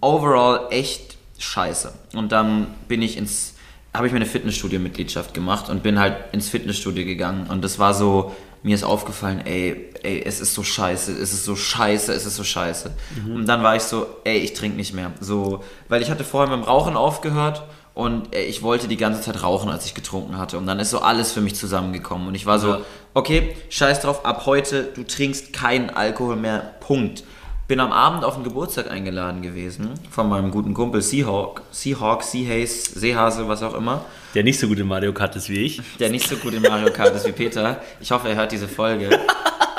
overall 0.00 0.66
echt 0.70 1.16
scheiße. 1.38 1.92
Und 2.14 2.32
dann 2.32 2.66
bin 2.88 3.02
ich 3.02 3.16
ins, 3.16 3.54
habe 3.94 4.06
ich 4.06 4.12
mir 4.12 4.16
eine 4.18 4.26
Fitnessstudio-Mitgliedschaft 4.26 5.34
gemacht 5.34 5.68
und 5.68 5.82
bin 5.82 5.98
halt 5.98 6.16
ins 6.32 6.48
Fitnessstudio 6.48 7.04
gegangen. 7.04 7.46
Und 7.48 7.62
das 7.64 7.78
war 7.78 7.94
so, 7.94 8.34
mir 8.62 8.74
ist 8.74 8.84
aufgefallen, 8.84 9.42
ey, 9.44 9.90
ey, 10.02 10.22
es 10.24 10.40
ist 10.40 10.54
so 10.54 10.62
scheiße, 10.62 11.12
es 11.12 11.32
ist 11.32 11.44
so 11.44 11.56
scheiße, 11.56 12.12
es 12.12 12.26
ist 12.26 12.36
so 12.36 12.44
scheiße. 12.44 12.90
Und 13.26 13.46
dann 13.46 13.62
war 13.62 13.74
ich 13.76 13.82
so, 13.82 14.06
ey, 14.24 14.38
ich 14.38 14.52
trinke 14.54 14.76
nicht 14.76 14.94
mehr. 14.94 15.12
So, 15.20 15.62
weil 15.88 16.00
ich 16.02 16.10
hatte 16.10 16.24
vorher 16.24 16.48
mit 16.54 16.64
dem 16.64 16.68
Rauchen 16.68 16.96
aufgehört 16.96 17.64
und 17.94 18.34
ey, 18.34 18.44
ich 18.44 18.62
wollte 18.62 18.86
die 18.88 18.96
ganze 18.96 19.20
Zeit 19.20 19.42
rauchen, 19.42 19.68
als 19.70 19.84
ich 19.86 19.94
getrunken 19.94 20.38
hatte. 20.38 20.58
Und 20.58 20.66
dann 20.66 20.78
ist 20.78 20.90
so 20.90 21.00
alles 21.00 21.32
für 21.32 21.40
mich 21.40 21.56
zusammengekommen. 21.56 22.28
Und 22.28 22.34
ich 22.36 22.46
war 22.46 22.58
so, 22.58 22.68
Ja. 22.68 22.80
okay, 23.14 23.54
scheiß 23.68 24.00
drauf, 24.00 24.24
ab 24.24 24.46
heute, 24.46 24.84
du 24.94 25.02
trinkst 25.04 25.52
keinen 25.52 25.90
Alkohol 25.90 26.36
mehr, 26.36 26.60
Punkt. 26.80 27.24
Bin 27.68 27.80
am 27.80 27.92
Abend 27.92 28.24
auf 28.24 28.34
einen 28.34 28.44
Geburtstag 28.44 28.90
eingeladen 28.90 29.40
gewesen 29.40 29.90
von 30.10 30.28
meinem 30.28 30.50
guten 30.50 30.74
Kumpel 30.74 31.00
Seahawk, 31.00 31.62
Seahawk, 31.70 32.22
Seahaze, 32.22 32.98
Seehase, 32.98 33.48
was 33.48 33.62
auch 33.62 33.74
immer 33.74 34.04
Der 34.34 34.42
nicht 34.42 34.58
so 34.58 34.66
gut 34.66 34.78
in 34.78 34.86
Mario 34.86 35.12
Kart 35.12 35.36
ist 35.36 35.48
wie 35.48 35.64
ich. 35.64 35.80
der 35.98 36.10
nicht 36.10 36.28
so 36.28 36.36
gut 36.36 36.52
in 36.54 36.62
Mario 36.62 36.92
Kart 36.92 37.14
ist 37.14 37.26
wie 37.26 37.32
Peter. 37.32 37.78
Ich 38.00 38.10
hoffe, 38.10 38.28
er 38.28 38.36
hört 38.36 38.52
diese 38.52 38.68
Folge. 38.68 39.08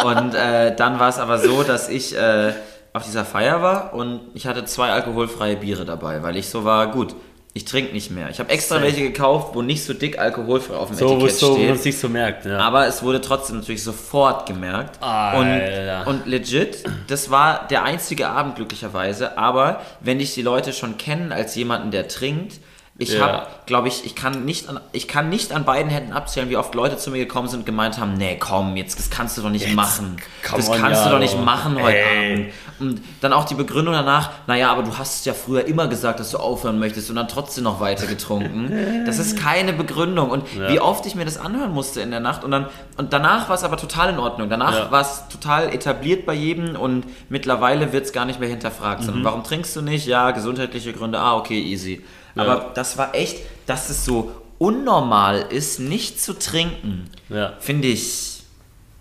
Und 0.03 0.33
äh, 0.33 0.75
dann 0.75 0.99
war 0.99 1.09
es 1.09 1.19
aber 1.19 1.37
so, 1.37 1.63
dass 1.63 1.89
ich 1.89 2.15
äh, 2.17 2.53
auf 2.93 3.03
dieser 3.03 3.25
Feier 3.25 3.61
war 3.61 3.93
und 3.93 4.21
ich 4.33 4.47
hatte 4.47 4.65
zwei 4.65 4.89
alkoholfreie 4.89 5.57
Biere 5.57 5.85
dabei, 5.85 6.23
weil 6.23 6.35
ich 6.37 6.47
so 6.49 6.63
war, 6.63 6.87
gut, 6.91 7.15
ich 7.55 7.65
trinke 7.65 7.93
nicht 7.93 8.09
mehr. 8.09 8.29
Ich 8.31 8.39
habe 8.39 8.49
extra 8.49 8.81
welche 8.81 9.01
gekauft, 9.01 9.53
wo 9.53 9.61
nicht 9.61 9.83
so 9.83 9.93
dick 9.93 10.17
alkoholfrei 10.17 10.75
auf 10.75 10.87
dem 10.87 10.97
So, 10.97 11.09
wo 11.09 11.13
Etikett 11.13 11.29
es 11.29 11.39
so, 11.39 11.49
wo 11.49 11.53
steht. 11.55 11.67
man 11.67 11.75
es 11.77 11.85
nicht 11.85 11.99
so 11.99 12.09
merkt. 12.09 12.45
Ja. 12.45 12.57
Aber 12.57 12.87
es 12.87 13.03
wurde 13.03 13.21
trotzdem 13.21 13.57
natürlich 13.57 13.83
sofort 13.83 14.47
gemerkt. 14.47 15.01
Alter. 15.03 16.07
Und, 16.07 16.21
und 16.21 16.25
legit, 16.25 16.83
das 17.07 17.29
war 17.29 17.67
der 17.67 17.83
einzige 17.83 18.27
Abend 18.29 18.55
glücklicherweise. 18.55 19.37
Aber 19.37 19.81
wenn 19.99 20.17
dich 20.17 20.33
die 20.33 20.41
Leute 20.41 20.73
schon 20.73 20.97
kennen 20.97 21.31
als 21.31 21.53
jemanden, 21.53 21.91
der 21.91 22.07
trinkt, 22.07 22.59
ich 23.03 23.13
Ja. 23.13 23.21
habe, 23.27 23.47
glaube 23.65 23.87
ich, 23.87 24.05
ich 24.05 24.15
kann, 24.15 24.45
nicht 24.45 24.67
an, 24.69 24.79
ich 24.91 25.07
kann 25.07 25.29
nicht 25.29 25.51
an 25.53 25.63
beiden 25.65 25.91
Händen 25.91 26.11
abzählen, 26.13 26.49
wie 26.49 26.57
oft 26.57 26.73
Leute 26.75 26.97
zu 26.97 27.11
mir 27.11 27.19
gekommen 27.19 27.47
sind 27.47 27.59
und 27.61 27.65
gemeint 27.65 27.97
haben, 27.99 28.13
nee, 28.15 28.37
komm, 28.39 28.75
jetzt, 28.75 28.97
das 28.99 29.09
kannst 29.09 29.37
du 29.37 29.41
doch 29.41 29.49
nicht 29.49 29.73
machen. 29.75 30.17
come 30.47 30.57
Das 30.57 30.69
on, 30.69 30.77
kannst 30.79 31.01
ja, 31.01 31.05
du 31.05 31.11
doch 31.13 31.19
nicht 31.19 31.39
machen 31.39 31.81
heute 31.81 31.97
Ey. 31.97 32.33
Abend. 32.33 32.53
Und 32.79 33.01
dann 33.21 33.33
auch 33.33 33.45
die 33.45 33.53
Begründung 33.55 33.93
danach, 33.93 34.31
naja, 34.47 34.71
aber 34.71 34.83
du 34.83 34.97
hast 34.97 35.25
ja 35.25 35.33
früher 35.33 35.65
immer 35.65 35.87
gesagt, 35.87 36.19
dass 36.19 36.31
du 36.31 36.37
aufhören 36.37 36.79
möchtest 36.79 37.09
und 37.09 37.15
dann 37.15 37.27
trotzdem 37.27 37.63
noch 37.63 37.79
weiter 37.79 38.07
getrunken. 38.07 38.71
Das 39.05 39.19
ist 39.19 39.37
keine 39.37 39.73
Begründung. 39.73 40.29
Und 40.31 40.43
Ja. 40.53 40.69
wie 40.69 40.79
oft 40.79 41.05
ich 41.05 41.15
mir 41.15 41.25
das 41.25 41.37
anhören 41.37 41.71
musste 41.71 42.01
in 42.01 42.09
der 42.11 42.19
Nacht 42.19 42.43
und 42.43 42.51
dann 42.51 42.67
und 42.97 43.11
danach 43.13 43.47
war 43.49 43.55
es 43.55 43.63
aber 43.63 43.77
total 43.77 44.09
in 44.09 44.19
Ordnung. 44.19 44.49
Danach 44.49 44.91
war 44.91 45.01
es 45.01 45.23
total 45.29 45.73
etabliert 45.73 46.25
bei 46.25 46.33
jedem 46.33 46.75
und 46.75 47.05
mittlerweile 47.29 47.91
wird 47.93 48.05
es 48.05 48.13
gar 48.13 48.25
nicht 48.25 48.39
mehr 48.39 48.49
hinterfragt. 48.49 49.01
Mhm. 49.01 49.05
Sondern 49.05 49.23
warum 49.25 49.43
trinkst 49.43 49.75
du 49.75 49.81
nicht? 49.81 50.05
Ja, 50.07 50.31
gesundheitliche 50.31 50.93
Gründe. 50.93 51.19
Ah, 51.19 51.35
okay, 51.37 51.59
easy. 51.61 52.01
Aber 52.35 52.71
das 52.73 52.97
war 52.97 53.13
echt, 53.15 53.37
dass 53.65 53.89
es 53.89 54.05
so 54.05 54.31
unnormal 54.57 55.45
ist, 55.49 55.79
nicht 55.79 56.21
zu 56.21 56.33
trinken, 56.33 57.09
ja, 57.29 57.53
finde 57.59 57.89
ich 57.89 58.43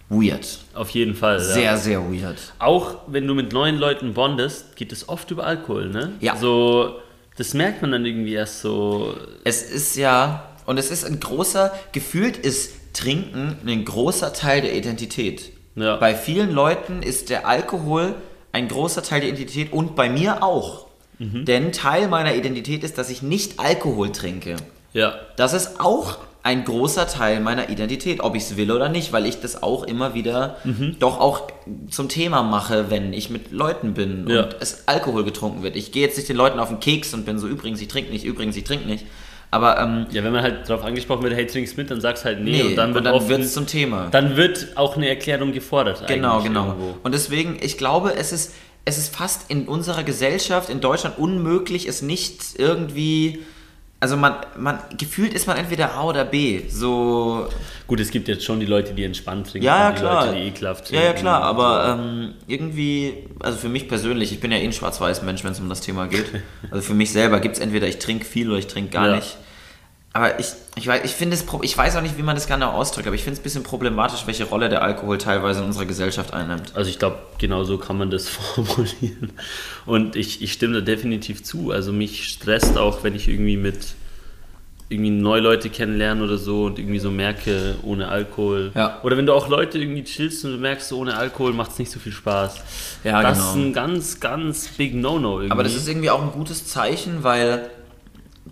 weird. 0.09 0.59
auf 0.75 0.90
jeden 0.90 1.14
Fall. 1.14 1.37
ja. 1.37 1.42
Sehr, 1.42 1.77
sehr 1.79 2.01
weird. 2.12 2.53
Auch 2.59 2.97
wenn 3.07 3.27
du 3.27 3.35
mit 3.35 3.53
neuen 3.53 3.79
Leuten 3.79 4.14
bondest, 4.14 4.77
geht 4.77 4.92
es 4.92 5.09
oft 5.09 5.31
über 5.31 5.47
Alkohol, 5.47 5.88
ne? 5.88 6.12
Ja. 6.21 6.37
So, 6.37 6.97
das 7.37 7.55
merkt 7.55 7.83
man 7.83 7.92
dann 7.92 8.05
irgendwie 8.05 8.35
erst 8.35 8.61
so. 8.61 9.14
Es 9.45 9.62
ist 9.62 9.97
ja, 9.97 10.49
und 10.66 10.79
es 10.79 10.90
ist 10.90 11.05
ein 11.05 11.21
großer, 11.21 11.73
gefühlt 11.92 12.37
ist 12.37 12.73
Trinken 12.92 13.57
ein 13.66 13.85
großer 13.85 14.33
Teil 14.33 14.61
der 14.62 14.75
Identität. 14.75 15.51
Ja. 15.77 15.97
Bei 15.97 16.14
vielen 16.14 16.53
Leuten 16.53 17.03
ist 17.03 17.31
der 17.31 17.47
Alkohol 17.47 18.14
ein 18.53 18.68
großer 18.68 19.03
Teil 19.03 19.21
der 19.23 19.31
Identität 19.31 19.73
und 19.73 19.97
bei 19.97 20.11
mir 20.11 20.42
auch. 20.42 20.87
Mhm. 21.33 21.45
Denn 21.45 21.73
Teil 21.73 22.09
meiner 22.09 22.35
Identität 22.35 22.85
ist, 22.85 22.99
dass 22.99 23.11
ich 23.11 23.23
nicht 23.23 23.59
Alkohol 23.61 24.11
trinke. 24.13 24.57
Ja. 24.93 25.15
Das 25.37 25.53
ist 25.55 25.81
auch 25.81 26.19
ein 26.45 26.65
großer 26.65 27.07
Teil 27.07 27.39
meiner 27.39 27.69
Identität, 27.71 28.21
ob 28.21 28.35
ich 28.35 28.43
es 28.43 28.57
will 28.57 28.73
oder 28.73 28.89
nicht, 28.89 29.13
weil 29.13 29.27
ich 29.27 29.41
das 29.41 29.63
auch 29.63 29.85
immer 29.85 30.13
wieder 30.15 30.57
Mhm. 30.65 30.97
doch 30.99 31.21
auch 31.21 31.49
zum 31.89 32.09
Thema 32.09 32.43
mache, 32.43 32.91
wenn 32.91 33.13
ich 33.13 33.31
mit 33.31 33.53
Leuten 33.53 33.95
bin 33.95 34.27
Ja. 34.29 34.43
und 34.45 34.57
es 34.59 34.89
Alkohol 34.89 35.23
getrunken 35.25 35.63
wird. 35.63 35.77
Ich 35.77 35.93
gehe 35.93 36.03
jetzt 36.05 36.17
nicht 36.17 36.29
den 36.29 36.37
Leuten 36.37 36.59
auf 36.59 36.69
den 36.69 36.81
Keks 36.81 37.15
und 37.15 37.25
bin 37.25 37.39
so, 37.39 37.47
übrigens, 37.47 37.81
ich 37.81 37.87
trinke 37.89 38.11
nicht, 38.11 38.25
übrigens, 38.25 38.57
ich 38.57 38.65
trinke 38.65 38.87
nicht. 38.89 39.07
Aber 39.53 39.79
ähm, 39.79 40.07
Ja, 40.11 40.25
wenn 40.25 40.33
man 40.33 40.43
halt 40.43 40.69
darauf 40.69 40.85
angesprochen 40.85 41.23
wird, 41.23 41.35
hey, 41.35 41.47
trinkst 41.47 41.77
mit, 41.77 41.91
dann 41.91 42.01
sagst 42.01 42.25
halt 42.25 42.41
nee, 42.41 42.51
nee, 42.51 42.63
und 42.63 42.77
dann 42.77 42.95
wird 42.95 43.41
es 43.43 43.53
zum 43.53 43.67
Thema. 43.67 44.09
dann 44.11 44.37
wird 44.37 44.69
auch 44.77 44.97
eine 44.97 45.09
Erklärung 45.09 45.53
gefordert. 45.53 46.05
Genau, 46.09 46.41
genau. 46.43 46.69
irgendwo. 46.69 46.95
Und 47.05 47.13
deswegen, 47.15 47.59
ich 47.61 47.79
glaube, 47.79 48.15
es 48.17 48.33
ist, 48.33 48.53
es 48.85 48.99
ist 48.99 49.14
fast 49.14 49.51
in 49.51 49.68
unserer 49.68 50.03
Gesellschaft 50.03 50.68
in 50.71 50.81
Deutschland 50.81 51.18
unmöglich, 51.18 51.87
es 51.87 52.03
nicht 52.03 52.59
irgendwie. 52.59 53.40
Also 54.01 54.16
man, 54.16 54.35
man 54.57 54.81
gefühlt 54.99 55.33
ist 55.33 55.47
man 55.47 55.57
entweder 55.57 55.95
A 55.95 56.03
oder 56.03 56.25
B. 56.25 56.62
So. 56.68 57.47
Gut, 57.87 58.01
es 58.01 58.11
gibt 58.11 58.27
jetzt 58.27 58.42
schon 58.45 58.59
die 58.59 58.66
Leute, 58.66 58.95
die 58.95 59.05
entspannt 59.05 59.49
trinken, 59.51 59.64
Ja, 59.66 59.79
ja, 59.79 59.88
und 59.90 59.95
die 59.97 60.01
klar. 60.01 60.27
Leute, 60.27 60.38
die 60.40 60.49
ekelhaft 60.49 60.90
Ja, 60.90 60.97
ja, 60.97 61.03
trinken 61.12 61.21
klar, 61.21 61.42
aber 61.42 61.97
ähm, 62.01 62.35
irgendwie, 62.49 63.29
also 63.38 63.59
für 63.59 63.68
mich 63.68 63.87
persönlich, 63.88 64.33
ich 64.33 64.40
bin 64.40 64.51
ja 64.51 64.59
eh 64.59 64.64
ein 64.64 64.73
Schwarz-Weiß-Mensch, 64.73 65.45
wenn 65.45 65.53
es 65.53 65.61
um 65.61 65.68
das 65.68 65.83
Thema 65.83 66.09
geht. 66.09 66.27
Also 66.73 66.83
für 66.83 66.95
mich 66.95 67.12
selber 67.12 67.38
gibt 67.38 67.55
es 67.57 67.62
entweder 67.62 67.87
ich 67.87 68.01
trinke 68.01 68.25
viel 68.25 68.49
oder 68.51 68.59
ich 68.59 68.66
trinke 68.66 68.90
gar 68.90 69.07
Ja. 69.09 69.16
nicht. 69.16 69.37
Aber 70.14 70.38
ich, 70.38 70.48
ich, 70.77 70.87
weiß, 70.87 71.03
ich 71.05 71.12
finde 71.12 71.37
es, 71.37 71.44
ich 71.62 71.77
weiß 71.77 71.96
auch 71.96 72.03
nicht, 72.03 72.18
wie 72.18 72.22
man 72.22 72.35
das 72.35 72.46
genau 72.46 72.72
ausdrückt, 72.72 73.07
aber 73.07 73.16
ich 73.16 73.22
finde 73.22 73.35
es 73.35 73.40
ein 73.40 73.44
bisschen 73.44 73.62
problematisch, 73.62 74.27
welche 74.27 74.44
Rolle 74.44 74.68
der 74.68 74.83
Alkohol 74.83 75.16
teilweise 75.16 75.61
in 75.61 75.66
unserer 75.66 75.87
Gesellschaft 75.87 76.35
einnimmt. 76.35 76.72
Also 76.75 76.90
ich 76.90 76.98
glaube, 76.98 77.18
genau 77.38 77.64
so 77.64 77.79
kann 77.79 77.96
man 77.96 78.11
das 78.11 78.29
formulieren. 78.55 79.33
Und 79.87 80.16
ich, 80.16 80.42
ich 80.42 80.53
stimme 80.53 80.75
da 80.75 80.81
definitiv 80.81 81.42
zu. 81.42 81.70
Also 81.70 81.92
mich 81.92 82.29
stresst 82.29 82.77
auch, 82.77 83.05
wenn 83.05 83.14
ich 83.14 83.29
irgendwie 83.29 83.57
mit 83.57 83.94
irgendwie 84.92 85.11
neue 85.11 85.40
Leute 85.40 85.70
kennenlerne 85.70 86.22
oder 86.22 86.37
so 86.37 86.64
und 86.64 86.79
irgendwie 86.79 86.98
so 86.98 87.11
merke, 87.11 87.77
ohne 87.83 88.09
Alkohol. 88.09 88.72
Ja. 88.75 89.01
Oder 89.03 89.16
wenn 89.16 89.25
du 89.25 89.33
auch 89.33 89.48
Leute 89.48 89.79
irgendwie 89.79 90.05
chillst 90.05 90.44
und 90.44 90.53
du 90.53 90.59
merkst, 90.59 90.88
so 90.88 90.98
ohne 90.98 91.16
Alkohol 91.16 91.55
macht 91.55 91.72
es 91.72 91.79
nicht 91.79 91.90
so 91.90 91.98
viel 91.98 92.12
Spaß. 92.12 92.61
Ja, 93.03 93.22
das 93.22 93.38
genau. 93.38 93.51
ist 93.51 93.57
ein 93.57 93.72
ganz, 93.72 94.20
ganz 94.20 94.68
big 94.68 94.94
No-No 94.94 95.38
irgendwie. 95.38 95.53
Aber 95.53 95.62
das 95.62 95.75
ist 95.75 95.88
irgendwie 95.88 96.11
auch 96.11 96.20
ein 96.20 96.33
gutes 96.33 96.66
Zeichen, 96.66 97.22
weil 97.22 97.70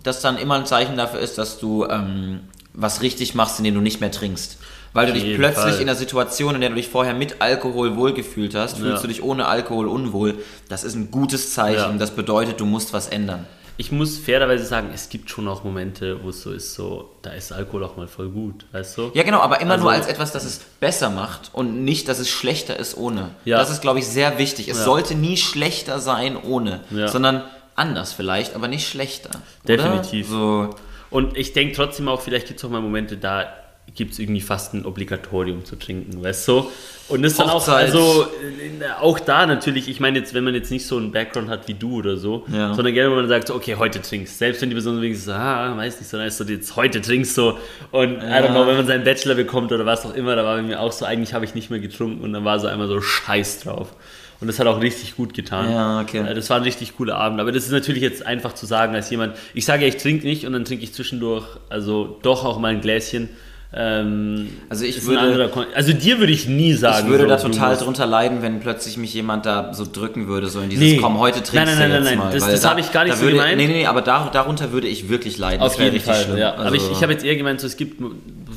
das 0.03 0.21
dann 0.21 0.37
immer 0.37 0.55
ein 0.55 0.65
Zeichen 0.65 0.97
dafür 0.97 1.19
ist, 1.19 1.37
dass 1.37 1.59
du 1.59 1.85
ähm, 1.85 2.41
was 2.73 3.01
richtig 3.01 3.35
machst, 3.35 3.59
indem 3.59 3.75
du 3.75 3.81
nicht 3.81 3.99
mehr 4.01 4.11
trinkst. 4.11 4.57
Weil 4.93 5.07
du 5.07 5.13
dich 5.13 5.35
plötzlich 5.37 5.73
Fall. 5.75 5.79
in 5.81 5.87
der 5.87 5.95
Situation, 5.95 6.55
in 6.55 6.61
der 6.61 6.69
du 6.69 6.75
dich 6.75 6.89
vorher 6.89 7.13
mit 7.13 7.41
Alkohol 7.41 7.95
wohlgefühlt 7.95 8.55
hast, 8.55 8.77
fühlst 8.77 8.95
Ja. 8.97 9.01
du 9.01 9.07
dich 9.07 9.23
ohne 9.23 9.47
Alkohol 9.47 9.87
unwohl. 9.87 10.35
Das 10.67 10.83
ist 10.83 10.95
ein 10.95 11.11
gutes 11.11 11.53
Zeichen. 11.53 11.77
Ja. 11.93 11.97
Das 11.97 12.11
bedeutet, 12.11 12.59
du 12.59 12.65
musst 12.65 12.91
was 12.91 13.07
ändern. 13.07 13.45
Ich 13.77 13.91
muss 13.93 14.17
fairerweise 14.17 14.65
sagen, 14.65 14.89
es 14.93 15.07
gibt 15.07 15.29
schon 15.29 15.47
auch 15.47 15.63
Momente, 15.63 16.19
wo 16.23 16.29
es 16.29 16.41
so 16.41 16.51
ist, 16.51 16.75
so, 16.75 17.09
da 17.21 17.31
ist 17.31 17.51
Alkohol 17.53 17.85
auch 17.85 17.95
mal 17.95 18.07
voll 18.07 18.29
gut, 18.29 18.65
weißt 18.73 18.97
du? 18.97 19.11
Ja, 19.13 19.23
genau, 19.23 19.39
aber 19.39 19.61
immer 19.61 19.71
Also- 19.73 19.83
nur 19.85 19.93
als 19.93 20.07
etwas, 20.07 20.33
das 20.33 20.43
es 20.43 20.59
besser 20.81 21.09
macht 21.09 21.49
und 21.53 21.83
nicht, 21.85 22.07
dass 22.09 22.19
es 22.19 22.29
schlechter 22.29 22.77
ist 22.77 22.95
ohne. 22.97 23.29
Ja. 23.45 23.57
Das 23.57 23.71
ist, 23.71 23.81
glaube 23.81 23.99
ich, 23.99 24.07
sehr 24.07 24.37
wichtig. 24.37 24.67
Es 24.67 24.83
sollte 24.83 25.15
nie 25.15 25.37
schlechter 25.37 25.99
sein 25.99 26.35
ohne, 26.37 26.81
sondern 27.07 27.43
anders 27.81 28.13
vielleicht, 28.13 28.55
aber 28.55 28.67
nicht 28.67 28.87
schlechter. 28.87 29.31
Definitiv. 29.67 30.27
So, 30.29 30.69
Und 31.09 31.35
ich 31.35 31.53
denke 31.53 31.75
trotzdem 31.75 32.07
auch, 32.07 32.21
vielleicht 32.21 32.47
gibt 32.47 32.59
es 32.59 32.65
auch 32.65 32.69
mal 32.69 32.81
Momente, 32.81 33.17
da 33.17 33.47
gibt 33.95 34.13
es 34.13 34.19
irgendwie 34.19 34.39
fast 34.39 34.73
ein 34.73 34.85
Obligatorium 34.85 35.65
zu 35.65 35.75
trinken, 35.75 36.23
weißt 36.23 36.47
du? 36.47 36.67
Und 37.09 37.23
das 37.23 37.33
ist 37.33 37.39
dann 37.41 37.49
auch, 37.49 37.67
also 37.67 38.23
äh, 38.23 38.89
auch 39.01 39.19
da 39.19 39.45
natürlich, 39.45 39.89
ich 39.89 39.99
meine 39.99 40.19
jetzt, 40.19 40.33
wenn 40.33 40.45
man 40.45 40.53
jetzt 40.55 40.71
nicht 40.71 40.85
so 40.87 40.95
einen 40.95 41.11
Background 41.11 41.49
hat 41.49 41.67
wie 41.67 41.73
du 41.73 41.97
oder 41.97 42.15
so, 42.15 42.45
Ja. 42.53 42.73
sondern 42.73 42.93
gerne, 42.93 43.09
wenn 43.09 43.17
man 43.17 43.27
sagt, 43.27 43.47
so, 43.49 43.55
okay, 43.55 43.75
heute 43.75 44.01
trinkst. 44.01 44.37
Selbst 44.37 44.61
wenn 44.61 44.69
die 44.69 44.75
Person 44.75 45.01
wenigstens 45.01 45.25
so, 45.25 45.33
ah, 45.33 45.75
weiß 45.75 45.99
nicht, 45.99 46.09
sondern 46.09 46.29
ist 46.29 46.37
so, 46.37 46.45
jetzt 46.45 46.73
heute 46.77 47.01
trinkst 47.01 47.37
du. 47.37 47.53
Und 47.91 48.19
I 48.19 48.21
don't 48.21 48.51
know, 48.51 48.65
wenn 48.65 48.77
man 48.77 48.87
seinen 48.87 49.03
Bachelor 49.03 49.35
bekommt 49.35 49.73
oder 49.73 49.85
was 49.85 50.05
auch 50.05 50.13
immer, 50.15 50.37
da 50.37 50.45
war 50.45 50.55
bei 50.55 50.61
mir 50.61 50.79
auch 50.79 50.93
so, 50.93 51.03
eigentlich 51.03 51.33
habe 51.33 51.43
ich 51.43 51.53
nicht 51.53 51.69
mehr 51.69 51.79
getrunken 51.81 52.23
und 52.23 52.31
dann 52.31 52.45
war 52.45 52.61
so 52.61 52.67
einmal 52.67 52.87
so 52.87 53.01
Scheiß 53.01 53.61
drauf. 53.61 53.89
Und 54.41 54.47
das 54.47 54.59
hat 54.59 54.65
auch 54.67 54.81
richtig 54.81 55.15
gut 55.15 55.33
getan. 55.35 55.71
Ja, 55.71 56.01
okay. 56.01 56.19
Äh, 56.27 56.33
Das 56.33 56.49
war 56.49 56.57
ein 56.57 56.63
richtig 56.63 56.97
cooler 56.97 57.15
Abend. 57.15 57.39
Aber 57.39 57.51
das 57.51 57.63
ist 57.65 57.71
natürlich 57.71 58.01
jetzt 58.01 58.25
einfach 58.25 58.53
zu 58.53 58.65
sagen, 58.65 58.95
als 58.95 59.09
jemand, 59.11 59.35
ich 59.53 59.65
sage 59.65 59.83
ja, 59.83 59.87
ich 59.87 59.97
trinke 59.97 60.25
nicht 60.25 60.45
und 60.47 60.53
dann 60.53 60.65
trinke 60.65 60.83
ich 60.83 60.93
zwischendurch, 60.93 61.45
also 61.69 62.17
doch 62.23 62.43
auch 62.43 62.59
mal 62.59 62.69
ein 62.73 62.81
Gläschen. 62.81 63.29
Ähm, 63.73 64.49
Also 64.69 64.83
ich 64.83 65.05
würde- 65.05 65.49
also 65.73 65.93
dir 65.93 66.19
würde 66.19 66.33
ich 66.33 66.45
nie 66.47 66.73
sagen. 66.73 67.05
Ich 67.05 67.09
würde 67.11 67.23
so, 67.23 67.29
da 67.29 67.37
total 67.37 67.77
drunter 67.77 68.05
leiden, 68.05 68.41
wenn 68.41 68.59
plötzlich 68.59 68.97
mich 68.97 69.13
jemand 69.13 69.45
da 69.45 69.73
so 69.73 69.85
drücken 69.89 70.27
würde, 70.27 70.47
so 70.47 70.59
in 70.59 70.69
dieses 70.69 70.83
Nee. 70.83 70.97
Komm, 70.97 71.17
heute 71.19 71.41
trinkst 71.41 71.53
Nein, 71.53 71.65
nein, 71.67 71.77
nein, 71.77 71.91
jetzt 71.93 72.03
nein, 72.03 72.17
mal. 72.17 72.31
das- 72.33 72.51
das 72.51 72.61
da- 72.61 72.69
habe 72.71 72.81
ich 72.81 72.91
gar 72.91 73.03
nicht 73.05 73.13
da 73.13 73.17
so 73.17 73.23
würde, 73.23 73.37
gemeint. 73.37 73.57
Nee, 73.57 73.67
nee, 73.67 73.73
nee, 73.73 73.85
aber 73.85 74.01
dar, 74.01 74.29
darunter 74.31 74.73
würde 74.73 74.87
ich 74.89 75.07
wirklich 75.07 75.37
leiden. 75.37 75.61
Auf 75.61 75.69
das 75.75 75.79
jeden 75.79 75.93
richtig 75.93 76.13
Fall, 76.13 76.23
schlimm. 76.25 76.37
ja. 76.37 76.55
Aber 76.55 76.75
ich, 76.75 76.81
Also- 76.81 76.91
ich 76.91 77.01
habe 77.01 77.13
jetzt 77.13 77.23
eher 77.23 77.35
gemeint, 77.37 77.61
so, 77.61 77.67
es 77.67 77.77
gibt, 77.77 78.01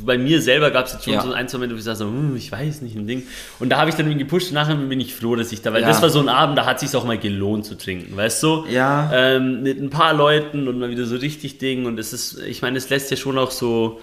bei 0.04 0.18
mir 0.18 0.42
selber 0.42 0.72
gab 0.72 0.86
es 0.86 0.94
jetzt 0.94 1.04
schon 1.04 1.14
Ja. 1.14 1.22
so 1.22 1.32
ein, 1.32 1.46
zwei 1.48 1.58
Momente, 1.58 1.76
wo 1.76 1.78
ich 1.78 1.84
sage, 1.84 1.96
so, 1.98 2.06
hm, 2.06 2.34
ich 2.36 2.50
weiß 2.50 2.82
nicht, 2.82 2.96
ein 2.96 3.06
Ding. 3.06 3.22
Und 3.60 3.68
da 3.70 3.76
habe 3.78 3.90
ich 3.90 3.96
dann 3.96 4.06
irgendwie 4.06 4.24
gepusht 4.24 4.48
und 4.48 4.54
nachher 4.54 4.74
bin 4.74 4.98
ich 5.00 5.14
froh, 5.14 5.36
dass 5.36 5.52
ich 5.52 5.62
da, 5.62 5.72
weil 5.72 5.82
Ja. 5.82 5.88
das 5.88 6.02
war 6.02 6.10
so 6.10 6.18
ein 6.18 6.28
Abend, 6.28 6.58
da 6.58 6.66
hat 6.66 6.82
es 6.82 6.90
sich 6.90 6.98
auch 7.00 7.04
mal 7.06 7.18
gelohnt 7.18 7.64
zu 7.66 7.76
trinken, 7.78 8.16
weißt 8.16 8.42
du? 8.42 8.64
Ja. 8.68 9.10
Ähm, 9.14 9.62
mit 9.62 9.80
ein 9.80 9.90
paar 9.90 10.12
Leuten 10.12 10.66
und 10.66 10.80
mal 10.80 10.90
wieder 10.90 11.06
so 11.06 11.14
richtig 11.16 11.58
Ding 11.58 11.86
und 11.86 12.00
es 12.00 12.12
ist, 12.12 12.38
ich 12.46 12.62
meine, 12.62 12.76
es 12.78 12.90
lässt 12.90 13.12
ja 13.12 13.16
schon 13.16 13.38
auch 13.38 13.52
so, 13.52 14.00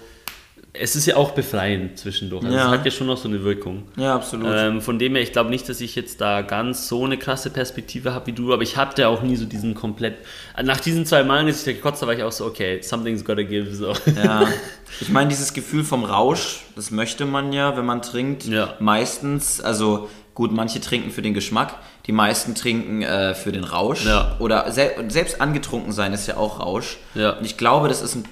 es 0.73 0.95
ist 0.95 1.05
ja 1.05 1.17
auch 1.17 1.31
befreiend 1.31 1.97
zwischendurch. 1.97 2.45
Also 2.45 2.55
Ja. 2.55 2.65
es 2.67 2.71
hat 2.71 2.85
ja 2.85 2.91
schon 2.91 3.07
noch 3.07 3.17
so 3.17 3.27
eine 3.27 3.43
Wirkung. 3.43 3.83
Ja, 3.97 4.15
absolut. 4.15 4.47
Ähm, 4.55 4.81
von 4.81 4.99
dem 4.99 5.15
her, 5.15 5.21
ich 5.23 5.33
glaube 5.33 5.49
nicht, 5.49 5.67
dass 5.67 5.81
ich 5.81 5.95
jetzt 5.95 6.21
da 6.21 6.41
ganz 6.43 6.87
so 6.87 7.03
eine 7.03 7.17
krasse 7.17 7.49
Perspektive 7.49 8.13
habe 8.13 8.27
wie 8.27 8.31
du, 8.31 8.53
aber 8.53 8.63
ich 8.63 8.77
hatte 8.77 9.07
auch 9.09 9.21
nie 9.21 9.35
so 9.35 9.45
diesen 9.45 9.75
komplett. 9.75 10.15
Nach 10.63 10.79
diesen 10.79 11.05
zwei 11.05 11.23
Malen, 11.23 11.47
als 11.47 11.59
ich 11.59 11.65
da 11.65 11.71
gekotzt 11.73 12.01
habe, 12.01 12.11
war 12.11 12.17
ich 12.17 12.23
auch 12.23 12.31
so, 12.31 12.45
okay, 12.45 12.79
something's 12.81 13.25
gotta 13.25 13.43
give. 13.43 13.75
So. 13.75 13.93
Ja, 14.15 14.47
ich 15.01 15.09
meine, 15.09 15.27
dieses 15.29 15.53
Gefühl 15.53 15.83
vom 15.83 16.05
Rausch, 16.05 16.63
das 16.75 16.89
möchte 16.89 17.25
man 17.25 17.51
ja, 17.51 17.75
wenn 17.75 17.85
man 17.85 18.01
trinkt. 18.01 18.45
Ja. 18.45 18.75
Meistens, 18.79 19.59
also 19.59 20.09
gut, 20.35 20.53
manche 20.53 20.79
trinken 20.79 21.11
für 21.11 21.21
den 21.21 21.33
Geschmack, 21.33 21.75
die 22.07 22.13
meisten 22.13 22.55
trinken 22.55 23.01
äh, 23.01 23.33
für 23.33 23.51
den 23.51 23.65
Rausch. 23.65 24.05
Ja. 24.05 24.37
Oder 24.39 24.71
sel 24.71 24.91
selbst 25.09 25.41
angetrunken 25.41 25.91
sein 25.91 26.13
ist 26.13 26.27
ja 26.27 26.37
auch 26.37 26.61
Rausch. 26.61 26.97
Ja. 27.13 27.31
Und 27.31 27.45
ich 27.45 27.57
glaube, 27.57 27.89
das 27.89 28.01
ist 28.01 28.15
ein, 28.15 28.23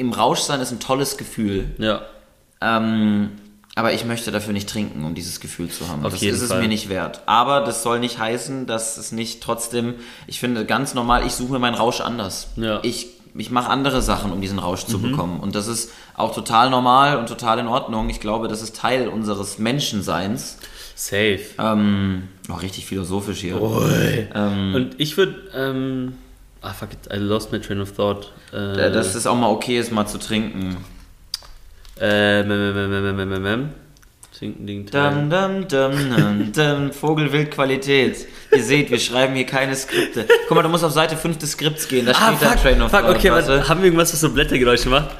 im 0.00 0.12
Rausch 0.12 0.40
sein 0.40 0.60
ist 0.60 0.72
ein 0.72 0.80
tolles 0.80 1.16
Gefühl. 1.16 1.74
Ja, 1.78 2.02
Ähm, 2.60 3.30
aber 3.76 3.92
ich 3.92 4.04
möchte 4.04 4.30
dafür 4.32 4.52
nicht 4.52 4.68
trinken, 4.68 5.04
um 5.04 5.14
dieses 5.14 5.38
Gefühl 5.40 5.68
zu 5.70 5.88
haben. 5.88 6.04
Auf 6.04 6.12
das 6.12 6.22
ist 6.22 6.42
es 6.42 6.48
Fall. 6.48 6.60
mir 6.60 6.68
nicht 6.68 6.88
wert. 6.88 7.20
Aber 7.26 7.60
das 7.60 7.82
soll 7.82 8.00
nicht 8.00 8.18
heißen, 8.18 8.66
dass 8.66 8.96
es 8.98 9.12
nicht 9.12 9.42
trotzdem, 9.42 9.94
ich 10.26 10.40
finde 10.40 10.66
ganz 10.66 10.92
normal, 10.94 11.24
ich 11.24 11.32
suche 11.32 11.52
mir 11.52 11.58
meinen 11.60 11.76
Rausch 11.76 12.00
anders. 12.00 12.48
Ja. 12.56 12.74
Mhm. 12.78 12.80
Ich, 12.82 13.06
ich 13.34 13.50
mache 13.50 13.70
andere 13.70 14.02
Sachen, 14.02 14.32
um 14.32 14.40
diesen 14.40 14.58
Rausch 14.58 14.84
zu 14.86 15.00
bekommen. 15.00 15.38
Und 15.40 15.54
das 15.54 15.68
ist 15.68 15.92
auch 16.16 16.34
total 16.34 16.68
normal 16.68 17.16
und 17.18 17.28
total 17.28 17.60
in 17.60 17.68
Ordnung. 17.68 18.10
Ich 18.10 18.18
glaube, 18.20 18.48
das 18.48 18.60
ist 18.60 18.74
Teil 18.76 19.06
unseres 19.08 19.58
Menschenseins. 19.58 20.58
safe. 20.96 21.40
Ähm, 21.58 22.24
oh, 22.50 22.54
richtig 22.54 22.86
philosophisch 22.86 23.40
hier. 23.40 23.56
Ähm, 24.34 24.74
Und 24.74 24.94
ich 24.98 25.16
würde, 25.16 25.36
ähm, 25.54 26.14
ah 26.62 26.72
fuck 26.72 26.92
it, 26.92 26.98
I 27.12 27.16
lost 27.16 27.52
my 27.52 27.58
train 27.58 27.80
of 27.80 27.92
thought. 27.92 28.32
Äh, 28.52 28.90
dass 28.90 29.14
es 29.14 29.26
auch 29.26 29.36
mal 29.36 29.48
okay 29.50 29.78
ist, 29.78 29.90
mal 29.92 30.06
zu 30.06 30.18
trinken. 30.18 30.76
äh, 32.00 32.42
mem, 32.42 32.74
mem, 32.74 32.90
mem, 32.90 33.16
mem, 33.16 33.28
mem, 33.28 33.42
mem. 33.42 33.68
Trinken, 34.38 34.66
Ding, 34.66 34.86
Dum, 34.86 35.28
dum, 35.28 35.68
dum, 35.68 35.92
dum, 36.16 36.52
dum. 36.52 36.92
Vogelwildqualität. 36.92 38.26
Ihr 38.52 38.62
seht, 38.62 38.90
wir 38.90 38.98
schreiben 38.98 39.34
hier 39.34 39.44
keine 39.44 39.74
Skripte. 39.76 40.26
Guck 40.48 40.56
mal, 40.56 40.62
du 40.62 40.68
musst 40.70 40.82
auf 40.84 40.92
Seite 40.92 41.16
5 41.16 41.36
des 41.38 41.52
Skripts 41.52 41.86
gehen. 41.88 42.06
Da 42.06 42.14
steht 42.14 42.24
Ah, 42.26 42.36
da 42.40 42.50
fuck, 42.52 42.62
Train 42.62 42.80
of 42.80 42.90
fuck, 42.90 43.02
Thought. 43.02 43.16
okay, 43.16 43.30
Warte. 43.30 43.48
warte. 43.48 43.68
haben 43.68 43.80
wir 43.80 43.86
irgendwas, 43.86 44.12
was 44.14 44.20
so 44.20 44.30
Blättergeräusche 44.30 44.88
macht? 44.88 45.10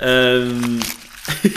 Ähm, 0.00 0.80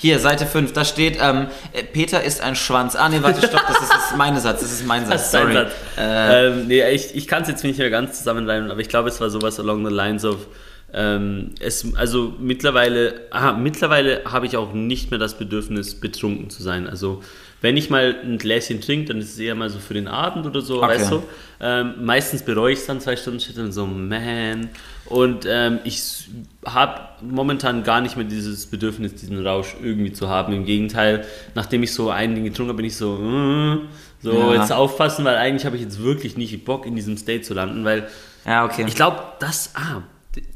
Hier, 0.00 0.20
Seite 0.20 0.46
5, 0.46 0.72
da 0.72 0.84
steht, 0.84 1.18
ähm, 1.20 1.48
äh, 1.72 1.82
Peter 1.82 2.22
ist 2.22 2.40
ein 2.40 2.54
Schwanz. 2.54 2.94
Ah, 2.94 3.08
nee, 3.08 3.18
warte, 3.20 3.44
stopp, 3.44 3.66
das 3.66 3.82
ist, 3.82 3.92
das 3.92 4.10
ist 4.10 4.16
mein 4.16 4.38
Satz, 4.38 4.60
das 4.60 4.70
ist 4.70 4.86
mein 4.86 5.04
Satz, 5.06 5.12
Das 5.12 5.24
ist 5.24 5.32
sorry. 5.32 5.52
Satz. 5.54 5.72
Äh, 5.98 6.46
ähm, 6.46 6.66
nee, 6.68 6.88
ich, 6.90 7.16
ich 7.16 7.26
kann 7.26 7.42
es 7.42 7.48
jetzt 7.48 7.64
nicht 7.64 7.80
mehr 7.80 7.90
ganz 7.90 8.18
zusammenreimen, 8.18 8.70
aber 8.70 8.80
ich 8.80 8.88
glaube, 8.88 9.08
es 9.08 9.20
war 9.20 9.28
sowas 9.28 9.58
along 9.58 9.84
the 9.84 9.92
lines 9.92 10.24
of. 10.24 10.46
Ähm, 10.94 11.50
es, 11.58 11.84
also 11.96 12.32
mittlerweile, 12.38 13.26
aha, 13.32 13.52
mittlerweile 13.54 14.22
habe 14.24 14.46
ich 14.46 14.56
auch 14.56 14.72
nicht 14.72 15.10
mehr 15.10 15.18
das 15.18 15.36
Bedürfnis, 15.36 15.98
betrunken 15.98 16.48
zu 16.48 16.62
sein. 16.62 16.88
Also 16.88 17.20
wenn 17.60 17.76
ich 17.76 17.90
mal 17.90 18.14
ein 18.24 18.38
Gläschen 18.38 18.80
trinke, 18.80 19.06
dann 19.06 19.18
ist 19.18 19.32
es 19.32 19.38
eher 19.38 19.54
mal 19.54 19.68
so 19.68 19.78
für 19.78 19.94
den 19.94 20.06
Abend 20.08 20.46
oder 20.46 20.60
so, 20.60 20.78
Okay. 20.82 20.88
weißt 20.94 21.10
du. 21.12 21.22
Ähm, 21.60 21.94
meistens 22.04 22.42
bereue 22.42 22.72
ich 22.72 22.78
es 22.78 22.86
dann 22.86 23.00
zwei 23.00 23.16
Stunden 23.16 23.40
später 23.40 23.62
und 23.62 23.72
so, 23.72 23.84
man. 23.84 24.70
Und 25.06 25.44
ähm, 25.48 25.80
ich 25.84 26.28
habe 26.64 27.00
momentan 27.22 27.82
gar 27.82 28.00
nicht 28.00 28.16
mehr 28.16 28.26
dieses 28.26 28.66
Bedürfnis, 28.66 29.14
diesen 29.16 29.44
Rausch 29.44 29.74
irgendwie 29.82 30.12
zu 30.12 30.28
haben. 30.28 30.52
Im 30.52 30.64
Gegenteil, 30.64 31.24
nachdem 31.54 31.82
ich 31.82 31.92
so 31.92 32.10
ein 32.10 32.34
Ding 32.34 32.44
getrunken 32.44 32.68
habe, 32.70 32.76
bin 32.76 32.86
ich 32.86 32.96
so, 32.96 33.14
mm, 33.16 33.88
so 34.22 34.32
Ja. 34.32 34.54
jetzt 34.60 34.72
aufpassen, 34.72 35.24
weil 35.24 35.36
eigentlich 35.36 35.66
habe 35.66 35.76
ich 35.76 35.82
jetzt 35.82 36.00
wirklich 36.02 36.36
nicht 36.36 36.64
Bock, 36.64 36.86
in 36.86 36.94
diesem 36.94 37.16
State 37.16 37.42
zu 37.42 37.54
landen, 37.54 37.84
weil 37.84 38.06
ja, 38.46 38.64
okay. 38.64 38.84
ich 38.86 38.94
glaube, 38.94 39.18
das, 39.40 39.72
ah, 39.74 40.02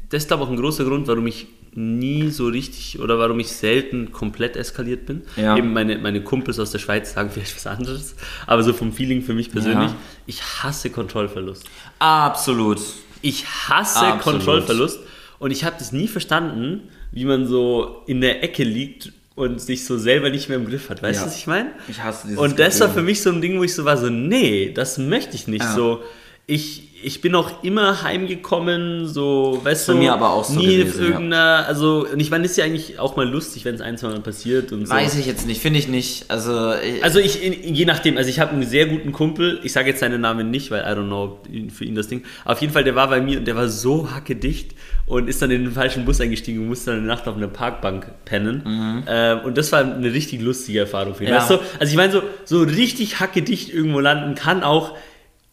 das 0.09 0.23
ist 0.23 0.27
glaube 0.27 0.43
ich 0.43 0.47
auch 0.47 0.51
ein 0.51 0.57
großer 0.57 0.85
Grund, 0.85 1.07
warum 1.07 1.27
ich 1.27 1.47
nie 1.75 2.29
so 2.29 2.47
richtig 2.47 2.99
oder 2.99 3.17
warum 3.19 3.39
ich 3.39 3.47
selten 3.49 4.11
komplett 4.11 4.55
eskaliert 4.55 5.05
bin. 5.05 5.21
Ja. 5.35 5.57
Eben 5.57 5.73
meine, 5.73 5.97
meine 5.97 6.21
Kumpels 6.23 6.59
aus 6.59 6.71
der 6.71 6.79
Schweiz 6.79 7.13
sagen 7.13 7.29
vielleicht 7.33 7.55
was 7.55 7.67
anderes, 7.67 8.15
aber 8.47 8.63
so 8.63 8.73
vom 8.73 8.93
Feeling 8.93 9.21
für 9.21 9.33
mich 9.33 9.51
persönlich, 9.51 9.89
Ja. 9.91 9.95
ich 10.25 10.41
hasse 10.41 10.89
Kontrollverlust. 10.89 11.65
Absolut. 11.99 12.79
Ich 13.21 13.45
hasse 13.69 13.99
Absolut. 13.99 14.21
Kontrollverlust 14.21 14.99
und 15.39 15.51
ich 15.51 15.63
habe 15.63 15.75
das 15.79 15.91
nie 15.91 16.07
verstanden, 16.07 16.81
wie 17.11 17.25
man 17.25 17.47
so 17.47 18.03
in 18.07 18.21
der 18.21 18.43
Ecke 18.43 18.63
liegt 18.63 19.13
und 19.35 19.59
sich 19.61 19.85
so 19.85 19.97
selber 19.97 20.29
nicht 20.29 20.49
mehr 20.49 20.57
im 20.57 20.67
Griff 20.67 20.89
hat. 20.89 21.01
Weißt 21.01 21.19
du, 21.19 21.23
Ja. 21.23 21.27
was 21.27 21.37
ich 21.37 21.47
meine? 21.47 21.71
Ich 21.87 22.01
hasse 22.03 22.27
dieses 22.27 22.39
Und 22.39 22.59
das 22.59 22.79
war 22.79 22.87
Gefühl. 22.87 23.01
für 23.01 23.05
mich 23.05 23.21
so 23.21 23.29
ein 23.31 23.41
Ding, 23.41 23.57
wo 23.57 23.63
ich 23.63 23.73
so 23.73 23.85
war, 23.85 23.97
so, 23.97 24.09
nee, 24.09 24.71
das 24.73 24.97
möchte 24.97 25.35
ich 25.35 25.47
nicht. 25.47 25.65
So, 25.65 26.03
ich, 26.45 26.89
ich 27.03 27.21
bin 27.21 27.35
auch 27.35 27.63
immer 27.63 28.03
heimgekommen, 28.03 29.07
so, 29.07 29.59
weißt 29.63 29.87
Bei 29.87 29.93
du, 29.93 29.99
mir 29.99 30.13
aber 30.13 30.31
auch 30.31 30.43
so 30.43 30.59
nie 30.59 30.77
gewesen, 30.77 31.03
irgendeiner, 31.03 31.65
also, 31.67 32.07
und 32.11 32.19
ich 32.19 32.31
meine, 32.31 32.45
ist 32.45 32.57
ja 32.57 32.65
eigentlich 32.65 32.99
auch 32.99 33.15
mal 33.15 33.27
lustig, 33.27 33.65
wenn 33.65 33.75
es 33.75 33.81
ein, 33.81 33.97
zwei 33.97 34.07
Mal 34.07 34.21
passiert 34.21 34.71
und 34.71 34.85
so. 34.87 34.93
Weiß 34.93 35.17
ich 35.17 35.25
jetzt 35.25 35.45
nicht, 35.45 35.61
finde 35.61 35.79
ich 35.79 35.87
nicht. 35.87 36.25
Also, 36.29 36.73
ich, 36.73 37.03
Also 37.03 37.19
ich, 37.19 37.41
je 37.43 37.85
nachdem, 37.85 38.17
also 38.17 38.29
ich 38.29 38.39
habe 38.39 38.51
einen 38.51 38.63
sehr 38.63 38.85
guten 38.85 39.11
Kumpel, 39.11 39.59
ich 39.63 39.73
sage 39.73 39.89
jetzt 39.89 39.99
seinen 39.99 40.21
Namen 40.21 40.49
nicht, 40.49 40.71
weil 40.71 40.81
I 40.81 40.97
don't 40.97 41.07
know 41.07 41.39
für 41.73 41.85
ihn 41.85 41.95
das 41.95 42.07
Ding. 42.07 42.23
Auf 42.45 42.61
jeden 42.61 42.73
Fall, 42.73 42.83
der 42.83 42.95
war 42.95 43.09
bei 43.09 43.21
mir 43.21 43.39
und 43.39 43.45
der 43.45 43.55
war 43.55 43.67
so 43.67 44.11
hackedicht 44.11 44.75
und 45.05 45.27
ist 45.27 45.41
dann 45.41 45.51
in 45.51 45.63
den 45.63 45.73
falschen 45.73 46.05
Bus 46.05 46.21
eingestiegen 46.21 46.61
und 46.61 46.67
musste 46.67 46.91
dann 46.91 46.99
eine 46.99 47.07
Nacht 47.07 47.27
auf 47.27 47.35
einer 47.35 47.47
Parkbank 47.47 48.07
pennen. 48.25 49.03
Ähm, 49.07 49.39
und 49.43 49.57
das 49.57 49.71
war 49.71 49.81
eine 49.81 50.13
richtig 50.13 50.41
lustige 50.41 50.79
Erfahrung 50.79 51.15
für 51.15 51.25
ihn. 51.25 51.29
Ja. 51.29 51.37
Weißt 51.37 51.49
du? 51.49 51.59
Also 51.79 51.91
ich 51.91 51.97
meine, 51.97 52.13
so, 52.13 52.21
so 52.45 52.61
richtig 52.61 53.19
hackedicht 53.19 53.73
irgendwo 53.73 53.99
landen 53.99 54.35
kann 54.35 54.63
auch 54.63 54.95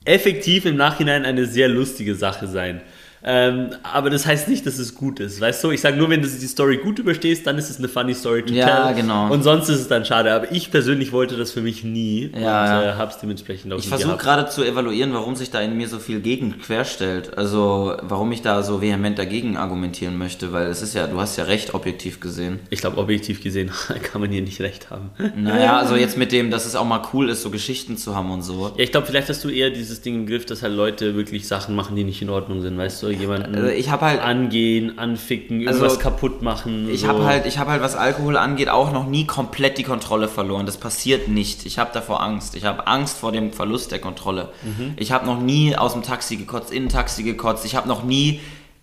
effektiv 0.05 0.65
im 0.65 0.77
Nachhinein 0.77 1.25
eine 1.25 1.47
sehr 1.47 1.69
lustige 1.69 2.15
Sache 2.15 2.47
sein. 2.47 2.81
Ähm, 3.23 3.71
aber 3.83 4.09
das 4.09 4.25
heißt 4.27 4.49
nicht, 4.49 4.65
dass 4.67 4.79
es 4.79 4.95
gut 4.95 5.21
ist, 5.21 5.41
weißt 5.41 5.63
du? 5.65 5.71
Ich 5.73 5.81
sage 5.83 5.97
nur, 5.97 6.09
wenn 6.09 6.23
du 6.23 6.29
die 6.29 6.47
Story 6.47 6.79
gut 6.79 6.99
überstehst, 6.99 7.47
dann 7.47 7.59
ist 7.59 7.69
es 7.69 7.79
eine 7.79 7.89
funny 7.89 8.15
Story 8.15 8.43
to 8.45 8.55
Ja, 8.55 8.87
tell. 8.87 9.03
genau. 9.03 9.31
Und 9.31 9.43
sonst 9.43 9.69
ist 9.69 9.81
es 9.81 9.89
dann 9.89 10.05
schade. 10.07 10.33
Aber 10.33 10.51
ich 10.53 10.71
persönlich 10.71 11.13
wollte 11.13 11.37
das 11.37 11.51
für 11.53 11.61
mich 11.61 11.85
nie 11.85 12.31
Ja, 12.35 12.37
und 12.37 12.41
ja. 12.41 12.83
Äh, 12.83 12.95
hab's 12.95 13.19
dementsprechend 13.19 13.73
auch 13.73 13.79
Ich 13.79 13.89
versuche 13.89 14.17
gerade 14.17 14.49
zu 14.49 14.65
evaluieren, 14.65 15.13
warum 15.13 15.37
sich 15.37 15.51
da 15.51 15.61
in 15.61 15.77
mir 15.77 15.89
so 15.89 15.99
viel 15.99 16.21
gegen 16.21 16.59
querstellt. 16.59 17.37
Also 17.37 17.95
warum 18.03 18.33
ich 18.33 18.41
da 18.43 18.63
so 18.63 18.81
vehement 18.81 19.19
dagegen 19.19 19.57
argumentieren 19.59 20.17
möchte, 20.17 20.53
weil 20.53 20.69
es 20.69 20.81
ist 20.81 20.95
ja, 20.95 21.07
du 21.07 21.21
hast 21.21 21.37
ja 21.37 21.45
recht 21.45 21.75
objektiv 21.75 22.21
gesehen. 22.21 22.61
Ich 22.71 22.81
glaube, 22.81 22.97
objektiv 22.99 23.43
gesehen 23.43 23.71
kann 24.03 24.23
man 24.23 24.31
hier 24.31 24.43
nicht 24.43 24.61
recht 24.61 24.91
haben. 24.91 25.11
Naja, 25.37 25.79
also 25.79 25.97
jetzt 25.97 26.17
mit 26.17 26.33
dem, 26.33 26.51
dass 26.51 26.67
es 26.67 26.75
auch 26.77 26.85
mal 26.85 27.03
cool 27.13 27.29
ist, 27.31 27.43
so 27.43 27.51
Geschichten 27.51 27.97
zu 27.97 28.15
haben 28.15 28.31
und 28.31 28.43
so. 28.43 28.69
Ja, 28.77 28.83
ich 28.83 28.91
glaube, 28.93 29.07
vielleicht 29.07 29.29
hast 29.29 29.43
du 29.45 29.49
eher 29.49 29.71
dieses 29.71 30.01
Ding 30.01 30.15
im 30.15 30.27
Griff, 30.27 30.45
dass 30.47 30.63
halt 30.63 30.75
Leute 30.75 31.15
wirklich 31.15 31.47
Sachen 31.49 31.75
machen, 31.75 31.97
die 31.97 32.05
nicht 32.05 32.21
in 32.23 32.31
Ordnung 32.31 32.61
sind, 32.63 32.77
weißt 32.77 33.03
du? 33.03 33.10
Jemanden 33.13 33.55
Also 33.55 33.69
ich 33.69 33.91
habe 33.91 34.07
halt, 34.07 34.21
angehen, 34.21 34.99
anficken, 34.99 35.67
Also, 35.67 35.81
irgendwas 35.81 35.99
kaputt 36.01 36.43
machen. 36.43 36.89
ich 36.91 37.01
so. 37.03 37.09
habe 37.09 37.25
halt, 37.25 37.47
ich 37.47 37.59
habe 37.59 37.71
halt, 37.71 37.83
was 37.83 37.97
Alkohol 37.97 38.37
angeht, 38.37 38.69
auch 38.69 38.93
noch 38.93 39.07
nie 39.07 39.27
komplett 39.27 39.79
die 39.79 39.83
Kontrolle 39.83 40.29
verloren. 40.29 40.67
Das 40.67 40.77
passiert 40.77 41.29
nicht. 41.29 41.67
Ich 41.67 41.79
habe 41.79 41.91
davor 41.93 42.23
Angst. 42.23 42.55
Ich 42.57 42.65
habe 42.65 42.87
Angst 42.87 43.19
vor 43.19 43.33
dem 43.33 43.53
Verlust 43.53 43.93
der 43.93 43.99
Kontrolle. 43.99 44.49
Ich 44.97 45.13
habe 45.13 45.27
noch 45.27 45.41
nie 45.41 45.77
aus 45.77 45.93
dem 45.93 46.03
Taxi 46.03 46.37
gekotzt, 46.37 46.73
in 46.73 46.85
ein 46.85 46.89
Taxi 46.89 47.23
gekotzt. 47.23 47.65
Ich 47.65 47.75
habe 47.77 47.89
noch 47.89 48.03
nie 48.05 48.41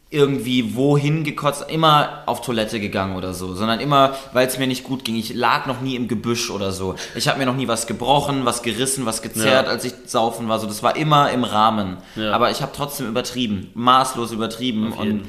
irgendwie 0.10 0.76
wohin 0.76 1.26
gekotzt, 1.26 1.66
immer 1.70 2.24
auf 2.28 2.40
Toilette 2.42 2.80
gegangen 2.80 3.18
oder 3.18 3.34
so, 3.34 3.54
sondern 3.56 3.82
immer, 3.82 4.16
weil 4.32 4.48
es 4.48 4.58
mir 4.58 4.66
nicht 4.68 4.86
gut 4.86 5.04
ging. 5.04 5.18
Ich 5.18 5.34
lag 5.34 5.66
noch 5.66 5.82
nie 5.82 5.96
im 5.98 6.08
Gebüsch 6.08 6.50
oder 6.50 6.72
so. 6.72 6.96
Ich 7.16 7.28
habe 7.28 7.40
mir 7.40 7.46
noch 7.46 7.56
nie 7.58 7.68
was 7.68 7.88
gebrochen, 7.88 8.46
was 8.46 8.64
gerissen, 8.64 9.06
was 9.06 9.22
gezerrt, 9.22 9.66
Ja. 9.66 9.72
als 9.72 9.84
ich 9.84 9.94
saufen 10.06 10.48
war. 10.48 10.60
So, 10.60 10.68
das 10.68 10.82
war 10.82 10.96
immer 10.96 11.30
im 11.32 11.44
Rahmen. 11.44 11.98
Ja. 12.16 12.32
Aber 12.32 12.52
ich 12.52 12.62
habe 12.62 12.72
trotzdem 12.74 13.08
übertrieben, 13.10 13.70
maßlos 13.74 14.32
übertrieben 14.32 14.94
und 14.94 15.24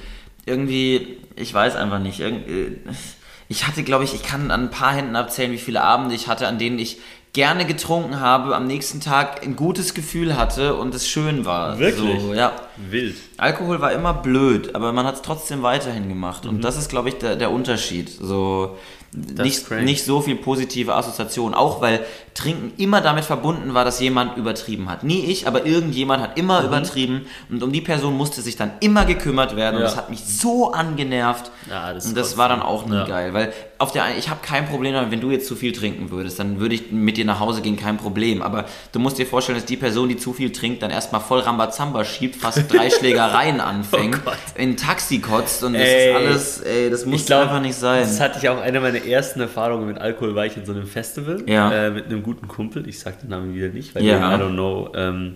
irgendwie, 0.46 1.18
ich 1.34 1.52
weiß 1.52 1.74
einfach 1.74 1.98
nicht. 1.98 2.20
Irgend, 2.20 2.48
äh, 2.48 2.76
ich 3.48 3.66
hatte, 3.66 3.82
glaube 3.82 4.04
ich, 4.04 4.14
ich 4.14 4.22
kann 4.22 4.50
an 4.52 4.64
ein 4.64 4.70
paar 4.70 4.92
Händen 4.92 5.16
abzählen, 5.16 5.50
wie 5.52 5.58
viele 5.58 5.82
Abende 5.82 6.14
ich 6.14 6.28
hatte, 6.28 6.46
an 6.46 6.58
denen 6.58 6.78
ich 6.78 6.98
gerne 7.38 7.66
getrunken 7.66 8.18
habe, 8.18 8.56
am 8.56 8.66
nächsten 8.66 8.98
Tag 8.98 9.44
ein 9.44 9.54
gutes 9.54 9.94
Gefühl 9.94 10.36
hatte 10.36 10.74
und 10.74 10.92
es 10.92 11.08
schön 11.08 11.44
war. 11.44 11.78
Wirklich? 11.78 12.20
So, 12.20 12.34
ja. 12.34 12.50
wild. 12.76 13.14
Alkohol 13.36 13.80
war 13.80 13.92
immer 13.92 14.12
blöd, 14.12 14.74
aber 14.74 14.92
man 14.92 15.06
hat 15.06 15.14
es 15.14 15.22
trotzdem 15.22 15.62
weiterhin 15.62 16.08
gemacht. 16.08 16.42
Mhm. 16.42 16.50
Und 16.50 16.64
das 16.64 16.76
ist, 16.76 16.88
glaube 16.88 17.10
ich, 17.10 17.14
der, 17.18 17.36
der 17.36 17.52
Unterschied. 17.52 18.10
So 18.10 18.76
nicht, 19.12 19.70
nicht 19.70 20.04
so 20.04 20.20
viel 20.20 20.34
positive 20.34 20.96
Assoziation. 20.96 21.54
Auch 21.54 21.80
weil 21.80 22.04
Trinken 22.38 22.72
immer 22.76 23.00
damit 23.00 23.24
verbunden 23.24 23.74
war, 23.74 23.84
dass 23.84 23.98
jemand 24.00 24.36
übertrieben 24.36 24.88
hat. 24.88 25.02
Nie 25.02 25.24
ich, 25.24 25.48
aber 25.48 25.66
irgendjemand 25.66 26.22
hat 26.22 26.36
Mhm. 26.36 26.42
immer 26.44 26.62
übertrieben. 26.62 27.26
Und 27.50 27.62
um 27.64 27.72
die 27.72 27.80
Person 27.80 28.16
musste 28.16 28.42
sich 28.42 28.56
dann 28.56 28.70
immer 28.80 29.04
gekümmert 29.04 29.56
werden. 29.56 29.74
Und 29.76 29.82
Ja. 29.82 29.88
das 29.88 29.96
hat 29.96 30.08
mich 30.08 30.24
so 30.24 30.70
angenervt. 30.72 31.50
Ja, 31.68 31.92
das 31.92 32.06
und 32.06 32.16
das 32.16 32.36
war 32.36 32.48
dann 32.48 32.62
auch 32.62 32.86
nie 32.86 32.94
Ja. 32.94 33.04
geil. 33.06 33.34
Weil 33.34 33.52
auf 33.78 33.90
der 33.92 34.04
einen, 34.04 34.18
ich 34.18 34.28
habe 34.30 34.40
kein 34.42 34.66
Problem 34.68 34.94
damit, 34.94 35.10
wenn 35.10 35.20
du 35.20 35.30
jetzt 35.30 35.46
zu 35.48 35.56
viel 35.56 35.72
trinken 35.72 36.10
würdest, 36.10 36.38
dann 36.38 36.60
würde 36.60 36.74
ich 36.76 36.90
mit 36.92 37.16
dir 37.16 37.24
nach 37.24 37.40
Hause 37.40 37.60
gehen, 37.60 37.76
kein 37.76 37.96
Problem. 37.96 38.40
Aber 38.42 38.64
du 38.92 38.98
musst 39.00 39.18
dir 39.18 39.26
vorstellen, 39.26 39.58
dass 39.58 39.66
die 39.66 39.76
Person, 39.76 40.08
die 40.08 40.16
zu 40.16 40.32
viel 40.32 40.52
trinkt, 40.52 40.82
dann 40.82 40.90
erstmal 40.90 41.20
voll 41.20 41.40
Rambazamba 41.40 42.04
schiebt, 42.04 42.36
fast 42.36 42.72
drei 42.72 42.88
Schlägereien 42.98 43.60
anfängt, 43.60 44.20
Oh 44.26 44.30
in 44.56 44.76
Taxi 44.76 45.18
kotzt 45.18 45.62
und 45.64 45.72
das 45.74 45.82
Ey, 45.82 46.08
ist 46.10 46.14
alles, 46.16 46.60
ey, 46.60 46.90
das 46.90 47.04
muss 47.06 47.30
einfach 47.30 47.60
nicht 47.60 47.74
sein. 47.76 48.02
Das 48.02 48.20
hatte 48.20 48.38
ich 48.40 48.48
auch 48.48 48.60
eine 48.60 48.80
meiner 48.80 49.04
ersten 49.04 49.40
Erfahrungen 49.40 49.86
mit 49.86 49.98
Alkohol, 49.98 50.34
war 50.34 50.46
ich 50.46 50.56
in 50.56 50.64
so 50.64 50.72
einem 50.72 50.86
Festival 50.86 51.42
Ja. 51.46 51.70
äh, 51.72 51.90
mit 51.90 52.06
einem 52.06 52.22
guten 52.28 52.48
Kumpel. 52.48 52.88
Ich 52.88 52.98
sag 53.00 53.20
den 53.20 53.30
Namen 53.30 53.54
wieder 53.54 53.68
nicht, 53.68 53.94
weil 53.94 54.04
Ja. 54.04 54.34
I 54.36 54.40
don't 54.40 54.52
know. 54.54 54.92
Ähm, 54.94 55.34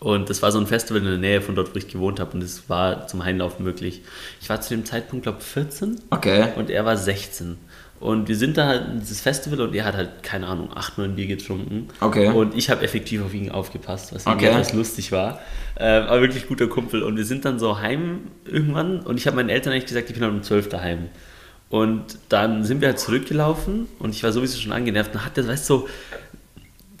und 0.00 0.28
das 0.28 0.42
war 0.42 0.52
so 0.52 0.58
ein 0.58 0.66
Festival 0.66 1.00
in 1.02 1.08
der 1.08 1.18
Nähe 1.18 1.40
von 1.40 1.54
dort, 1.54 1.74
wo 1.74 1.78
ich 1.78 1.88
gewohnt 1.88 2.20
habe. 2.20 2.32
Und 2.32 2.42
es 2.42 2.68
war 2.68 3.06
zum 3.06 3.20
Einlaufen 3.20 3.64
möglich. 3.64 4.02
Ich 4.40 4.48
war 4.48 4.60
zu 4.60 4.74
dem 4.74 4.84
Zeitpunkt, 4.84 5.22
glaube 5.24 5.38
ich, 5.40 5.46
14 5.46 6.00
Okay. 6.10 6.48
und 6.56 6.70
er 6.70 6.84
war 6.84 6.96
16. 6.96 7.56
Und 8.00 8.28
wir 8.28 8.36
sind 8.36 8.56
da 8.58 8.66
halt 8.66 8.88
in 8.92 9.00
dieses 9.00 9.20
Festival 9.22 9.60
und 9.62 9.74
er 9.74 9.84
hat 9.86 9.94
halt, 9.96 10.22
keine 10.22 10.46
Ahnung, 10.48 10.68
8, 10.74 10.98
9 10.98 11.14
Bier 11.14 11.26
getrunken. 11.26 11.88
Okay. 12.00 12.28
Und 12.28 12.54
ich 12.54 12.68
habe 12.68 12.82
effektiv 12.82 13.22
auf 13.24 13.32
ihn 13.32 13.50
aufgepasst, 13.50 14.14
was 14.14 14.26
Okay. 14.26 14.46
etwas 14.46 14.72
lustig 14.74 15.10
war. 15.10 15.40
Ähm, 15.78 16.04
aber 16.04 16.20
wirklich 16.20 16.46
guter 16.48 16.66
Kumpel. 16.66 17.02
Und 17.02 17.16
wir 17.16 17.24
sind 17.24 17.44
dann 17.46 17.58
so 17.58 17.80
heim 17.80 18.22
irgendwann 18.44 19.00
und 19.00 19.16
ich 19.16 19.26
habe 19.26 19.36
meinen 19.36 19.48
Eltern 19.48 19.72
eigentlich 19.72 19.86
gesagt, 19.86 20.08
ich 20.08 20.14
bin 20.14 20.22
dann 20.22 20.32
um 20.32 20.42
12 20.42 20.68
daheim. 20.68 21.08
Und 21.74 22.18
dann 22.28 22.62
sind 22.62 22.80
wir 22.80 22.86
halt 22.86 23.00
zurückgelaufen 23.00 23.88
und 23.98 24.14
ich 24.14 24.22
war 24.22 24.30
sowieso 24.30 24.60
schon 24.60 24.70
angenervt. 24.70 25.12
Und 25.12 25.24
hat 25.24 25.36
der, 25.36 25.48
weißt 25.48 25.68
du, 25.68 25.78
so 25.78 25.88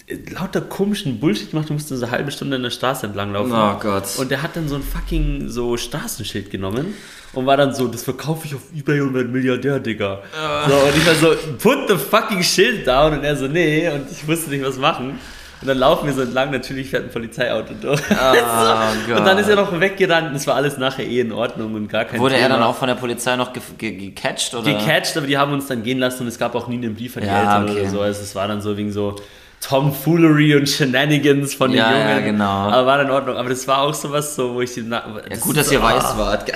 äh, 0.08 0.16
lauter 0.32 0.62
komischen 0.62 1.20
Bullshit 1.20 1.52
gemacht. 1.52 1.68
Du 1.68 1.74
musst 1.74 1.86
so 1.86 1.94
eine 1.94 2.10
halbe 2.10 2.32
Stunde 2.32 2.56
an 2.56 2.64
der 2.64 2.70
Straße 2.70 3.06
entlang 3.06 3.32
laufen. 3.32 3.52
Oh 3.52 3.78
Gott. 3.78 4.18
Und 4.18 4.32
der 4.32 4.42
hat 4.42 4.56
dann 4.56 4.68
so 4.68 4.74
ein 4.74 4.82
fucking 4.82 5.48
so 5.48 5.76
Straßenschild 5.76 6.50
genommen 6.50 6.92
und 7.34 7.46
war 7.46 7.56
dann 7.56 7.72
so, 7.72 7.86
das 7.86 8.02
verkaufe 8.02 8.48
ich 8.48 8.56
auf 8.56 8.62
Ebay 8.74 9.00
und 9.00 9.14
werde 9.14 9.28
Milliardär, 9.28 9.78
Digga. 9.78 10.22
So, 10.68 10.74
und 10.74 10.96
ich 10.96 11.06
war 11.06 11.14
so, 11.14 11.36
put 11.62 11.88
the 11.88 11.94
fucking 11.96 12.42
Schild 12.42 12.84
down. 12.84 13.12
Und 13.12 13.22
er 13.22 13.36
so, 13.36 13.46
nee. 13.46 13.88
Und 13.88 14.10
ich 14.10 14.26
wusste 14.26 14.50
nicht, 14.50 14.64
was 14.64 14.76
machen. 14.76 15.20
Und 15.60 15.68
dann 15.68 15.78
laufen 15.78 16.06
wir 16.06 16.12
so 16.12 16.20
entlang, 16.20 16.50
natürlich 16.50 16.90
fährt 16.90 17.04
ein 17.04 17.10
Polizeiauto 17.10 17.72
durch. 17.80 18.00
Oh 18.10 18.12
und 19.16 19.24
dann 19.24 19.38
ist 19.38 19.48
er 19.48 19.56
noch 19.56 19.78
weggerannt 19.80 20.30
und 20.30 20.36
es 20.36 20.46
war 20.46 20.56
alles 20.56 20.76
nachher 20.76 21.06
eh 21.06 21.20
in 21.20 21.32
Ordnung 21.32 21.74
und 21.74 21.88
gar 21.88 22.04
kein 22.04 22.20
Wurde 22.20 22.34
er 22.34 22.42
Thema. 22.42 22.56
dann 22.56 22.64
auch 22.64 22.74
von 22.74 22.88
der 22.88 22.96
Polizei 22.96 23.34
noch 23.36 23.52
ge 23.52 23.62
ge 23.78 23.92
gecatcht? 24.10 24.54
Oder? 24.54 24.72
gecatcht, 24.72 25.16
aber 25.16 25.26
die 25.26 25.38
haben 25.38 25.52
uns 25.52 25.66
dann 25.68 25.82
gehen 25.82 25.98
lassen 25.98 26.22
und 26.22 26.28
es 26.28 26.38
gab 26.38 26.54
auch 26.54 26.68
nie 26.68 26.76
einen 26.76 26.94
Brief 26.94 27.16
an 27.16 27.22
die 27.22 27.28
Ja, 27.28 27.38
Eltern 27.40 27.70
okay. 27.70 27.80
oder 27.80 27.90
so. 27.90 28.00
Also 28.00 28.22
es 28.22 28.34
war 28.34 28.46
dann 28.46 28.60
so 28.60 28.76
wegen 28.76 28.92
so 28.92 29.16
Tomfoolery 29.62 30.56
und 30.56 30.68
Shenanigans 30.68 31.54
von 31.54 31.70
den 31.70 31.78
Ja, 31.78 31.90
Jungen. 31.92 32.08
ja, 32.10 32.20
genau. 32.20 32.44
Aber 32.44 32.86
war 32.86 33.00
in 33.00 33.10
Ordnung. 33.10 33.36
Aber 33.36 33.48
das 33.48 33.66
war 33.66 33.78
auch 33.78 33.94
sowas 33.94 34.34
so, 34.34 34.54
wo 34.54 34.60
ich 34.60 34.74
die... 34.74 34.82
Na 34.82 35.02
Ja, 35.30 35.36
gut, 35.38 35.56
dass 35.56 35.72
ihr 35.72 35.80
ah. 35.82 35.94
weiß 35.94 36.18
wart. 36.18 36.44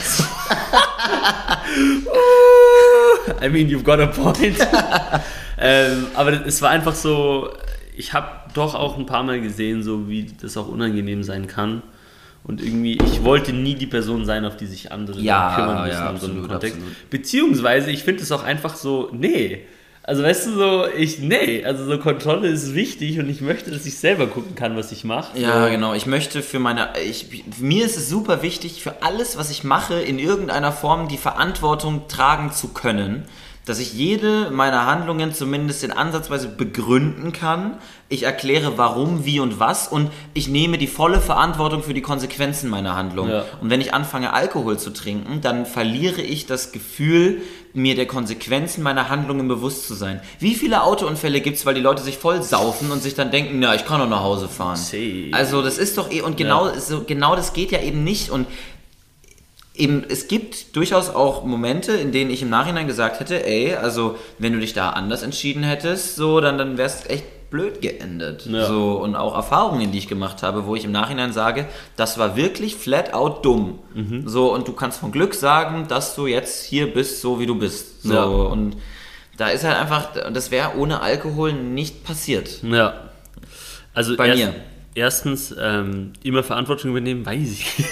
I 3.43 3.49
mean, 3.49 3.69
you've 3.69 3.85
got 3.85 4.01
a 4.01 4.07
point. 4.07 4.59
ähm, 5.59 6.07
aber 6.15 6.47
es 6.47 6.61
war 6.61 6.71
einfach 6.71 6.95
so, 6.95 7.51
ich 7.97 8.13
habe 8.13 8.27
doch 8.59 8.75
auch 8.75 8.99
ein 8.99 9.07
paar 9.07 9.23
Mal 9.23 9.41
gesehen, 9.41 9.83
so 9.83 10.09
wie 10.09 10.27
das 10.41 10.57
auch 10.57 10.69
unangenehm 10.69 11.23
sein 11.23 11.47
kann. 11.47 11.83
Und 12.45 12.63
irgendwie, 12.63 12.99
ich 13.05 13.25
wollte 13.25 13.53
nie 13.53 13.75
die 13.75 13.87
Person 13.87 14.25
sein, 14.25 14.45
auf 14.45 14.57
die 14.57 14.67
sich 14.67 14.91
andere 14.93 15.21
Ja, 15.21 15.55
kümmern 15.55 15.85
müssen 15.87 15.99
ja, 16.01 16.11
in 16.11 16.17
so 16.19 16.27
einem 16.27 16.49
Kontext. 16.49 16.77
absolut. 16.77 17.11
Beziehungsweise, 17.11 17.91
ich 17.91 18.05
finde 18.05 18.23
es 18.23 18.33
auch 18.33 18.43
einfach 18.45 18.75
so, 18.77 19.11
nee. 19.13 19.63
Also 20.03 20.23
weißt 20.23 20.47
du 20.47 20.53
so, 20.55 20.87
ich, 20.97 21.19
nee, 21.19 21.63
also 21.65 21.85
so 21.85 21.99
Kontrolle 21.99 22.49
ist 22.49 22.75
wichtig 22.75 23.19
und 23.19 23.29
ich 23.29 23.43
möchte, 23.43 23.71
dass 23.71 23.85
ich 23.85 23.99
selber 23.99 24.27
gucken 24.27 24.55
kann, 24.55 24.75
was 24.75 24.91
ich 24.93 25.05
mache. 25.05 25.39
Ja, 25.39 25.69
genau. 25.69 25.93
Ich 25.93 26.07
möchte 26.07 26.41
für 26.41 26.59
meine, 26.59 26.89
ich, 27.07 27.45
mir 27.61 27.85
ist 27.85 27.99
es 27.99 28.09
super 28.09 28.41
wichtig, 28.41 28.83
für 28.83 29.03
alles, 29.03 29.37
was 29.37 29.51
ich 29.51 29.65
mache, 29.65 30.01
in 30.01 30.19
irgendeiner 30.19 30.73
Form 30.73 31.09
die 31.09 31.19
Verantwortung 31.19 32.09
tragen 32.09 32.51
zu 32.53 32.69
können. 32.69 33.25
Dass 33.69 33.79
ich 33.79 33.93
jede 33.93 34.51
meiner 34.51 34.87
Handlungen 34.87 35.35
zumindest 35.35 35.85
in 35.85 35.91
Ansatzweise 35.91 36.49
begründen 36.49 37.33
kann. 37.33 37.77
Ich 38.09 38.23
erkläre 38.23 38.79
warum, 38.79 39.27
wie 39.27 39.41
und 39.41 39.61
was 39.61 39.89
und 39.89 40.11
ich 40.33 40.49
nehme 40.49 40.79
die 40.79 40.87
volle 40.87 41.21
Verantwortung 41.21 41.83
für 41.83 41.93
die 41.93 42.01
Konsequenzen 42.01 42.71
meiner 42.71 42.97
Handlung. 42.97 43.29
Ja. 43.29 43.45
Und 43.61 43.69
wenn 43.69 43.83
ich 43.83 43.93
anfange, 43.93 44.33
Alkohol 44.33 44.79
zu 44.79 44.91
trinken, 44.91 45.43
dann 45.43 45.67
verliere 45.67 46.23
ich 46.23 46.47
das 46.47 46.73
Gefühl, 46.73 47.43
mir 47.75 47.95
der 47.95 48.07
Konsequenzen 48.07 48.83
meiner 48.83 49.11
Handlungen 49.11 49.47
bewusst 49.49 49.87
zu 49.87 49.93
sein. 49.93 50.23
Wie 50.39 50.55
viele 50.55 50.83
Autounfälle 50.83 51.43
gibt 51.43 51.59
es, 51.59 51.67
weil 51.67 51.75
die 51.75 51.83
Leute 51.83 52.03
sich 52.03 52.17
voll 52.17 52.43
saufen 52.43 52.91
und 52.91 53.03
sich 53.03 53.15
dann 53.15 53.31
denken, 53.31 53.59
na, 53.59 53.75
ich 53.75 53.85
kann 53.85 54.01
doch 54.01 54.09
nach 54.09 54.23
Hause 54.23 54.49
fahren. 54.49 54.77
See. 54.77 55.31
Also 55.33 55.61
das 55.61 55.77
ist 55.77 55.99
doch 55.99 56.11
eh, 56.11 56.23
und 56.23 56.39
genau, 56.39 56.73
so, 56.79 57.05
genau 57.05 57.37
das 57.37 57.53
geht 57.53 57.71
ja 57.71 57.83
eben 57.83 58.03
nicht. 58.03 58.31
Und 58.31 58.47
eben, 59.79 60.05
es 60.09 60.29
gibt 60.29 60.77
durchaus 60.77 61.09
auch 61.11 61.45
Momente, 61.45 61.93
in 61.93 62.13
denen 62.13 62.31
ich 62.31 62.43
im 62.43 62.51
Nachhinein 62.51 62.87
gesagt 62.87 63.21
hätte, 63.21 63.47
ey, 63.47 63.75
also 63.75 64.17
wenn 64.39 64.53
du 64.53 64.59
dich 64.61 64.73
da 64.75 64.91
anders 64.91 65.23
entschieden 65.23 65.63
hättest, 65.63 66.17
so, 66.17 66.41
dann, 66.41 66.59
dann 66.59 66.77
wär's 66.79 67.07
echt 67.09 67.25
blöd 67.51 67.81
geendet. 67.81 68.45
Ja. 68.47 68.67
So, 68.67 68.99
und 69.03 69.17
auch 69.17 69.35
Erfahrungen, 69.35 69.91
die 69.91 69.97
ich 69.99 70.07
gemacht 70.09 70.43
habe, 70.43 70.67
wo 70.67 70.75
ich 70.77 70.85
im 70.85 70.93
Nachhinein 70.93 71.33
sage, 71.33 71.67
das 71.97 72.19
war 72.19 72.37
wirklich 72.37 72.77
flat 72.77 73.15
out 73.15 73.43
dumm. 73.45 73.79
Mhm. 73.95 74.29
So, 74.29 74.53
und 74.53 74.69
du 74.69 74.73
kannst 74.75 75.01
von 75.01 75.13
Glück 75.13 75.35
sagen, 75.35 75.87
dass 75.89 76.15
du 76.15 76.27
jetzt 76.27 76.65
hier 76.67 76.93
bist, 76.93 77.23
so 77.23 77.41
wie 77.41 77.47
du 77.47 77.55
bist. 77.55 78.03
So, 78.03 78.13
Ja. 78.15 78.25
und 78.25 78.77
da 79.39 79.49
ist 79.49 79.65
halt 79.65 79.77
einfach, 79.77 80.11
das 80.33 80.51
wäre 80.51 80.77
ohne 80.77 81.01
Alkohol 81.01 81.53
nicht 81.55 82.05
passiert. 82.05 82.63
Ja. 82.63 83.09
Also 83.95 84.17
Bei 84.17 84.35
mir. 84.35 84.55
erstens, 84.95 85.55
ähm, 85.59 86.13
immer 86.23 86.43
Verantwortung 86.43 86.91
übernehmen, 86.91 87.25
weiß 87.25 87.51
ich. 87.53 87.67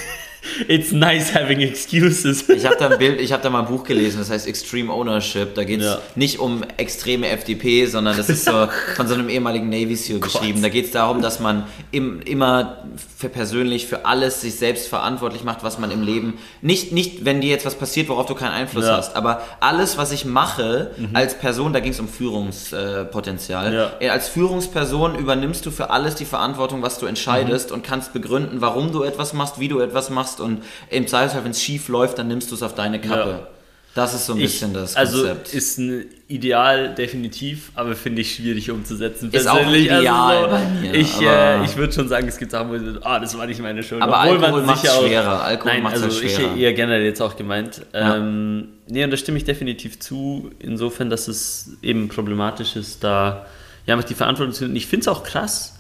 It's 0.69 0.93
nice 0.93 1.35
having 1.35 1.61
excuses. 1.61 2.49
Ich 2.49 2.65
habe 2.65 2.77
da 2.79 2.89
ein 2.89 2.99
Bild, 2.99 3.21
ich 3.21 3.33
habe 3.33 3.43
da 3.43 3.51
mal 3.51 3.61
ein 3.61 3.67
Buch 3.67 3.85
gelesen, 3.85 4.19
das 4.19 4.31
heißt 4.31 4.47
Extreme 4.47 4.93
Ownership. 4.93 5.55
Da 5.55 5.65
geht 5.65 5.81
es 5.81 5.87
Ja. 5.87 5.99
nicht 6.15 6.39
um 6.39 6.63
extreme 6.77 7.29
FDP, 7.29 7.87
sondern 7.87 8.17
das 8.17 8.29
ist 8.29 8.45
so 8.45 8.69
von 8.97 9.07
so 9.09 9.15
einem 9.15 9.29
ehemaligen 9.29 9.69
Navy 9.69 9.97
SEAL 9.97 10.21
geschrieben. 10.21 10.63
Da 10.63 10.69
geht 10.69 10.87
es 10.87 10.91
darum, 10.93 11.23
dass 11.23 11.41
man 11.41 11.65
im, 11.91 12.21
immer 12.23 12.85
für 13.17 13.29
persönlich 13.29 13.87
für 13.87 14.05
alles 14.07 14.41
sich 14.41 14.55
selbst 14.57 14.89
verantwortlich 14.89 15.45
macht, 15.45 15.63
was 15.63 15.79
man 15.79 15.91
im 15.91 16.03
Leben 16.03 16.35
nicht 16.63 16.93
nicht, 16.93 17.25
wenn 17.25 17.41
dir 17.41 17.51
jetzt 17.51 17.67
was 17.67 17.75
passiert, 17.75 18.09
worauf 18.09 18.27
du 18.27 18.35
keinen 18.35 18.53
Einfluss 18.53 18.85
Ja. 18.85 18.93
Mhm. 18.93 18.97
hast, 18.97 19.17
aber 19.17 19.43
alles, 19.61 19.97
was 19.99 20.13
ich 20.13 20.25
mache 20.25 20.91
als 21.13 21.35
Person, 21.39 21.73
da 21.73 21.81
ging 21.81 21.93
es 21.93 22.01
um 22.01 22.09
Führungspotenzial. 22.09 23.73
Ja. 23.75 23.93
Äh, 24.01 24.09
Als 24.11 24.29
Führungsperson 24.29 25.15
übernimmst 25.17 25.65
du 25.67 25.71
für 25.71 25.91
alles 25.91 26.15
die 26.15 26.25
Verantwortung, 26.25 26.83
was 26.83 26.99
du 26.99 27.07
entscheidest 27.07 27.73
und 27.73 27.83
kannst 27.85 28.13
begründen, 28.13 28.61
warum 28.61 28.93
du 28.93 29.03
etwas 29.03 29.33
machst, 29.33 29.59
wie 29.61 29.69
du 29.69 29.81
etwas 29.81 30.11
machst 30.11 30.41
und 30.47 30.63
im 30.91 31.07
Zweifelsfall, 31.07 31.45
wenn 31.45 31.51
es 31.51 31.63
schief 31.63 31.89
läuft, 31.89 32.19
dann 32.19 32.29
nimmst 32.29 32.51
du 32.51 32.55
es 32.55 32.63
auf 32.63 32.75
deine 32.75 33.01
Kappe. 33.01 33.31
Ja. 33.31 33.47
Das 33.95 34.13
ist 34.13 34.27
so 34.27 34.35
ein 34.35 34.39
Ich, 34.41 34.45
bisschen 34.45 34.75
das 34.75 34.95
also 34.95 35.21
Konzept. 35.21 35.55
ist 35.55 35.79
ein 35.79 36.05
Ideal 36.29 36.95
definitiv, 36.95 37.71
aber 37.75 37.97
finde 37.97 38.21
ich 38.21 38.35
schwierig 38.35 38.71
umzusetzen. 38.71 39.31
Ist 39.33 39.47
auch 39.49 39.55
ein 39.57 39.63
persönlich. 39.63 39.87
Ideal 39.87 40.37
also, 40.37 40.51
bei 40.51 40.65
mir, 40.83 40.95
Ich, 40.95 41.19
äh, 41.23 41.65
ich 41.65 41.77
würde 41.79 41.95
schon 41.95 42.07
sagen, 42.07 42.29
es 42.29 42.37
gibt 42.37 42.51
Sachen, 42.51 42.69
wo 42.69 42.75
ich 42.75 42.83
so, 42.83 43.01
ah, 43.03 43.19
das 43.19 43.39
war 43.39 43.47
nicht 43.47 43.59
meine 43.63 43.83
Schuld. 43.83 44.03
Aber 44.03 44.21
Obwohl 44.31 44.45
Alkohol 44.45 44.77
sicher 44.77 44.93
auch- 44.93 45.03
schwerer. 45.07 45.43
Alkohol 45.43 45.73
Nein, 45.73 45.87
also 45.87 46.03
halt 46.03 46.13
schwerer. 46.13 46.55
ich 46.55 46.61
eher 46.61 46.73
generell 46.75 47.05
jetzt 47.07 47.23
auch 47.23 47.37
gemeint. 47.37 47.87
Ja. 47.95 48.17
Ähm, 48.17 48.69
nee, 48.87 49.03
und 49.03 49.11
da 49.11 49.17
stimme 49.17 49.39
ich 49.39 49.45
definitiv 49.45 49.99
zu, 49.99 50.51
insofern, 50.59 51.09
dass 51.09 51.27
es 51.27 51.71
eben 51.81 52.09
problematisch 52.11 52.77
ist, 52.77 53.03
da 53.03 53.47
ja, 53.87 53.97
die 53.97 54.15
Verantwortung 54.15 54.53
zu 54.53 54.65
nehmen. 54.65 54.77
Ich 54.77 54.89
finde 54.89 55.05
es 55.05 55.09
auch 55.09 55.23
krass, 55.23 55.76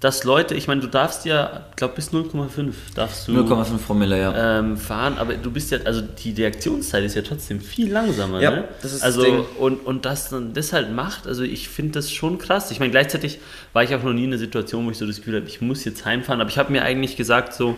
dass 0.00 0.24
Leute, 0.24 0.54
ich 0.54 0.66
meine, 0.66 0.80
du 0.80 0.86
darfst 0.86 1.26
ja, 1.26 1.66
ich 1.70 1.76
glaube 1.76 1.94
bis 1.94 2.10
0,5 2.10 2.72
darfst 2.94 3.28
du 3.28 3.32
0,5 3.32 3.76
Promille, 3.86 4.18
ja. 4.18 4.58
ähm, 4.58 4.78
fahren, 4.78 5.18
aber 5.18 5.34
du 5.34 5.50
bist 5.50 5.70
ja, 5.72 5.78
also 5.84 6.00
die 6.00 6.32
Reaktionszeit 6.32 7.04
ist 7.04 7.14
ja 7.16 7.22
trotzdem 7.22 7.60
viel 7.60 7.92
langsamer. 7.92 8.40
Ja, 8.40 8.50
ne? 8.50 8.64
das 8.80 8.94
ist 8.94 9.02
das 9.02 9.02
also 9.02 9.22
Ding. 9.22 9.44
und 9.58 9.86
und 9.86 10.06
das 10.06 10.30
dann 10.30 10.54
das 10.54 10.72
halt 10.72 10.90
macht, 10.90 11.26
also 11.26 11.42
ich 11.42 11.68
finde 11.68 11.92
das 11.92 12.10
schon 12.10 12.38
krass. 12.38 12.70
Ich 12.70 12.80
meine, 12.80 12.90
gleichzeitig 12.90 13.40
war 13.74 13.82
ich 13.82 13.94
auch 13.94 14.02
noch 14.02 14.14
nie 14.14 14.24
in 14.24 14.30
einer 14.30 14.38
Situation, 14.38 14.86
wo 14.86 14.90
ich 14.90 14.96
so 14.96 15.06
das 15.06 15.16
Gefühl 15.16 15.36
habe, 15.36 15.46
ich 15.46 15.60
muss 15.60 15.84
jetzt 15.84 16.06
heimfahren, 16.06 16.40
aber 16.40 16.48
ich 16.48 16.56
habe 16.56 16.72
mir 16.72 16.82
eigentlich 16.82 17.16
gesagt 17.16 17.52
so, 17.52 17.76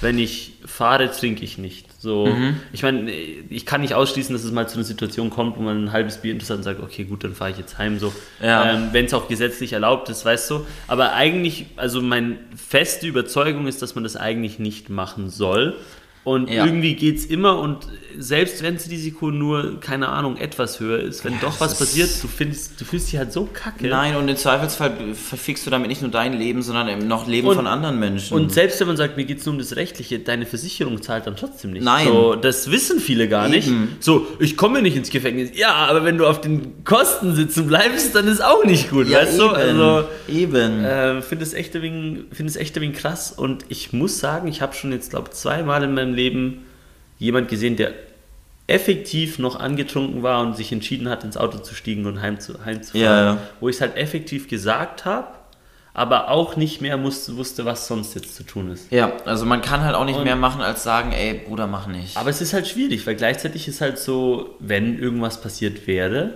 wenn 0.00 0.18
ich 0.18 0.52
fahre, 0.66 1.10
trinke 1.10 1.44
ich 1.44 1.56
nicht. 1.58 1.86
So, 2.00 2.26
Mhm. 2.26 2.60
ich 2.72 2.82
meine, 2.82 3.10
ich 3.10 3.64
kann 3.64 3.80
nicht 3.80 3.94
ausschließen, 3.94 4.34
dass 4.34 4.44
es 4.44 4.52
mal 4.52 4.68
zu 4.68 4.76
einer 4.76 4.84
Situation 4.84 5.30
kommt, 5.30 5.56
wo 5.56 5.62
man 5.62 5.84
ein 5.84 5.92
halbes 5.92 6.18
Bier 6.18 6.32
interessant 6.32 6.58
und 6.58 6.64
sagt, 6.64 6.82
okay, 6.82 7.04
gut, 7.04 7.24
dann 7.24 7.34
fahre 7.34 7.50
ich 7.52 7.58
jetzt 7.58 7.78
heim. 7.78 7.98
So, 7.98 8.12
Ja. 8.42 8.74
ähm, 8.74 8.88
wenn 8.92 9.06
es 9.06 9.14
auch 9.14 9.28
gesetzlich 9.28 9.72
erlaubt 9.72 10.08
ist, 10.10 10.24
weißt 10.24 10.50
du. 10.50 10.66
Aber 10.88 11.12
eigentlich, 11.14 11.66
also 11.76 12.02
meine 12.02 12.36
feste 12.56 13.06
Überzeugung 13.06 13.66
ist, 13.66 13.80
dass 13.82 13.94
man 13.94 14.04
das 14.04 14.16
eigentlich 14.16 14.58
nicht 14.58 14.90
machen 14.90 15.30
soll. 15.30 15.76
Und 16.24 16.48
Ja. 16.50 16.64
irgendwie 16.64 16.94
geht 16.94 17.18
es 17.18 17.26
immer 17.26 17.58
und 17.58 17.86
selbst 18.16 18.62
wenn 18.62 18.74
das 18.76 18.88
Risiko 18.88 19.30
nur, 19.30 19.80
keine 19.80 20.08
Ahnung, 20.08 20.36
etwas 20.36 20.78
höher 20.80 21.00
ist, 21.00 21.24
wenn 21.24 21.38
doch 21.40 21.60
was 21.60 21.76
passiert, 21.78 22.08
du, 22.22 22.28
findest, 22.28 22.80
du 22.80 22.84
fühlst 22.84 23.10
dich 23.12 23.18
halt 23.18 23.32
so 23.32 23.48
kacke. 23.52 23.88
Nein, 23.88 24.14
und 24.16 24.28
im 24.28 24.36
Zweifelsfall 24.36 24.92
verfickst 25.14 25.66
du 25.66 25.70
damit 25.70 25.88
nicht 25.88 26.00
nur 26.00 26.12
dein 26.12 26.32
Leben, 26.38 26.62
sondern 26.62 26.88
eben 26.88 27.08
noch 27.08 27.26
Leben 27.26 27.48
Und- 27.48 27.56
von 27.56 27.66
anderen 27.66 27.98
Menschen. 27.98 28.34
Und 28.36 28.52
selbst 28.52 28.78
wenn 28.80 28.86
man 28.86 28.96
sagt, 28.96 29.16
mir 29.16 29.24
geht 29.24 29.40
es 29.40 29.46
nur 29.46 29.54
um 29.54 29.58
das 29.58 29.74
Rechtliche, 29.76 30.20
deine 30.20 30.46
Versicherung 30.46 31.02
zahlt 31.02 31.26
dann 31.26 31.34
trotzdem 31.36 31.72
nicht. 31.72 31.82
Nein. 31.84 32.06
So, 32.06 32.36
das 32.36 32.70
wissen 32.70 33.00
viele 33.00 33.28
gar 33.28 33.48
nicht. 33.48 33.66
Eben. 33.66 33.96
So, 34.00 34.26
ich 34.38 34.56
komme 34.56 34.80
nicht 34.80 34.96
ins 34.96 35.10
Gefängnis. 35.10 35.50
Ja, 35.54 35.74
aber 35.74 36.04
wenn 36.04 36.16
du 36.16 36.26
auf 36.26 36.40
den 36.40 36.84
Kosten 36.84 37.34
sitzen 37.34 37.66
bleibst, 37.66 38.14
dann 38.14 38.28
ist 38.28 38.42
auch 38.42 38.64
nicht 38.64 38.90
gut, 38.90 39.08
ja, 39.08 39.18
weißt 39.18 39.38
eben, 39.40 39.48
du? 39.48 39.48
Also, 39.48 40.08
eben. 40.28 40.84
äh, 40.84 41.20
finde 41.20 41.44
es 41.44 41.52
echt 41.52 41.74
ein 41.74 41.82
wenig, 41.82 42.18
finde 42.32 42.50
es 42.50 42.56
echt 42.56 42.76
ein 42.76 42.82
wenig 42.82 42.98
krass. 42.98 43.32
Und 43.32 43.64
ich 43.68 43.92
muss 43.92 44.20
sagen, 44.20 44.46
ich 44.46 44.62
habe 44.62 44.72
schon 44.74 44.92
jetzt, 44.92 45.10
glaube 45.10 45.30
ich, 45.32 45.36
zweimal 45.36 45.82
in 45.82 45.94
meinem 45.94 46.13
Leben 46.14 46.64
jemand 47.18 47.48
gesehen, 47.48 47.76
der 47.76 47.92
effektiv 48.66 49.38
noch 49.38 49.56
angetrunken 49.60 50.22
war 50.22 50.40
und 50.40 50.56
sich 50.56 50.72
entschieden 50.72 51.08
hat, 51.08 51.22
ins 51.24 51.36
Auto 51.36 51.58
zu 51.58 51.74
stiegen 51.74 52.06
und 52.06 52.22
heim 52.22 52.40
zu, 52.40 52.64
heimzufahren. 52.64 53.02
Ja, 53.04 53.24
ja. 53.34 53.38
Wo 53.60 53.68
ich 53.68 53.76
es 53.76 53.80
halt 53.82 53.96
effektiv 53.96 54.48
gesagt 54.48 55.04
habe, 55.04 55.28
aber 55.92 56.28
auch 56.30 56.56
nicht 56.56 56.80
mehr 56.80 56.96
musste, 56.96 57.36
wusste, 57.36 57.64
was 57.66 57.86
sonst 57.86 58.14
jetzt 58.14 58.34
zu 58.34 58.42
tun 58.42 58.70
ist. 58.72 58.90
ja, 58.90 59.12
also 59.26 59.44
man 59.44 59.60
kann 59.60 59.82
halt 59.84 59.94
auch 59.94 60.04
nicht 60.06 60.16
Und- 60.16 60.24
mehr 60.24 60.34
machen, 60.36 60.60
als 60.62 60.82
sagen, 60.82 61.12
ey, 61.12 61.34
Bruder, 61.46 61.66
mach 61.66 61.86
nicht. 61.86 62.16
Aber 62.16 62.30
es 62.30 62.40
ist 62.40 62.52
halt 62.54 62.66
schwierig, 62.66 63.06
weil 63.06 63.14
gleichzeitig 63.16 63.68
ist 63.68 63.80
halt 63.82 63.98
so, 63.98 64.56
wenn 64.60 64.98
irgendwas 64.98 65.40
passiert 65.40 65.86
wäre, 65.86 66.30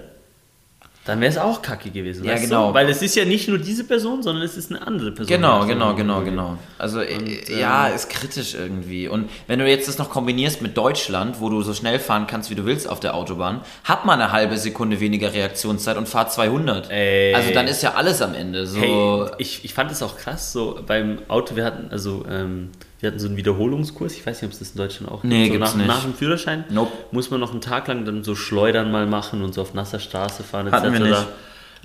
dann 1.09 1.23
wäre 1.23 1.31
es 1.31 1.39
auch 1.39 1.63
kacke 1.63 1.89
gewesen. 1.91 2.23
Ja, 2.25 2.37
genau. 2.37 2.69
Du? 2.69 2.75
Weil 2.75 2.87
es 2.91 3.01
ist 3.01 3.17
ja 3.17 3.25
nicht 3.25 3.49
nur 3.49 3.57
diese 3.57 3.85
Person, 3.85 4.23
sondern 4.23 4.45
es 4.45 4.59
ist 4.59 4.71
eine 4.71 4.87
andere 4.87 5.11
Person. 5.11 5.35
Genau, 5.35 5.65
genau, 5.65 5.95
genau, 5.95 6.21
genau. 6.21 6.59
Also 6.77 7.01
äh, 7.01 7.17
Und, 7.17 7.49
ja, 7.49 7.89
ähm, 7.89 7.95
ist 7.95 8.11
kritisch 8.11 8.55
irgendwie. 8.55 9.09
Und 9.09 9.31
wenn 9.47 9.59
du 9.59 9.67
jetzt 9.67 9.89
das 9.89 9.97
noch 9.97 10.11
kombinierst 10.11 10.61
mit 10.61 10.77
Deutschland, 10.77 11.41
wo 11.41 11.49
du 11.49 11.63
so 11.63 11.73
schnell 11.73 11.99
fahren 11.99 12.27
kannst, 12.27 12.51
wie 12.51 12.55
du 12.57 12.67
willst 12.67 12.91
auf 12.91 13.01
der 13.01 13.15
Autobahn, 13.15 13.63
hat 13.85 14.05
man 14.05 14.21
eine 14.21 14.33
halbe 14.33 14.59
Sekunde 14.59 15.01
weniger 15.01 15.33
Reaktionszeit 15.33 15.97
und 15.97 16.11
fahrt 16.11 16.31
200. 16.31 16.91
Ey. 16.91 17.35
Also 17.35 17.55
dann 17.55 17.69
ist 17.69 17.83
ja 17.83 17.95
alles 17.95 18.21
am 18.21 18.35
Ende 18.35 18.67
so. 18.67 18.79
Hey, 18.79 19.31
ich, 19.39 19.65
ich 19.65 19.73
fand 19.73 19.91
es 19.91 20.03
auch 20.03 20.19
krass, 20.19 20.53
so 20.53 20.79
beim 20.87 21.21
Auto, 21.29 21.57
wir 21.57 21.65
hatten, 21.65 21.91
also, 21.91 22.27
ähm, 22.31 22.69
wir 23.01 23.09
hatten 23.09 23.19
so 23.19 23.29
einen 23.29 23.37
Wiederholungskurs, 23.37 24.15
ich 24.15 24.27
weiß 24.27 24.43
nicht, 24.43 24.49
ob 24.49 24.53
es 24.53 24.59
das 24.59 24.71
in 24.73 24.79
Deutschland 24.79 25.13
auch 25.13 25.23
Nee, 25.23 25.45
gibt. 25.49 25.55
So 25.55 25.59
gibt's 25.59 25.73
nach, 25.73 25.79
nicht. 25.79 25.87
nach 25.89 26.03
dem 26.03 26.15
Führerschein 26.15 26.65
Nope. 26.71 26.93
muss 27.13 27.31
man 27.31 27.39
noch 27.41 27.53
einen 27.53 27.61
Tag 27.61 27.87
lang 27.89 28.05
dann 28.05 28.25
so 28.25 28.35
Schleudern 28.35 28.91
mal 28.91 29.07
machen 29.07 29.43
und 29.43 29.55
so 29.55 29.63
auf 29.63 29.75
nasser 29.75 30.01
Straße 30.01 30.43
fahren 30.43 30.71
Hatten 30.73 30.93
wir 30.93 31.01
nicht. 31.01 31.27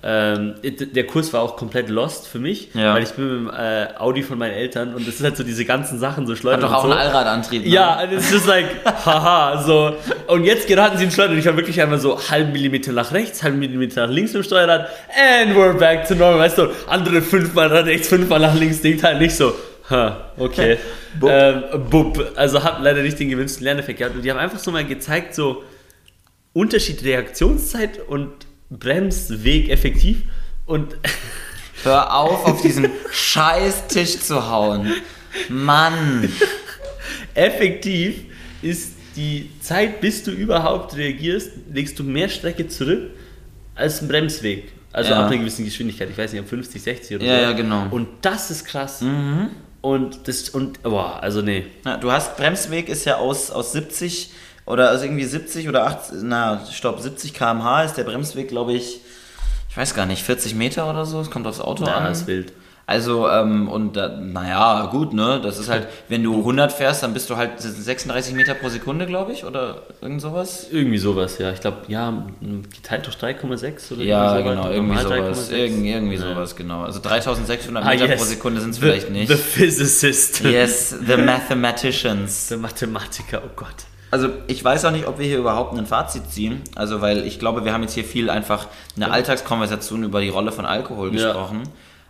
Ähm, 0.06 0.56
der 0.64 1.08
Kurs 1.08 1.32
war 1.32 1.42
auch 1.42 1.56
komplett 1.56 1.88
lost 1.88 2.28
für 2.28 2.38
mich, 2.40 2.74
Ja. 2.74 2.94
weil 2.94 3.04
ich 3.04 3.12
bin 3.12 3.46
mit 3.46 3.54
dem 3.54 3.58
äh, 3.58 3.88
Audi 3.98 4.22
von 4.22 4.38
meinen 4.38 4.52
Eltern 4.52 4.96
und 4.96 5.08
das 5.08 5.16
ist 5.16 5.24
halt 5.24 5.38
so 5.38 5.44
diese 5.46 5.64
ganzen 5.64 5.98
Sachen, 5.98 6.28
so 6.28 6.36
Schleudern 6.36 6.64
Hat 6.64 6.70
doch 6.72 6.76
auch 6.80 6.84
so. 6.84 6.92
einen 6.92 7.00
Allradantrieb. 7.00 7.64
Ne? 7.64 7.70
Ja, 7.70 8.04
it's 8.12 8.30
just 8.30 8.46
like, 8.46 8.66
haha, 9.06 9.64
so. 9.64 9.96
Und 10.28 10.44
jetzt 10.44 10.68
geraten 10.68 10.98
sie 10.98 11.06
in 11.06 11.12
Schleudern 11.12 11.34
und 11.36 11.40
ich 11.40 11.46
war 11.46 11.56
wirklich 11.56 11.80
einmal 11.82 12.00
so 12.00 12.20
halben 12.30 12.52
Millimeter 12.52 12.92
nach 12.92 13.14
rechts, 13.14 13.44
halben 13.44 13.60
Millimeter 13.60 14.06
nach 14.08 14.14
links 14.14 14.34
im 14.34 14.44
Steuerrad 14.44 14.88
and 15.42 15.56
we're 15.56 15.72
back 15.78 16.06
to 16.06 16.16
normal, 16.16 16.40
weißt 16.40 16.58
du, 16.58 16.68
andere 16.88 17.22
fünfmal 17.22 17.70
nach 17.70 17.86
rechts, 17.86 18.10
fünfmal 18.10 18.42
nach 18.42 18.56
links, 18.56 18.82
denkt 18.82 19.04
halt 19.04 19.22
nicht 19.22 19.36
so, 19.38 19.54
ha, 19.90 20.32
okay. 20.38 20.78
Bub. 21.20 21.30
ähm, 21.32 21.64
bub. 21.90 22.32
Also 22.36 22.64
hab 22.64 22.82
leider 22.82 23.02
nicht 23.04 23.20
den 23.20 23.30
gewünschten 23.30 23.64
Lerneffekt 23.64 24.00
gehabt 24.00 24.16
und 24.16 24.22
die 24.24 24.32
haben 24.32 24.40
einfach 24.40 24.60
so 24.60 24.72
mal 24.72 24.86
gezeigt, 24.86 25.36
so 25.36 25.64
Unterschied 26.54 27.04
Reaktionszeit 27.04 28.00
und 28.08 28.32
Bremsweg 28.70 29.70
effektiv 29.70 30.24
und 30.66 30.96
Hör 31.84 32.16
auf, 32.16 32.46
auf 32.46 32.62
diesen 32.62 32.88
scheiß 33.12 33.88
Tisch 33.88 34.18
zu 34.20 34.50
hauen. 34.50 34.94
Mann. 35.50 36.30
effektiv 37.34 38.22
ist 38.62 38.94
die 39.16 39.50
Zeit, 39.60 40.00
bis 40.00 40.24
du 40.24 40.32
überhaupt 40.32 40.96
reagierst, 40.96 41.52
legst 41.74 42.00
du 42.00 42.04
mehr 42.04 42.30
Strecke 42.30 42.68
zurück 42.68 43.12
als 43.76 44.02
ein 44.02 44.08
Bremsweg. 44.08 44.72
Also 44.92 45.10
Ja. 45.12 45.22
ab 45.26 45.28
einer 45.32 45.40
gewissen 45.40 45.66
Geschwindigkeit, 45.66 46.10
ich 46.10 46.18
weiß 46.18 46.32
nicht, 46.34 46.42
ab 46.42 46.48
50, 46.48 46.82
60 46.82 47.16
oder 47.18 47.26
Ja, 47.26 47.36
so. 47.38 47.42
ja, 47.42 47.52
genau. 47.52 47.88
Und 47.92 48.08
das 48.22 48.50
ist 48.52 48.66
krass. 48.66 49.04
Und 49.84 50.30
das, 50.30 50.48
und, 50.48 50.82
boah, 50.82 51.20
also 51.22 51.42
nee. 51.42 51.66
Ja, 51.86 51.98
du 51.98 52.10
hast, 52.10 52.38
Bremsweg 52.38 52.88
ist 52.88 53.04
ja 53.04 53.18
aus, 53.18 53.52
aus 53.52 53.74
70 53.74 54.32
oder 54.66 54.88
also 54.90 55.04
irgendwie 55.04 55.26
70 55.26 55.68
oder 55.68 55.86
80, 55.86 56.20
na, 56.24 56.66
stopp, 56.72 57.02
70 57.02 57.34
km/h 57.34 57.84
ist 57.84 57.96
der 57.98 58.06
Bremsweg, 58.06 58.48
glaube 58.48 58.72
ich, 58.72 59.02
ich 59.70 59.76
weiß 59.76 59.94
gar 59.94 60.06
nicht, 60.06 60.24
40 60.24 60.56
Meter 60.56 60.90
oder 60.90 61.06
so, 61.06 61.20
es 61.20 61.30
kommt 61.30 61.48
aufs 61.48 61.60
Auto 61.60 61.86
Ja, 61.86 61.96
an. 61.98 62.12
ist 62.14 62.28
wild. 62.28 62.54
Also, 62.86 63.30
ähm, 63.30 63.70
und 63.70 63.96
da, 63.96 64.10
naja, 64.10 64.88
gut, 64.92 65.14
ne? 65.14 65.40
Das 65.42 65.58
ist 65.58 65.70
halt, 65.70 65.88
wenn 66.10 66.22
du 66.22 66.40
100 66.40 66.70
fährst, 66.74 67.02
dann 67.02 67.14
bist 67.14 67.30
du 67.30 67.38
halt 67.38 67.52
36 67.62 68.34
Meter 68.36 68.56
pro 68.56 68.68
Sekunde, 68.68 69.06
glaube 69.06 69.32
ich, 69.32 69.46
oder 69.46 69.84
irgend 70.02 70.22
sowas. 70.22 70.68
Irgendwie 70.70 70.98
sowas, 70.98 71.38
ja. 71.38 71.52
Ich 71.52 71.62
glaube, 71.62 71.78
ja, 71.88 72.26
geteilt 72.76 73.06
durch 73.06 73.16
3,6 73.16 73.94
oder 73.94 74.04
Ja, 74.04 74.36
irgendwie 74.38 74.50
genau, 74.56 74.70
irgendwie 74.70 74.98
sowas. 75.00 75.50
3,6. 75.50 75.52
Irgend, 75.56 75.86
irgendwie 75.86 76.16
Ja. 76.18 76.22
sowas, 76.36 76.56
genau. 76.58 76.82
Also 76.84 77.00
3600 77.00 77.86
Ah, 77.86 77.90
Meter 77.90 78.06
yes. 78.10 78.18
pro 78.20 78.26
Sekunde 78.26 78.60
sind 78.60 78.72
es 78.72 78.76
The- 78.76 78.82
vielleicht 78.82 79.10
nicht. 79.12 79.30
The 79.30 79.36
Physicist. 79.38 80.42
yes, 80.44 80.90
the 81.08 81.16
mathematicians. 81.74 82.50
Der 82.50 82.58
Mathematiker, 82.58 83.42
oh 83.46 83.50
Gott. 83.56 83.68
Also 84.12 84.28
ich 84.48 84.64
weiß 84.64 84.84
auch 84.86 84.92
nicht, 84.92 85.08
ob 85.08 85.18
wir 85.20 85.26
hier 85.26 85.38
überhaupt 85.40 85.76
ein 85.78 85.86
Fazit 85.88 86.30
ziehen. 86.30 86.62
Also 86.76 87.00
weil 87.02 87.26
ich 87.26 87.40
glaube, 87.40 87.64
wir 87.66 87.74
haben 87.74 87.82
jetzt 87.82 87.94
hier 87.94 88.04
viel 88.04 88.30
einfach 88.30 88.68
eine 88.96 89.10
Alltagskonversation 89.10 90.04
über 90.04 90.20
die 90.22 90.30
Rolle 90.30 90.52
von 90.52 90.66
Alkohol 90.66 91.16
Ja. 91.16 91.32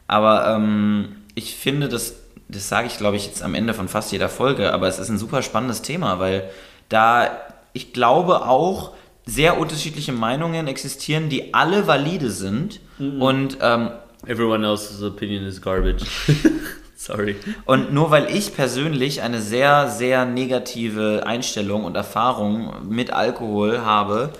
Aber 0.07 0.47
ähm, 0.47 1.15
ich 1.35 1.55
finde, 1.55 1.89
das, 1.89 2.15
das 2.47 2.69
sage 2.69 2.87
ich 2.87 2.97
glaube 2.97 3.17
ich 3.17 3.25
jetzt 3.25 3.43
am 3.43 3.55
Ende 3.55 3.73
von 3.73 3.87
fast 3.87 4.11
jeder 4.11 4.29
Folge, 4.29 4.73
aber 4.73 4.87
es 4.87 4.99
ist 4.99 5.09
ein 5.09 5.17
super 5.17 5.41
spannendes 5.41 5.81
Thema, 5.81 6.19
weil 6.19 6.49
da 6.89 7.31
ich 7.73 7.93
glaube 7.93 8.45
auch 8.47 8.91
sehr 9.25 9.57
unterschiedliche 9.57 10.11
Meinungen 10.11 10.67
existieren, 10.67 11.29
die 11.29 11.53
alle 11.53 11.87
valide 11.87 12.29
sind 12.29 12.81
und 12.99 13.57
ähm, 13.61 13.91
Everyone 14.25 14.65
else's 14.65 15.03
opinion 15.03 15.43
is 15.45 15.61
garbage. 15.61 16.05
Sorry. 16.95 17.35
Und 17.65 17.93
nur 17.93 18.11
weil 18.11 18.33
ich 18.33 18.55
persönlich 18.55 19.21
eine 19.21 19.41
sehr, 19.41 19.89
sehr 19.89 20.25
negative 20.25 21.23
Einstellung 21.25 21.83
und 21.83 21.95
Erfahrung 21.95 22.87
mit 22.87 23.11
Alkohol 23.11 23.79
habe, 23.81 24.31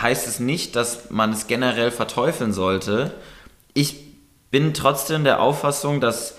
heißt 0.00 0.26
es 0.26 0.40
nicht, 0.40 0.74
dass 0.74 1.10
man 1.10 1.32
es 1.32 1.46
generell 1.46 1.92
verteufeln 1.92 2.52
sollte. 2.52 3.12
Ich 3.74 4.07
bin 4.50 4.74
trotzdem 4.74 5.24
der 5.24 5.40
Auffassung, 5.40 6.00
dass 6.00 6.36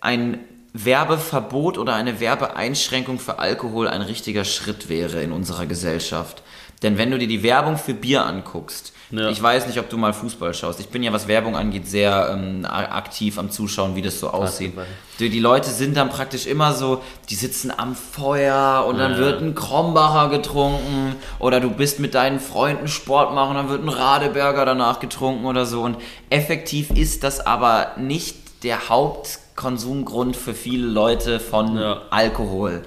ein 0.00 0.40
Werbeverbot 0.72 1.78
oder 1.78 1.94
eine 1.94 2.18
Werbeeinschränkung 2.18 3.18
für 3.18 3.38
Alkohol 3.38 3.88
ein 3.88 4.02
richtiger 4.02 4.44
Schritt 4.44 4.88
wäre 4.88 5.22
in 5.22 5.32
unserer 5.32 5.66
Gesellschaft. 5.66 6.42
Denn 6.82 6.98
wenn 6.98 7.10
du 7.10 7.18
dir 7.18 7.28
die 7.28 7.42
Werbung 7.42 7.76
für 7.76 7.94
Bier 7.94 8.24
anguckst, 8.24 8.92
Ja. 9.12 9.28
ich 9.28 9.42
weiß 9.42 9.66
nicht, 9.66 9.78
ob 9.78 9.90
du 9.90 9.98
mal 9.98 10.12
Fußball 10.14 10.54
schaust. 10.54 10.80
Ich 10.80 10.88
bin 10.88 11.02
ja, 11.02 11.12
was 11.12 11.28
Werbung 11.28 11.54
angeht, 11.54 11.86
sehr 11.86 12.30
ähm, 12.32 12.64
aktiv 12.66 13.38
am 13.38 13.50
Zuschauen, 13.50 13.94
wie 13.94 14.00
das 14.02 14.18
so 14.18 14.30
aussieht. 14.30 14.72
Die, 15.18 15.28
die 15.28 15.38
Leute 15.38 15.68
sind 15.70 15.96
dann 15.98 16.08
praktisch 16.08 16.46
immer 16.46 16.72
so, 16.72 17.02
die 17.28 17.34
sitzen 17.34 17.70
am 17.76 17.94
Feuer 17.94 18.86
und 18.88 18.96
dann 18.98 19.12
Ja. 19.12 19.18
wird 19.18 19.42
ein 19.42 19.54
Krombacher 19.54 20.30
getrunken 20.30 21.14
oder 21.38 21.60
du 21.60 21.68
bist 21.70 22.00
mit 22.00 22.14
deinen 22.14 22.40
Freunden 22.40 22.88
Sport 22.88 23.34
machen, 23.34 23.54
dann 23.54 23.68
wird 23.68 23.82
ein 23.84 23.90
Radeberger 23.90 24.64
danach 24.64 24.98
getrunken 24.98 25.44
oder 25.44 25.66
so. 25.66 25.82
Und 25.82 25.98
effektiv 26.30 26.90
ist 26.90 27.22
das 27.22 27.40
aber 27.46 27.92
nicht 27.98 28.64
der 28.64 28.88
Hauptkonsumgrund 28.88 30.36
für 30.36 30.54
viele 30.54 30.86
Leute 30.86 31.38
von 31.40 31.76
Ja. 31.76 32.02
Alkohol. 32.10 32.82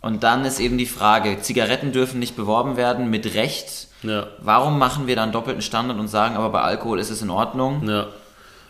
Und 0.00 0.22
dann 0.22 0.44
ist 0.44 0.58
eben 0.60 0.78
die 0.78 0.86
Frage, 0.86 1.40
Zigaretten 1.40 1.92
dürfen 1.92 2.18
nicht 2.18 2.36
beworben 2.36 2.76
werden 2.76 3.08
mit 3.10 3.34
Recht. 3.34 3.88
Ja. 4.02 4.26
Warum 4.40 4.78
machen 4.78 5.06
wir 5.06 5.16
dann 5.16 5.32
doppelten 5.32 5.62
Standard 5.62 5.98
und 5.98 6.08
sagen, 6.08 6.36
aber 6.36 6.50
bei 6.50 6.60
Alkohol 6.60 6.98
ist 6.98 7.10
es 7.10 7.22
in 7.22 7.30
Ordnung? 7.30 7.86
Ja. 7.88 8.08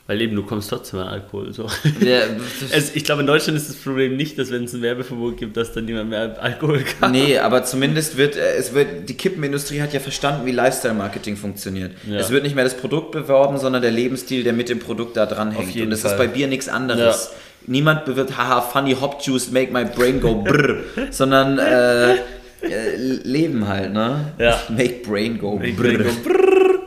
Weil 0.09 0.21
eben, 0.21 0.35
du 0.35 0.43
kommst 0.43 0.69
trotzdem 0.69 0.99
an 0.99 1.09
Alkohol. 1.09 1.53
So. 1.53 1.69
Der, 2.01 2.25
Es, 2.73 2.95
ich 2.97 3.05
glaube, 3.05 3.21
in 3.21 3.27
Deutschland 3.27 3.57
ist 3.57 3.69
das 3.69 3.77
Problem 3.77 4.17
nicht, 4.17 4.37
dass 4.37 4.51
wenn 4.51 4.65
es 4.65 4.75
ein 4.75 4.83
Werbeverbot 4.83 5.37
gibt, 5.37 5.57
dass 5.57 5.73
dann 5.73 5.85
niemand 5.85 6.11
mehr 6.11 6.43
Alkohol 6.43 6.83
kann. 6.83 7.13
Nee, 7.13 7.39
aber 7.39 7.65
zumindest 7.65 8.17
wird 8.17 8.37
äh, 8.37 8.57
es 8.57 8.75
wird 8.75 9.09
die 9.09 9.15
Kippenindustrie 9.15 9.81
hat 9.81 9.93
ja 9.93 10.01
verstanden, 10.01 10.45
wie 10.45 10.51
Lifestyle 10.51 10.95
Marketing 10.95 11.37
funktioniert. 11.37 11.93
Ja. 12.09 12.19
Es 12.19 12.31
wird 12.31 12.43
nicht 12.43 12.57
mehr 12.57 12.65
das 12.65 12.77
Produkt 12.77 13.13
beworben, 13.13 13.59
sondern 13.59 13.81
der 13.81 13.93
Lebensstil, 13.93 14.43
der 14.43 14.53
mit 14.53 14.69
dem 14.69 14.81
Produkt 14.81 15.17
da 15.17 15.27
dran 15.27 15.53
hängt. 15.53 15.77
Und 15.77 15.91
das 15.91 16.01
Fall. 16.01 16.11
ist 16.11 16.19
bei 16.19 16.27
Bier 16.27 16.49
nichts 16.49 16.69
anderes. 16.69 17.31
Niemand 17.69 18.05
bewirbt, 18.05 18.37
haha, 18.37 18.61
funny 18.61 18.97
hop 19.01 19.23
juice 19.23 19.53
make 19.53 19.73
my 19.73 19.85
brain 19.85 20.21
go 20.21 20.35
brr, 20.35 20.79
sondern 21.11 21.61
äh, 21.61 22.17
äh, 22.63 22.97
leben 22.97 23.67
halt, 23.69 23.93
ne? 23.93 24.33
Ja. 24.39 24.61
Make 24.69 25.01
brain 25.07 25.39
go 25.39 25.61
Ich 25.63 25.77
brr. 25.77 25.89
denke, 25.89 26.05
brrr. 26.05 26.79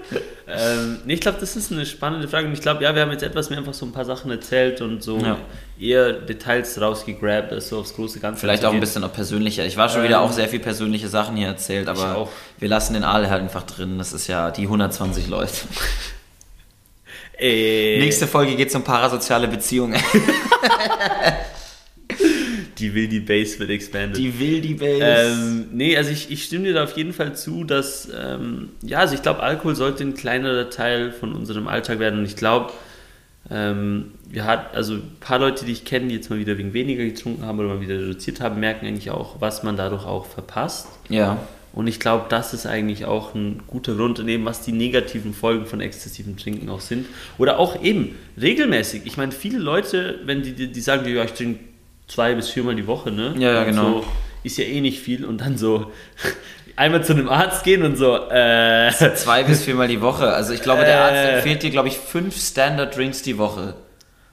ähm, 0.47 0.99
nee, 1.05 1.15
ich 1.15 1.21
glaube, 1.21 1.37
das 1.39 1.55
ist 1.55 1.71
eine 1.71 1.85
spannende 1.85 2.27
Frage. 2.27 2.47
Und 2.47 2.53
ich 2.53 2.61
glaube, 2.61 2.83
ja, 2.83 2.93
wir 2.93 3.01
haben 3.01 3.11
jetzt 3.11 3.23
etwas 3.23 3.49
mehr 3.49 3.59
einfach 3.59 3.73
so 3.73 3.85
ein 3.85 3.91
paar 3.91 4.05
Sachen 4.05 4.29
erzählt 4.31 4.79
und 4.81 5.01
so 5.03 5.17
Ja. 5.17 5.37
eher 5.79 6.13
Details 6.13 6.79
rausgegrabt, 6.79 7.51
als 7.51 7.69
so 7.69 7.79
aufs 7.79 7.93
große 7.95 8.19
Ganze. 8.19 8.41
Vielleicht 8.41 8.63
auch 8.65 8.73
ein 8.73 8.79
bisschen 8.79 9.03
auch 9.03 9.11
persönlicher. 9.13 9.65
Ich 9.65 9.75
war 9.77 9.89
schon 9.89 10.01
Ähm, 10.01 10.07
wieder 10.07 10.21
auch 10.21 10.31
sehr 10.31 10.47
viel 10.47 10.59
persönliche 10.59 11.07
Sachen 11.07 11.35
hier 11.35 11.47
erzählt, 11.47 11.87
aber 11.87 12.29
wir 12.59 12.69
lassen 12.69 12.93
den 12.93 13.03
Aal 13.03 13.29
halt 13.29 13.41
einfach 13.41 13.63
drin. 13.63 13.97
Das 13.97 14.13
ist 14.13 14.27
ja 14.27 14.51
die 14.51 14.63
120 14.63 15.27
Leute. 15.27 15.51
Ey, 17.37 17.97
Nächste 17.99 18.27
Folge 18.27 18.55
geht 18.55 18.69
es 18.69 18.75
um 18.75 18.83
parasoziale 18.83 19.47
Beziehungen. 19.49 19.99
die 22.77 22.93
will 22.93 23.07
die 23.07 23.19
Base 23.19 23.59
wird 23.59 23.69
expanded. 23.69 24.17
Die 24.17 24.39
will 24.39 24.61
die 24.61 24.73
Base. 24.73 25.01
Ähm, 25.01 25.65
nee, 25.71 25.97
also 25.97 26.11
ich, 26.11 26.31
ich 26.31 26.43
stimme 26.43 26.65
dir 26.65 26.73
da 26.73 26.83
auf 26.83 26.97
jeden 26.97 27.13
Fall 27.13 27.35
zu, 27.35 27.63
dass, 27.63 28.09
ähm, 28.15 28.69
ja, 28.81 28.99
also 28.99 29.15
ich 29.15 29.21
glaube, 29.21 29.41
Alkohol 29.41 29.75
sollte 29.75 30.03
ein 30.03 30.13
kleinerer 30.13 30.69
Teil 30.69 31.11
von 31.11 31.33
unserem 31.33 31.67
Alltag 31.67 31.99
werden 31.99 32.19
und 32.19 32.25
ich 32.25 32.35
glaube, 32.35 32.73
ähm, 33.49 34.11
wir 34.27 34.45
hat, 34.45 34.73
also 34.73 34.95
ein 34.95 35.17
paar 35.19 35.39
Leute, 35.39 35.65
die 35.65 35.71
ich 35.71 35.85
kenne, 35.85 36.07
die 36.07 36.15
jetzt 36.15 36.29
mal 36.29 36.39
wieder 36.39 36.57
wegen 36.57 36.73
weniger 36.73 37.03
getrunken 37.03 37.45
haben 37.45 37.59
oder 37.59 37.69
mal 37.69 37.81
wieder 37.81 37.95
reduziert 37.95 38.41
haben, 38.41 38.59
merken 38.59 38.87
eigentlich 38.87 39.11
auch, 39.11 39.39
was 39.39 39.63
man 39.63 39.77
dadurch 39.77 40.05
auch 40.05 40.25
verpasst. 40.25 40.87
ja. 41.09 41.37
Und 41.75 41.87
ich 41.87 41.99
glaube, 41.99 42.27
das 42.29 42.53
ist 42.53 42.65
eigentlich 42.65 43.03
auch 43.03 43.35
ein 43.35 43.61
guter 43.67 43.95
Grund, 43.95 44.19
in 44.19 44.27
dem, 44.27 44.45
was 44.45 44.61
die 44.61 44.71
negativen 44.71 45.33
Folgen 45.33 45.65
von 45.65 45.81
exzessivem 45.81 46.37
Trinken 46.37 46.69
auch 46.69 46.79
sind. 46.79 47.05
Oder 47.37 47.59
auch 47.59 47.83
eben 47.83 48.15
regelmäßig. 48.41 49.01
Ich 49.03 49.17
meine, 49.17 49.33
viele 49.33 49.59
Leute, 49.59 50.21
wenn 50.23 50.41
die, 50.41 50.53
die, 50.53 50.71
die 50.71 50.79
sagen, 50.79 51.05
ja, 51.13 51.25
ich 51.25 51.33
trinke 51.33 51.59
zwei 52.07 52.35
bis 52.35 52.49
viermal 52.49 52.75
die 52.75 52.87
Woche, 52.87 53.11
ne? 53.11 53.33
Ja, 53.37 53.53
ja, 53.53 53.63
genau. 53.63 54.01
So, 54.01 54.05
ist 54.43 54.57
ja 54.57 54.63
eh 54.65 54.81
nicht 54.81 54.99
viel 54.99 55.25
und 55.25 55.41
dann 55.41 55.57
so 55.57 55.91
einmal 56.75 57.03
zu 57.03 57.13
einem 57.13 57.29
Arzt 57.29 57.63
gehen 57.63 57.83
und 57.83 57.95
so, 57.97 58.15
äh, 58.29 58.91
Zwei 59.15 59.43
bis 59.43 59.63
viermal 59.63 59.87
die 59.87 60.01
Woche. 60.01 60.27
Also 60.33 60.53
ich 60.53 60.61
glaube, 60.61 60.85
der 60.85 61.03
Arzt 61.03 61.15
Äh. 61.15 61.35
empfiehlt 61.37 61.63
dir, 61.63 61.71
glaube 61.71 61.87
ich, 61.87 61.97
fünf 61.97 62.35
Standard 62.37 62.95
Drinks 62.95 63.21
die 63.21 63.37
Woche. 63.37 63.75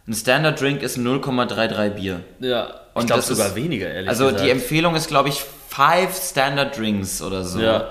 Ein 0.07 0.15
Standard 0.15 0.61
Drink 0.61 0.83
ist 0.83 0.99
0,33 0.99 1.91
Bier. 1.91 2.21
ja, 2.41 2.67
ich 2.67 3.01
Und 3.01 3.07
glaube 3.07 3.21
das 3.21 3.29
sogar 3.29 3.47
ist- 3.49 3.55
weniger, 3.55 3.89
ehrlich 3.89 4.09
Also 4.09 4.25
gesagt. 4.27 4.45
die 4.45 4.51
Empfehlung 4.51 4.97
ist, 4.97 5.07
glaube 5.09 5.29
ich, 5.29 5.43
five 5.69 6.15
Standard 6.15 6.77
Drinks 6.77 7.23
oder 7.23 7.45
so. 7.45 7.61
Ja. 7.61 7.89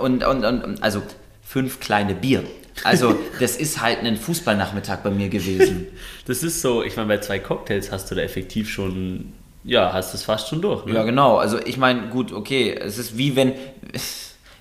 Und, 0.00 0.24
und, 0.24 0.44
und 0.44 0.82
also 0.82 1.02
fünf 1.42 1.78
kleine 1.78 2.14
Bier. 2.14 2.42
Also 2.84 3.18
das 3.38 3.56
ist 3.56 3.80
halt 3.80 4.00
ein 4.00 4.16
Fußballnachmittag 4.16 5.02
bei 5.02 5.10
mir 5.10 5.28
gewesen. 5.28 5.86
Das 6.24 6.44
ist 6.44 6.62
so, 6.62 6.84
ich 6.84 6.96
meine, 6.96 7.08
bei 7.08 7.18
zwei 7.18 7.40
Cocktails 7.40 7.90
hast 7.90 8.08
du 8.08 8.14
da 8.14 8.20
effektiv 8.22 8.70
schon, 8.70 9.32
ja, 9.64 9.92
hast 9.92 10.14
es 10.14 10.22
fast 10.22 10.48
schon 10.48 10.62
durch. 10.62 10.86
Ne? 10.86 10.94
Ja, 10.94 11.02
genau. 11.02 11.36
Also 11.36 11.58
ich 11.58 11.78
meine, 11.78 12.10
gut, 12.10 12.32
okay, 12.32 12.78
es 12.80 12.96
ist 12.96 13.18
wie 13.18 13.34
wenn. 13.34 13.54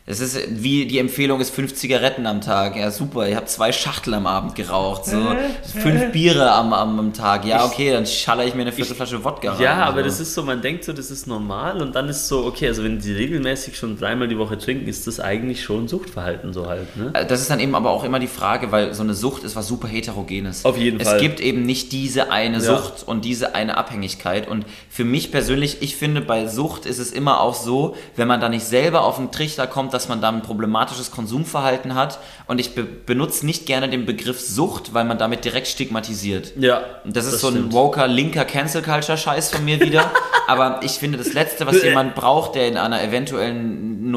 Es 0.08 0.20
ist 0.20 0.38
wie 0.50 0.88
die 0.88 0.98
Empfehlung 0.98 1.40
ist 1.40 1.54
fünf 1.54 1.76
Zigaretten 1.76 2.26
am 2.26 2.42
Tag. 2.42 2.76
Ja, 2.76 2.90
super. 2.90 3.28
Ihr 3.28 3.36
habt 3.36 3.50
zwei 3.50 3.72
Schachtel 3.72 4.16
am 4.16 4.26
Abend 4.26 4.56
geraucht. 4.56 5.06
So. 5.06 5.18
Fünf 5.80 6.12
Biere 6.12 6.52
am, 6.52 6.74
am, 6.74 7.00
am 7.00 7.14
Tag. 7.14 7.46
Ja, 7.46 7.66
okay, 7.66 7.92
dann 7.92 8.06
schaller 8.08 8.44
ich 8.46 8.56
mir 8.56 8.64
eine 8.64 8.72
Viertelflasche 8.72 9.24
Wodka 9.24 9.54
rein. 9.54 9.62
Ja, 9.62 9.86
aber 9.86 10.00
so. 10.00 10.06
das 10.06 10.20
ist 10.20 10.34
so, 10.34 10.42
man 10.44 10.62
denkt 10.62 10.84
so, 10.84 10.92
das 10.94 11.12
ist 11.12 11.28
normal 11.28 11.82
und 11.82 11.96
dann 11.96 12.10
ist 12.10 12.28
so, 12.28 12.46
okay, 12.46 12.68
also 12.68 12.84
wenn 12.84 13.00
sie 13.00 13.14
regelmäßig 13.14 13.78
schon 13.78 13.98
dreimal 13.98 14.28
die 14.28 14.38
Woche 14.38 14.58
trinken, 14.58 14.88
ist 14.88 15.06
das 15.06 15.20
eigentlich 15.20 15.64
schon 15.64 15.88
Suchtverhalten 15.88 16.52
so 16.52 16.68
halt, 16.68 16.98
ne? 16.98 17.12
Äh, 17.14 17.26
Das 17.26 17.40
ist 17.42 17.50
dann 17.52 17.60
eben 17.60 17.76
aber 17.76 17.92
auch 17.92 18.04
immer 18.04 18.20
die 18.20 18.28
Frage, 18.28 18.72
weil 18.72 18.94
so 18.96 19.04
eine 19.04 19.14
Sucht 19.14 19.44
ist 19.44 19.56
was 19.56 19.68
super 19.68 19.88
heterogenes. 19.88 20.66
Auf 20.66 20.78
jeden 20.78 21.00
es 21.00 21.08
Fall. 21.08 21.18
Es 21.18 21.22
gibt 21.22 21.40
eben 21.40 21.62
nicht 21.64 21.92
diese 21.92 22.32
eine 22.32 22.58
Ja. 22.58 22.62
Sucht 22.78 23.08
und 23.08 23.24
diese 23.24 23.54
eine 23.54 23.78
Abhängigkeit. 23.78 24.48
Und 24.48 24.66
für 24.90 25.04
mich 25.04 25.32
persönlich, 25.32 25.78
ich 25.82 25.96
finde, 25.96 26.22
bei 26.22 26.48
Sucht 26.48 26.86
ist 26.88 26.98
es 26.98 27.12
immer 27.12 27.40
auch 27.40 27.54
so, 27.54 27.96
wenn 28.16 28.28
man 28.28 28.42
da 28.42 28.50
nicht 28.50 28.66
selber 28.66 29.04
auf 29.04 29.18
den 29.18 29.32
Trichter 29.32 29.68
kommt, 29.68 29.94
dass 29.94 30.01
man 30.10 30.22
da 30.22 30.30
ein 30.30 30.42
problematisches 30.42 31.12
Konsumverhalten 31.12 31.96
hat. 31.96 32.20
Und 32.48 32.60
ich 32.60 32.76
be 32.76 32.84
benutze 32.84 33.46
nicht 33.46 33.66
gerne 33.66 33.90
den 33.90 34.06
Begriff 34.06 34.40
Sucht, 34.40 34.94
weil 34.94 35.06
man 35.06 35.18
damit 35.18 35.46
direkt 35.46 35.68
stigmatisiert. 35.68 36.54
Ja. 36.58 36.82
Und 37.04 37.16
das 37.16 37.26
ist 37.26 37.34
das 37.34 37.42
so 37.42 37.48
ein 37.48 37.54
stimmt. 37.54 37.74
woker, 37.74 38.08
linker 38.08 38.46
Cancel 38.46 38.82
Culture 38.82 39.18
Scheiß 39.18 39.52
von 39.52 39.66
mir 39.66 39.80
wieder. 39.80 40.12
Aber 40.48 40.82
ich 40.84 40.92
finde, 40.94 41.18
das 41.18 41.34
Letzte, 41.34 41.66
was 41.66 41.82
jemand 41.84 42.16
braucht, 42.16 42.56
der 42.56 42.68
in 42.68 42.76
einer 42.78 43.02
eventuellen 43.02 44.12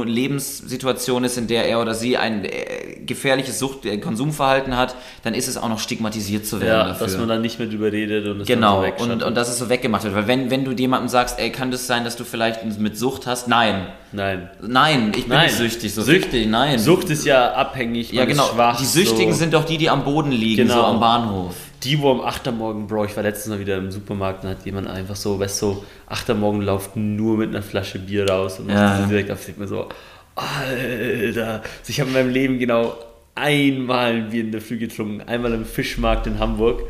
Lebenssituation 0.49 1.25
ist, 1.25 1.39
in 1.39 1.47
der 1.47 1.67
er 1.69 1.81
oder 1.81 1.95
sie 1.95 2.17
ein 2.17 2.45
äh, 2.45 2.97
gefährliches 3.07 3.59
Sucht 3.59 3.85
äh, 3.87 3.99
Konsumverhalten 3.99 4.77
hat, 4.77 4.97
dann 5.23 5.35
ist 5.35 5.49
es 5.49 5.57
auch 5.57 5.69
noch 5.69 5.79
stigmatisiert 5.79 6.47
zu 6.47 6.61
werden 6.61 6.69
Ja, 6.81 6.89
dafür. 6.89 7.07
dass 7.07 7.17
man 7.19 7.29
dann 7.29 7.41
nicht 7.43 7.59
mehr 7.59 7.69
drüber 7.69 7.93
redet 7.93 8.27
und 8.27 8.41
es 8.41 8.47
Genau, 8.49 8.83
dann 8.83 8.93
so 8.99 9.05
und, 9.05 9.23
und 9.23 9.35
dass 9.37 9.49
es 9.49 9.59
so 9.59 9.69
weggemacht 9.69 10.05
wird. 10.05 10.15
Weil 10.15 10.27
wenn, 10.27 10.51
wenn 10.51 10.65
du 10.65 10.73
jemandem 10.73 11.09
sagst, 11.09 11.39
ey, 11.39 11.51
kann 11.51 11.71
das 11.71 11.87
sein, 11.87 12.05
dass 12.05 12.17
du 12.17 12.25
vielleicht 12.25 12.65
mit 12.79 12.99
Sucht 12.99 13.27
hast? 13.27 13.49
Nein. 13.49 13.87
Nein. 14.13 14.49
Nein, 14.61 15.13
ich 15.17 15.25
bin 15.25 15.37
Nein. 15.37 15.47
nicht 15.47 15.57
süchtig. 15.71 15.95
So 15.95 16.03
Sücht- 16.03 16.23
süchtig, 16.31 16.47
nein. 16.49 16.79
Sucht 16.79 17.11
ist 17.11 17.25
ja 17.25 17.53
abhängig, 17.53 18.13
ja, 18.13 18.25
genau. 18.25 18.45
schwach. 18.53 18.79
die 18.79 18.85
Süchtigen 18.87 19.33
so. 19.33 19.39
sind 19.39 19.55
doch 19.55 19.65
die, 19.65 19.79
die 19.79 19.91
am 19.91 20.05
Boden 20.05 20.31
liegen, 20.33 20.63
Genau. 20.69 20.75
so 20.75 20.83
am 20.83 21.01
Bahnhof. 21.01 21.55
Die, 21.83 22.01
wo 22.01 22.11
am 22.13 22.21
8. 22.23 22.47
Uhr 22.47 22.53
morgen, 22.55 22.87
Bro, 22.87 23.05
ich 23.05 23.17
war 23.17 23.23
letztens 23.23 23.55
mal 23.55 23.61
wieder 23.61 23.77
im 23.77 23.91
Supermarkt 23.91 24.43
und 24.45 24.51
hat 24.51 24.65
jemand 24.65 24.89
einfach 24.89 25.17
so, 25.17 25.39
weißt 25.39 25.61
du, 25.63 25.67
so, 25.67 25.85
8. 26.09 26.31
Uhr 26.31 26.35
morgen 26.37 26.63
läuft 26.63 26.97
nur 26.97 27.37
mit 27.37 27.51
einer 27.51 27.63
Flasche 27.63 27.99
Bier 27.99 28.29
raus 28.29 28.59
und 28.59 28.71
Ja. 28.71 28.99
macht 29.01 29.11
direkt 29.11 29.31
auf, 29.31 29.41
ich 29.41 29.47
denk 29.47 29.59
mir 29.59 29.67
so, 29.69 29.89
Alter, 30.35 31.53
also 31.63 31.63
ich 31.89 32.01
habe 32.01 32.09
in 32.09 32.15
meinem 32.15 32.31
Leben 32.31 32.59
genau 32.59 32.95
einmal 33.35 34.13
ein 34.15 34.31
Bier 34.31 34.41
in 34.43 34.53
der 34.53 34.61
Früh 34.61 34.79
getrunken, 34.79 35.21
einmal 35.29 35.53
im 35.53 35.65
Fischmarkt 35.67 36.27
in 36.27 36.39
Hamburg 36.39 36.83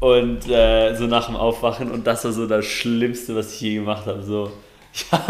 und 0.00 0.48
äh, 0.48 0.94
so 0.94 1.06
nach 1.06 1.26
dem 1.26 1.36
Aufwachen 1.36 1.90
und 1.90 2.06
das 2.06 2.24
war 2.24 2.32
so 2.32 2.46
das 2.46 2.64
Schlimmste, 2.66 3.34
was 3.34 3.54
ich 3.54 3.60
je 3.62 3.74
gemacht 3.76 4.06
habe, 4.06 4.22
so, 4.22 4.50
ja, 5.10 5.26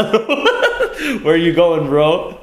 where 1.22 1.30
are 1.30 1.36
you 1.36 1.55
going, 1.55 1.88
Bro? 1.88 2.36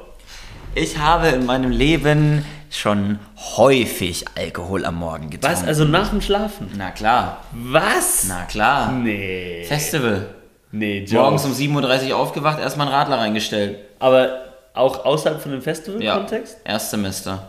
Ich 0.76 0.98
habe 0.98 1.28
in 1.28 1.46
meinem 1.46 1.70
Leben 1.70 2.44
schon 2.70 3.20
häufig 3.56 4.24
Alkohol 4.36 4.84
am 4.84 4.96
Morgen 4.96 5.30
getrunken. 5.30 5.56
Was, 5.60 5.64
also 5.66 5.84
nach 5.84 6.10
dem 6.10 6.20
Schlafen? 6.20 6.68
Na 6.76 6.90
klar, 6.90 7.44
Was? 7.52 8.24
na 8.28 8.42
klar. 8.44 8.90
Nee. 8.90 9.64
Festival. 9.68 10.26
Nee, 10.72 11.04
Joe. 11.04 11.22
Morgens 11.22 11.44
um 11.44 11.52
7.30 11.52 12.10
Uhr 12.10 12.16
aufgewacht, 12.16 12.58
erstmal 12.58 12.88
einen 12.88 12.96
Radler 12.96 13.18
reingestellt. 13.18 13.78
Aber 14.00 14.30
auch 14.74 15.04
außerhalb 15.04 15.40
von 15.40 15.52
dem 15.52 15.60
Ja, 15.60 15.64
Festival-Kontext? 15.64 16.56
Erstsemester. 16.64 17.48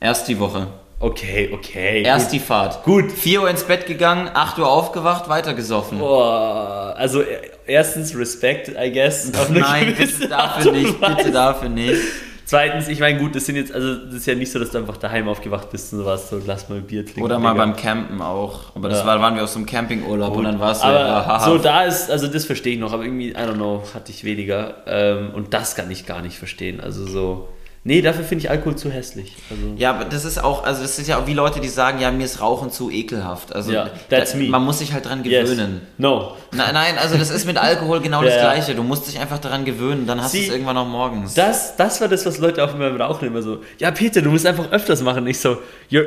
Erst 0.00 0.26
die 0.26 0.40
Woche. 0.40 0.66
Okay, 0.98 1.50
okay. 1.52 2.02
Erst 2.02 2.26
gut. 2.30 2.32
die 2.34 2.40
Fahrt. 2.40 2.82
Gut. 2.82 3.12
4 3.12 3.42
Uhr 3.42 3.50
ins 3.50 3.62
Bett 3.62 3.86
gegangen, 3.86 4.28
8 4.34 4.58
Uhr 4.58 4.68
aufgewacht, 4.68 5.28
weitergesoffen. 5.28 5.98
Boah, 5.98 6.94
also 6.96 7.20
äh, 7.22 7.26
erstens 7.66 8.16
Respekt, 8.16 8.68
I 8.76 8.90
guess. 8.90 9.30
Nein, 9.50 9.94
bitte 9.96 10.28
dafür 10.28 10.72
nicht, 10.72 11.00
bitte 11.00 11.30
dafür 11.30 11.68
nicht. 11.68 12.00
Zweitens, 12.46 12.88
ich 12.88 13.00
meine, 13.00 13.18
gut, 13.18 13.34
das 13.34 13.46
sind 13.46 13.56
jetzt, 13.56 13.72
also 13.72 13.94
das 13.94 14.14
ist 14.16 14.26
ja 14.26 14.34
nicht 14.34 14.52
so, 14.52 14.58
dass 14.58 14.70
du 14.70 14.78
einfach 14.78 14.98
daheim 14.98 15.28
aufgewacht 15.28 15.70
bist 15.70 15.92
und 15.92 16.00
so 16.00 16.04
warst, 16.04 16.28
so 16.28 16.40
lass 16.44 16.68
mal 16.68 16.80
Bier 16.80 17.04
trinken. 17.04 17.22
Oder 17.22 17.38
mal 17.38 17.52
Digga. 17.52 17.64
beim 17.64 17.76
Campen 17.76 18.20
auch. 18.20 18.74
Aber 18.74 18.88
das 18.90 19.00
Ja. 19.00 19.06
war, 19.06 19.20
waren 19.20 19.34
wir 19.34 19.44
auf 19.44 19.48
so 19.50 19.58
einem 19.58 19.66
Campingurlaub 19.66 20.36
und 20.36 20.44
dann 20.44 20.60
war 20.60 20.72
es 20.72 20.80
so, 20.80 20.86
haha. 20.86 21.40
so 21.40 21.56
da 21.58 21.84
ist, 21.84 22.10
also 22.10 22.26
das 22.26 22.44
verstehe 22.44 22.74
ich 22.74 22.80
noch, 22.80 22.92
aber 22.92 23.04
irgendwie, 23.04 23.30
I 23.30 23.34
don't 23.36 23.54
know, 23.54 23.82
hatte 23.94 24.12
ich 24.12 24.24
weniger. 24.24 24.74
Ähm, 24.86 25.30
und 25.34 25.54
das 25.54 25.74
kann 25.74 25.90
ich 25.90 26.04
gar 26.04 26.20
nicht 26.20 26.38
verstehen. 26.38 26.80
Also 26.80 27.06
so, 27.06 27.48
nee, 27.84 28.02
dafür 28.02 28.24
finde 28.24 28.44
ich 28.44 28.50
Alkohol 28.50 28.76
zu 28.76 28.90
hässlich. 28.90 29.34
Also, 29.50 29.62
Ja, 29.76 29.90
aber 29.90 30.04
das 30.06 30.24
ist 30.24 30.42
auch, 30.42 30.64
also 30.64 30.82
das 30.82 30.98
ist 30.98 31.06
ja 31.06 31.18
auch 31.18 31.26
wie 31.26 31.34
Leute, 31.34 31.60
die 31.60 31.68
sagen, 31.68 32.00
ja, 32.00 32.10
mir 32.10 32.24
ist 32.24 32.40
Rauchen 32.40 32.70
zu 32.70 32.90
ekelhaft. 32.90 33.54
Also 33.54 33.72
Ja, 33.72 33.90
that's 34.10 34.32
da, 34.32 34.38
me. 34.38 34.48
man 34.48 34.64
muss 34.64 34.78
sich 34.80 34.92
halt 34.92 35.06
dran 35.06 35.24
yes. 35.24 35.48
gewöhnen. 35.50 35.82
No. 35.98 36.36
Nein, 36.52 36.74
nein, 36.74 36.98
also 36.98 37.16
das 37.16 37.30
ist 37.30 37.46
mit 37.46 37.56
Alkohol 37.58 38.00
genau 38.00 38.22
Ja, 38.24 38.30
das. 38.30 38.38
Gleiche. 38.40 38.74
Du 38.74 38.82
musst 38.82 39.06
dich 39.06 39.18
einfach 39.20 39.38
daran 39.38 39.64
gewöhnen, 39.64 40.06
dann 40.06 40.20
hast 40.22 40.34
du 40.34 40.38
es 40.38 40.48
irgendwann 40.48 40.76
auch 40.76 40.86
morgens. 40.88 41.34
Das, 41.34 41.76
das 41.76 42.00
war 42.00 42.08
das, 42.08 42.24
was 42.26 42.38
Leute 42.38 42.64
auch 42.64 42.74
immer 42.74 42.90
beim 42.90 43.00
Rauchen 43.00 43.26
immer 43.28 43.42
so, 43.42 43.60
ja 43.78 43.90
Peter, 43.90 44.22
du 44.22 44.30
musst 44.30 44.46
einfach 44.46 44.70
öfters 44.72 45.02
machen. 45.02 45.26
Ich 45.26 45.38
so, 45.40 45.58
you're, 45.90 46.06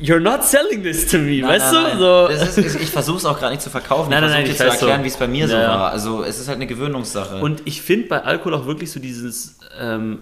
you're 0.00 0.20
not 0.20 0.44
selling 0.44 0.82
this 0.82 1.06
to 1.08 1.18
me, 1.18 1.40
Nein, 1.40 1.50
weißt 1.50 1.72
nein, 1.72 1.98
du? 1.98 2.04
nein. 2.04 2.38
So. 2.38 2.44
Ist, 2.44 2.58
ich 2.76 2.82
ich 2.82 2.88
versuche 2.90 3.18
es 3.18 3.24
auch 3.24 3.38
gerade 3.38 3.52
nicht 3.52 3.62
zu 3.62 3.70
verkaufen. 3.70 4.10
Nein, 4.10 4.24
ich 4.24 4.30
versuche 4.30 4.56
zu 4.56 4.64
weiß 4.64 4.80
so. 4.80 4.86
erklären, 4.86 5.04
wie 5.04 5.08
es 5.08 5.16
bei 5.16 5.26
mir 5.28 5.46
so 5.48 5.54
Ja, 5.54 5.62
ja. 5.62 5.68
war. 5.68 5.90
Also 5.92 6.22
es 6.22 6.38
ist 6.38 6.48
halt 6.48 6.56
eine 6.56 6.66
Gewöhnungssache. 6.66 7.36
Und 7.40 7.62
ich 7.66 7.82
finde 7.82 8.08
bei 8.08 8.22
Alkohol 8.22 8.54
auch 8.54 8.66
wirklich 8.66 8.90
so 8.90 9.00
dieses 9.00 9.58
ähm, 9.80 10.20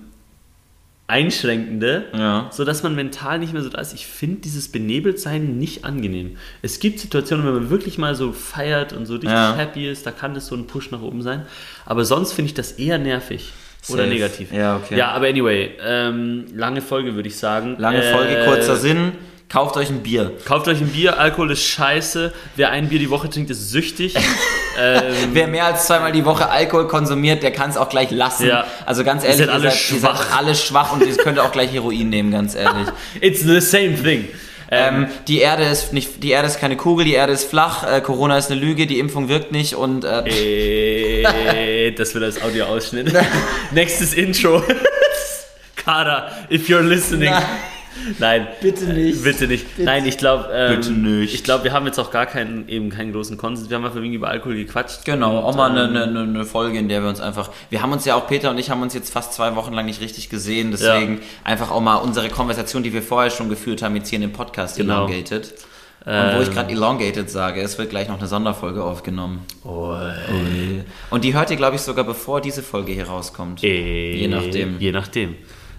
Einschränkende, 1.09 2.07
Ja. 2.13 2.49
so 2.53 2.65
dass 2.65 2.83
man 2.83 2.95
mental 2.95 3.39
nicht 3.39 3.53
mehr 3.53 3.63
so 3.63 3.69
da 3.69 3.81
ist. 3.81 3.95
Ich 3.95 4.07
finde 4.07 4.41
dieses 4.41 4.69
Benebeltsein 4.73 5.57
nicht 5.59 5.85
angenehm. 5.85 6.37
Es 6.63 6.81
gibt 6.81 6.99
Situationen, 7.01 7.47
wenn 7.47 7.55
man 7.55 7.71
wirklich 7.71 7.97
mal 7.99 8.15
so 8.15 8.33
feiert 8.33 8.93
und 8.93 9.07
so 9.07 9.15
richtig 9.15 9.31
Ja. 9.31 9.55
happy 9.57 9.89
ist, 9.89 10.05
da 10.07 10.11
kann 10.11 10.35
das 10.35 10.47
so 10.47 10.57
ein 10.57 10.67
Push 10.67 10.91
nach 10.91 11.03
oben 11.03 11.23
sein. 11.23 11.47
Aber 11.85 12.05
sonst 12.05 12.33
finde 12.33 12.49
ich 12.49 12.55
das 12.55 12.73
eher 12.73 12.99
nervig. 12.99 13.53
Oder 13.89 13.99
Safe. 14.03 14.09
negativ. 14.15 14.53
Ja, 14.53 14.77
okay. 14.77 14.97
Ja, 14.99 15.13
aber 15.13 15.29
anyway, 15.29 15.71
ähm, 15.81 16.47
lange 16.53 16.83
Folge 16.83 17.15
würde 17.15 17.29
ich 17.29 17.37
sagen. 17.37 17.77
Lange 17.79 18.03
Äh, 18.03 18.13
Folge, 18.13 18.45
kurzer 18.45 18.75
Sinn. 18.77 19.13
Kauft 19.49 19.77
euch 19.77 19.91
ein 19.91 20.03
Bier. 20.03 20.33
Kauft 20.45 20.67
euch 20.67 20.81
ein 20.81 20.89
Bier, 20.89 21.21
Alkohol 21.21 21.53
ist 21.53 21.63
scheiße. 21.63 22.33
Wer 22.57 22.73
ein 22.73 22.89
Bier 22.89 22.99
die 22.99 23.11
Woche 23.11 23.31
trinkt, 23.31 23.49
ist 23.51 23.71
süchtig. 23.71 24.15
ähm, 24.79 25.03
Wer 25.33 25.47
mehr 25.49 25.65
als 25.67 25.87
zweimal 25.87 26.13
die 26.13 26.25
Woche 26.25 26.49
Alkohol 26.49 26.87
konsumiert, 26.89 27.43
der 27.43 27.53
kann 27.53 27.71
es 27.71 27.77
auch 27.77 27.89
gleich 27.89 28.11
lassen. 28.11 28.47
Ja. 28.47 28.65
Also 28.85 29.05
ganz 29.05 29.23
Ihr 29.25 29.31
ehrlich, 29.31 29.47
seid 29.47 29.55
alle 29.55 29.65
ihr 29.67 29.71
seid, 29.71 29.91
ihr 29.93 30.01
seid 30.01 30.11
schwach. 30.17 30.37
alle 30.39 30.55
schwach 30.55 30.93
und 30.93 31.07
ihr 31.07 31.17
könnt 31.23 31.39
auch 31.39 31.53
gleich 31.53 31.73
Heroin 31.73 32.09
nehmen, 32.09 32.31
ganz 32.31 32.55
ehrlich. 32.55 32.87
it's 33.21 33.41
the 33.41 33.61
same 33.61 33.95
thing. 34.03 34.29
Ähm, 34.69 35.07
die 35.29 35.39
Erde 35.39 35.63
ist 35.63 35.93
nicht, 35.93 36.25
die 36.25 36.31
Erde 36.31 36.49
ist 36.49 36.59
keine 36.59 36.77
Kugel, 36.77 37.05
die 37.05 37.13
Erde 37.15 37.33
ist 37.33 37.49
flach, 37.49 37.85
äh, 37.89 38.01
Corona 38.01 38.37
ist 38.37 38.51
eine 38.51 38.59
Lüge, 38.61 38.89
die 38.89 38.99
Impfung 38.99 39.29
wirkt 39.29 39.53
nicht 39.53 39.75
und 39.77 40.05
äh, 40.05 41.23
Äh, 41.23 41.93
das 41.97 42.15
wird 42.15 42.25
als 42.25 42.43
Audioausschnitt. 42.43 43.13
Nächstes 43.71 44.13
Intro. 44.13 44.65
Kara, 45.77 46.31
if 46.51 46.69
you're 46.69 46.81
listening. 46.83 47.31
Nein. 47.31 47.45
Nein. 48.19 48.47
Bitte 48.61 48.85
nicht. 48.87 49.23
Bitte 49.25 49.47
nicht. 49.47 49.67
Nein, 49.79 50.07
ich 50.07 50.19
glaube, 50.19 50.49
ähm, 50.53 50.77
Bitte 50.77 50.93
nicht. 50.93 51.35
Ich 51.35 51.45
glaube, 51.45 51.65
wir 51.65 51.73
haben 51.73 51.87
jetzt 51.87 51.99
auch 51.99 52.11
gar 52.11 52.27
keinen, 52.27 52.69
eben 52.69 52.91
keinen 52.91 53.13
großen 53.13 53.37
Konsens. 53.37 53.69
Wir 53.71 53.77
haben 53.77 53.85
einfach 53.85 53.97
irgendwie 53.97 54.17
über 54.17 54.29
Alkohol 54.29 54.55
gequatscht. 54.57 55.05
Genau, 55.05 55.39
auch 55.41 55.57
mal 55.57 55.71
eine, 55.71 55.85
ähm, 56.05 56.09
eine, 56.11 56.21
eine 56.23 56.45
Folge, 56.45 56.79
in 56.79 56.89
der 56.89 57.03
wir 57.03 57.09
uns 57.09 57.21
einfach. 57.21 57.51
Wir 57.71 57.83
haben 57.83 57.93
uns 57.93 58.05
ja 58.05 58.15
auch, 58.15 58.27
Peter 58.27 58.51
und 58.51 58.59
ich 58.59 58.71
haben 58.71 58.83
uns 58.83 58.95
jetzt 58.95 59.13
fast 59.13 59.33
zwei 59.35 59.55
Wochen 59.57 59.73
lang 59.73 59.87
nicht 59.87 60.01
richtig 60.01 60.29
gesehen, 60.29 60.71
deswegen 60.71 61.21
einfach 61.45 61.71
auch 61.71 61.81
mal 61.81 61.97
unsere 61.97 62.29
Konversation, 62.29 62.83
die 62.83 62.93
wir 62.93 63.03
vorher 63.03 63.31
schon 63.31 63.49
geführt 63.49 63.83
haben, 63.83 63.97
jetzt 63.97 64.09
hier 64.09 64.17
in 64.17 64.23
dem 64.23 64.33
Podcast 64.33 64.77
Genau. 64.77 65.07
elongated. 65.07 65.53
Und 66.05 66.37
wo 66.37 66.41
ich 66.41 66.53
gerade 66.53 66.71
elongated 66.71 67.29
sage, 67.29 67.61
es 67.61 67.79
wird 67.79 67.91
gleich 67.91 68.07
noch 68.07 68.19
eine 68.21 68.29
Sonderfolge 68.29 68.85
aufgenommen. 68.85 69.41
Oh, 69.65 69.97
Und 71.11 71.25
die 71.25 71.35
hört 71.35 71.51
ihr, 71.51 71.57
glaube 71.57 71.75
ich, 71.75 71.83
sogar 71.83 72.05
bevor 72.05 72.41
diese 72.41 72.63
Folge 72.63 72.93
hier 72.93 73.09
rauskommt. 73.09 73.65
äh, 73.65 74.15
Je 74.15 74.29
nachdem. 74.29 74.79
Je 74.79 74.93
nachdem. 74.93 75.35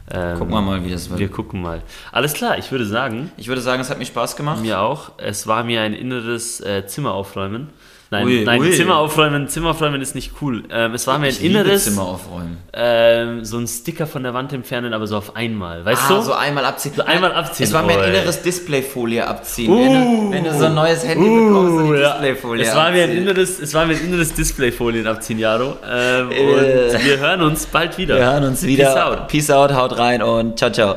Ähm, 0.09 0.37
Gucken 0.37 0.53
wir 0.53 0.61
mal, 0.61 0.83
wie 0.85 0.89
das 0.91 1.09
wird. 1.09 1.19
Wir 1.19 1.29
gucken 1.29 1.61
mal. 1.61 1.81
Alles 2.11 2.33
klar, 2.33 2.57
ich 2.57 2.71
würde 2.71 2.85
sagen, 2.85 3.31
Ich 3.37 3.47
würde 3.49 3.61
sagen, 3.61 3.81
es 3.81 3.89
hat 3.89 3.99
mir 3.99 4.05
Spaß 4.05 4.35
gemacht. 4.37 4.61
mir 4.61 4.79
auch. 4.79 5.11
Es 5.17 5.47
war 5.47 5.63
mir 5.63 5.81
ein 5.81 5.93
inneres 5.93 6.61
äh, 6.61 6.85
Zimmer 6.87 7.13
aufräumen. 7.13 7.69
Nein, 8.09 8.25
Ui, 8.25 8.43
nein 8.45 8.61
ui. 8.61 8.71
Zimmer 8.71 8.97
aufräumen, 8.97 9.49
Zimmer 9.49 9.71
aufräumen 9.71 10.01
ist 10.01 10.15
nicht 10.15 10.31
cool. 10.41 10.63
Ähm, 10.71 10.93
es 10.93 11.07
war 11.07 11.19
mir 11.19 11.25
ein 11.25 11.31
Ich 11.31 11.41
liebe 11.41 11.59
inneres, 11.59 11.83
Zimmer 11.83 12.03
aufräumen. 12.03 12.57
ähm, 12.71 13.43
so 13.43 13.57
ein 13.57 13.67
Sticker 13.67 14.07
von 14.07 14.23
der 14.23 14.33
Wand 14.33 14.53
entfernen, 14.53 14.93
aber 14.93 15.07
so 15.07 15.17
auf 15.17 15.35
einmal. 15.35 15.83
Weißt 15.83 16.03
Ah, 16.09 16.13
du? 16.15 16.21
so 16.21 16.31
einmal 16.33 16.63
abziehen. 16.63 16.93
So 16.95 17.03
einmal 17.03 17.33
abziehen. 17.33 17.65
Es 17.65 17.73
war 17.73 17.83
mir 17.83 17.99
ein 17.99 18.09
inneres 18.13 18.41
Displayfolie 18.41 19.27
abziehen. 19.27 19.71
wenn, 19.75 19.91
du, 19.93 20.31
wenn 20.31 20.43
du 20.45 20.53
so 20.57 20.65
ein 20.67 20.75
neues 20.75 21.05
Handy 21.05 21.27
bekommst, 21.29 21.85
so 21.85 21.93
die 21.93 21.99
ja. 21.99 22.11
Displayfolie 22.11 22.63
es, 22.65 22.75
war 22.75 22.91
mir 22.91 23.03
ein 23.03 23.11
inneres, 23.17 23.59
es 23.59 23.73
war 23.73 23.85
mir 23.85 23.95
ein 23.95 24.05
inneres 24.05 24.33
Displayfolien 24.33 25.05
abziehen, 25.05 25.39
Jaro. 25.39 25.75
Ähm, 25.85 26.31
Äh. 26.31 26.93
Und 26.93 27.05
wir 27.05 27.17
hören 27.19 27.41
uns 27.41 27.65
bald 27.65 27.97
wieder. 27.97 28.15
Wir 28.15 28.25
hören 28.31 28.43
uns 28.45 28.61
Peace 28.61 28.69
wieder. 28.69 29.05
out. 29.07 29.27
Peace 29.27 29.49
out, 29.51 29.73
haut 29.73 29.97
rein 29.97 30.21
und 30.21 30.57
ciao, 30.57 30.71
ciao. 30.71 30.95